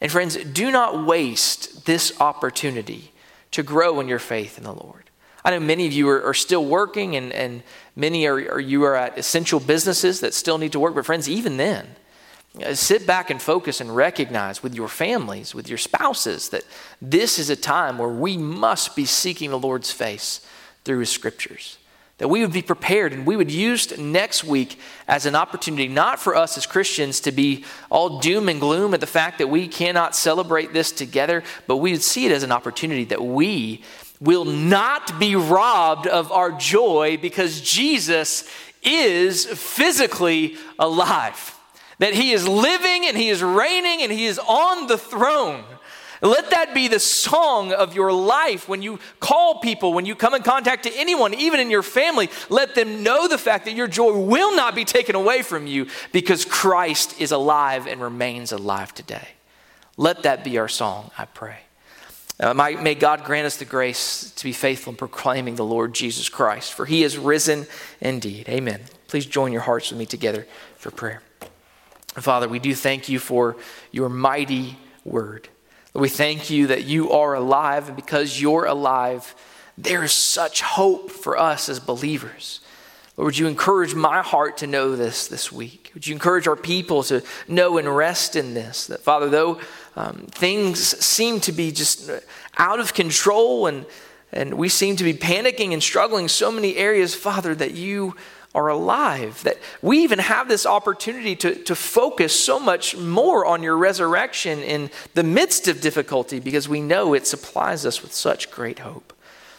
And 0.00 0.10
friends, 0.10 0.36
do 0.36 0.72
not 0.72 1.06
waste 1.06 1.86
this 1.86 2.20
opportunity 2.20 3.12
to 3.52 3.62
grow 3.62 4.00
in 4.00 4.08
your 4.08 4.18
faith 4.18 4.58
in 4.58 4.64
the 4.64 4.74
Lord. 4.74 5.04
I 5.44 5.50
know 5.52 5.60
many 5.60 5.86
of 5.86 5.92
you 5.92 6.08
are, 6.08 6.24
are 6.24 6.34
still 6.34 6.64
working, 6.64 7.14
and, 7.14 7.32
and 7.32 7.62
many 7.94 8.26
are, 8.26 8.54
are, 8.54 8.60
you 8.60 8.82
are 8.82 8.96
at 8.96 9.16
essential 9.16 9.60
businesses 9.60 10.18
that 10.18 10.34
still 10.34 10.58
need 10.58 10.72
to 10.72 10.80
work. 10.80 10.96
But, 10.96 11.06
friends, 11.06 11.28
even 11.28 11.58
then, 11.58 11.94
Uh, 12.64 12.74
sit 12.74 13.06
back 13.06 13.28
and 13.28 13.42
focus 13.42 13.82
and 13.82 13.94
recognize 13.94 14.62
with 14.62 14.74
your 14.74 14.88
families, 14.88 15.54
with 15.54 15.68
your 15.68 15.76
spouses, 15.76 16.48
that 16.48 16.64
this 17.02 17.38
is 17.38 17.50
a 17.50 17.56
time 17.56 17.98
where 17.98 18.08
we 18.08 18.38
must 18.38 18.96
be 18.96 19.04
seeking 19.04 19.50
the 19.50 19.58
Lord's 19.58 19.92
face 19.92 20.40
through 20.84 21.00
His 21.00 21.10
scriptures. 21.10 21.76
That 22.16 22.28
we 22.28 22.40
would 22.40 22.54
be 22.54 22.62
prepared 22.62 23.12
and 23.12 23.26
we 23.26 23.36
would 23.36 23.50
use 23.50 23.98
next 23.98 24.42
week 24.42 24.78
as 25.06 25.26
an 25.26 25.34
opportunity, 25.34 25.86
not 25.86 26.18
for 26.18 26.34
us 26.34 26.56
as 26.56 26.64
Christians 26.64 27.20
to 27.20 27.32
be 27.32 27.64
all 27.90 28.20
doom 28.20 28.48
and 28.48 28.58
gloom 28.58 28.94
at 28.94 29.00
the 29.00 29.06
fact 29.06 29.36
that 29.38 29.48
we 29.48 29.68
cannot 29.68 30.16
celebrate 30.16 30.72
this 30.72 30.92
together, 30.92 31.42
but 31.66 31.76
we 31.76 31.92
would 31.92 32.02
see 32.02 32.24
it 32.24 32.32
as 32.32 32.42
an 32.42 32.52
opportunity 32.52 33.04
that 33.04 33.22
we 33.22 33.82
will 34.18 34.46
not 34.46 35.20
be 35.20 35.36
robbed 35.36 36.06
of 36.06 36.32
our 36.32 36.52
joy 36.52 37.18
because 37.20 37.60
Jesus 37.60 38.48
is 38.82 39.44
physically 39.44 40.56
alive. 40.78 41.55
That 41.98 42.14
he 42.14 42.32
is 42.32 42.46
living 42.46 43.06
and 43.06 43.16
he 43.16 43.28
is 43.28 43.42
reigning 43.42 44.02
and 44.02 44.12
he 44.12 44.26
is 44.26 44.38
on 44.38 44.86
the 44.86 44.98
throne. 44.98 45.64
Let 46.22 46.50
that 46.50 46.74
be 46.74 46.88
the 46.88 46.98
song 46.98 47.72
of 47.72 47.94
your 47.94 48.12
life 48.12 48.68
when 48.68 48.82
you 48.82 48.98
call 49.20 49.60
people, 49.60 49.92
when 49.92 50.06
you 50.06 50.14
come 50.14 50.34
in 50.34 50.42
contact 50.42 50.84
to 50.84 50.94
anyone, 50.96 51.34
even 51.34 51.60
in 51.60 51.70
your 51.70 51.82
family. 51.82 52.30
Let 52.48 52.74
them 52.74 53.02
know 53.02 53.28
the 53.28 53.38
fact 53.38 53.66
that 53.66 53.74
your 53.74 53.88
joy 53.88 54.16
will 54.16 54.54
not 54.56 54.74
be 54.74 54.84
taken 54.84 55.14
away 55.14 55.42
from 55.42 55.66
you 55.66 55.88
because 56.12 56.44
Christ 56.44 57.20
is 57.20 57.32
alive 57.32 57.86
and 57.86 58.00
remains 58.00 58.52
alive 58.52 58.94
today. 58.94 59.28
Let 59.96 60.22
that 60.24 60.44
be 60.44 60.58
our 60.58 60.68
song, 60.68 61.10
I 61.16 61.26
pray. 61.26 61.58
Uh, 62.38 62.52
may, 62.52 62.76
may 62.76 62.94
God 62.94 63.24
grant 63.24 63.46
us 63.46 63.56
the 63.56 63.64
grace 63.64 64.30
to 64.36 64.44
be 64.44 64.52
faithful 64.52 64.92
in 64.92 64.96
proclaiming 64.96 65.56
the 65.56 65.64
Lord 65.64 65.94
Jesus 65.94 66.28
Christ, 66.28 66.74
for 66.74 66.84
he 66.84 67.02
is 67.02 67.16
risen 67.16 67.66
indeed. 68.00 68.46
Amen. 68.48 68.82
Please 69.08 69.24
join 69.24 69.52
your 69.52 69.62
hearts 69.62 69.90
with 69.90 69.98
me 69.98 70.04
together 70.04 70.46
for 70.76 70.90
prayer. 70.90 71.22
Father, 72.22 72.48
we 72.48 72.58
do 72.58 72.74
thank 72.74 73.08
you 73.08 73.18
for 73.18 73.56
your 73.92 74.08
mighty 74.08 74.78
word. 75.04 75.48
We 75.94 76.08
thank 76.08 76.50
you 76.50 76.66
that 76.68 76.84
you 76.84 77.12
are 77.12 77.34
alive, 77.34 77.88
and 77.88 77.96
because 77.96 78.40
you're 78.40 78.64
alive, 78.66 79.34
there 79.78 80.02
is 80.02 80.12
such 80.12 80.62
hope 80.62 81.10
for 81.10 81.38
us 81.38 81.68
as 81.68 81.80
believers. 81.80 82.60
Lord, 83.16 83.26
would 83.26 83.38
you 83.38 83.46
encourage 83.46 83.94
my 83.94 84.20
heart 84.20 84.58
to 84.58 84.66
know 84.66 84.94
this 84.94 85.26
this 85.26 85.50
week? 85.50 85.90
Would 85.94 86.06
you 86.06 86.14
encourage 86.14 86.46
our 86.46 86.56
people 86.56 87.02
to 87.04 87.22
know 87.48 87.78
and 87.78 87.94
rest 87.94 88.36
in 88.36 88.52
this? 88.52 88.86
That, 88.88 89.00
Father, 89.00 89.30
though 89.30 89.58
um, 89.96 90.26
things 90.30 90.80
seem 91.04 91.40
to 91.40 91.52
be 91.52 91.72
just 91.72 92.10
out 92.58 92.78
of 92.78 92.92
control 92.92 93.66
and, 93.66 93.86
and 94.32 94.54
we 94.54 94.68
seem 94.68 94.96
to 94.96 95.04
be 95.04 95.14
panicking 95.14 95.72
and 95.72 95.82
struggling 95.82 96.28
so 96.28 96.52
many 96.52 96.76
areas, 96.76 97.14
Father, 97.14 97.54
that 97.54 97.72
you 97.72 98.14
are 98.56 98.68
alive. 98.68 99.42
That 99.44 99.58
we 99.82 99.98
even 100.02 100.18
have 100.18 100.48
this 100.48 100.64
opportunity 100.64 101.36
to, 101.36 101.54
to 101.64 101.76
focus 101.76 102.34
so 102.34 102.58
much 102.58 102.96
more 102.96 103.44
on 103.44 103.62
your 103.62 103.76
resurrection 103.76 104.60
in 104.60 104.90
the 105.14 105.22
midst 105.22 105.68
of 105.68 105.82
difficulty 105.82 106.40
because 106.40 106.68
we 106.68 106.80
know 106.80 107.12
it 107.12 107.26
supplies 107.26 107.84
us 107.84 108.02
with 108.02 108.14
such 108.14 108.50
great 108.50 108.80
hope. 108.80 109.12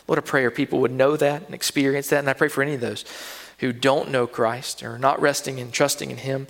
Lord, 0.07 0.17
I 0.17 0.21
pray 0.21 0.43
our 0.43 0.51
people 0.51 0.79
would 0.79 0.91
know 0.91 1.15
that 1.15 1.45
and 1.45 1.53
experience 1.53 2.09
that. 2.09 2.19
And 2.19 2.29
I 2.29 2.33
pray 2.33 2.47
for 2.47 2.63
any 2.63 2.73
of 2.73 2.81
those 2.81 3.05
who 3.59 3.71
don't 3.71 4.09
know 4.09 4.25
Christ 4.25 4.81
or 4.81 4.95
are 4.95 4.99
not 4.99 5.21
resting 5.21 5.59
and 5.59 5.71
trusting 5.71 6.09
in 6.09 6.17
Him 6.17 6.47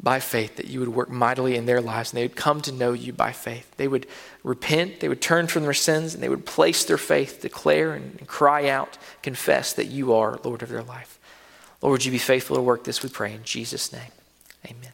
by 0.00 0.20
faith, 0.20 0.56
that 0.56 0.68
you 0.68 0.78
would 0.78 0.90
work 0.90 1.10
mightily 1.10 1.56
in 1.56 1.66
their 1.66 1.80
lives 1.80 2.12
and 2.12 2.18
they 2.18 2.22
would 2.24 2.36
come 2.36 2.60
to 2.60 2.70
know 2.70 2.92
you 2.92 3.12
by 3.12 3.32
faith. 3.32 3.68
They 3.76 3.88
would 3.88 4.06
repent, 4.44 5.00
they 5.00 5.08
would 5.08 5.20
turn 5.20 5.48
from 5.48 5.64
their 5.64 5.74
sins, 5.74 6.14
and 6.14 6.22
they 6.22 6.28
would 6.28 6.46
place 6.46 6.84
their 6.84 6.98
faith, 6.98 7.40
declare 7.40 7.94
and 7.94 8.24
cry 8.28 8.68
out, 8.68 8.96
confess 9.22 9.72
that 9.72 9.86
you 9.86 10.14
are 10.14 10.38
Lord 10.44 10.62
of 10.62 10.68
their 10.68 10.84
life. 10.84 11.17
Lord, 11.80 11.92
would 11.92 12.04
you 12.04 12.12
be 12.12 12.18
faithful 12.18 12.56
to 12.56 12.62
work 12.62 12.84
this, 12.84 13.02
we 13.02 13.08
pray 13.08 13.32
in 13.32 13.44
Jesus' 13.44 13.92
name. 13.92 14.12
Amen. 14.66 14.92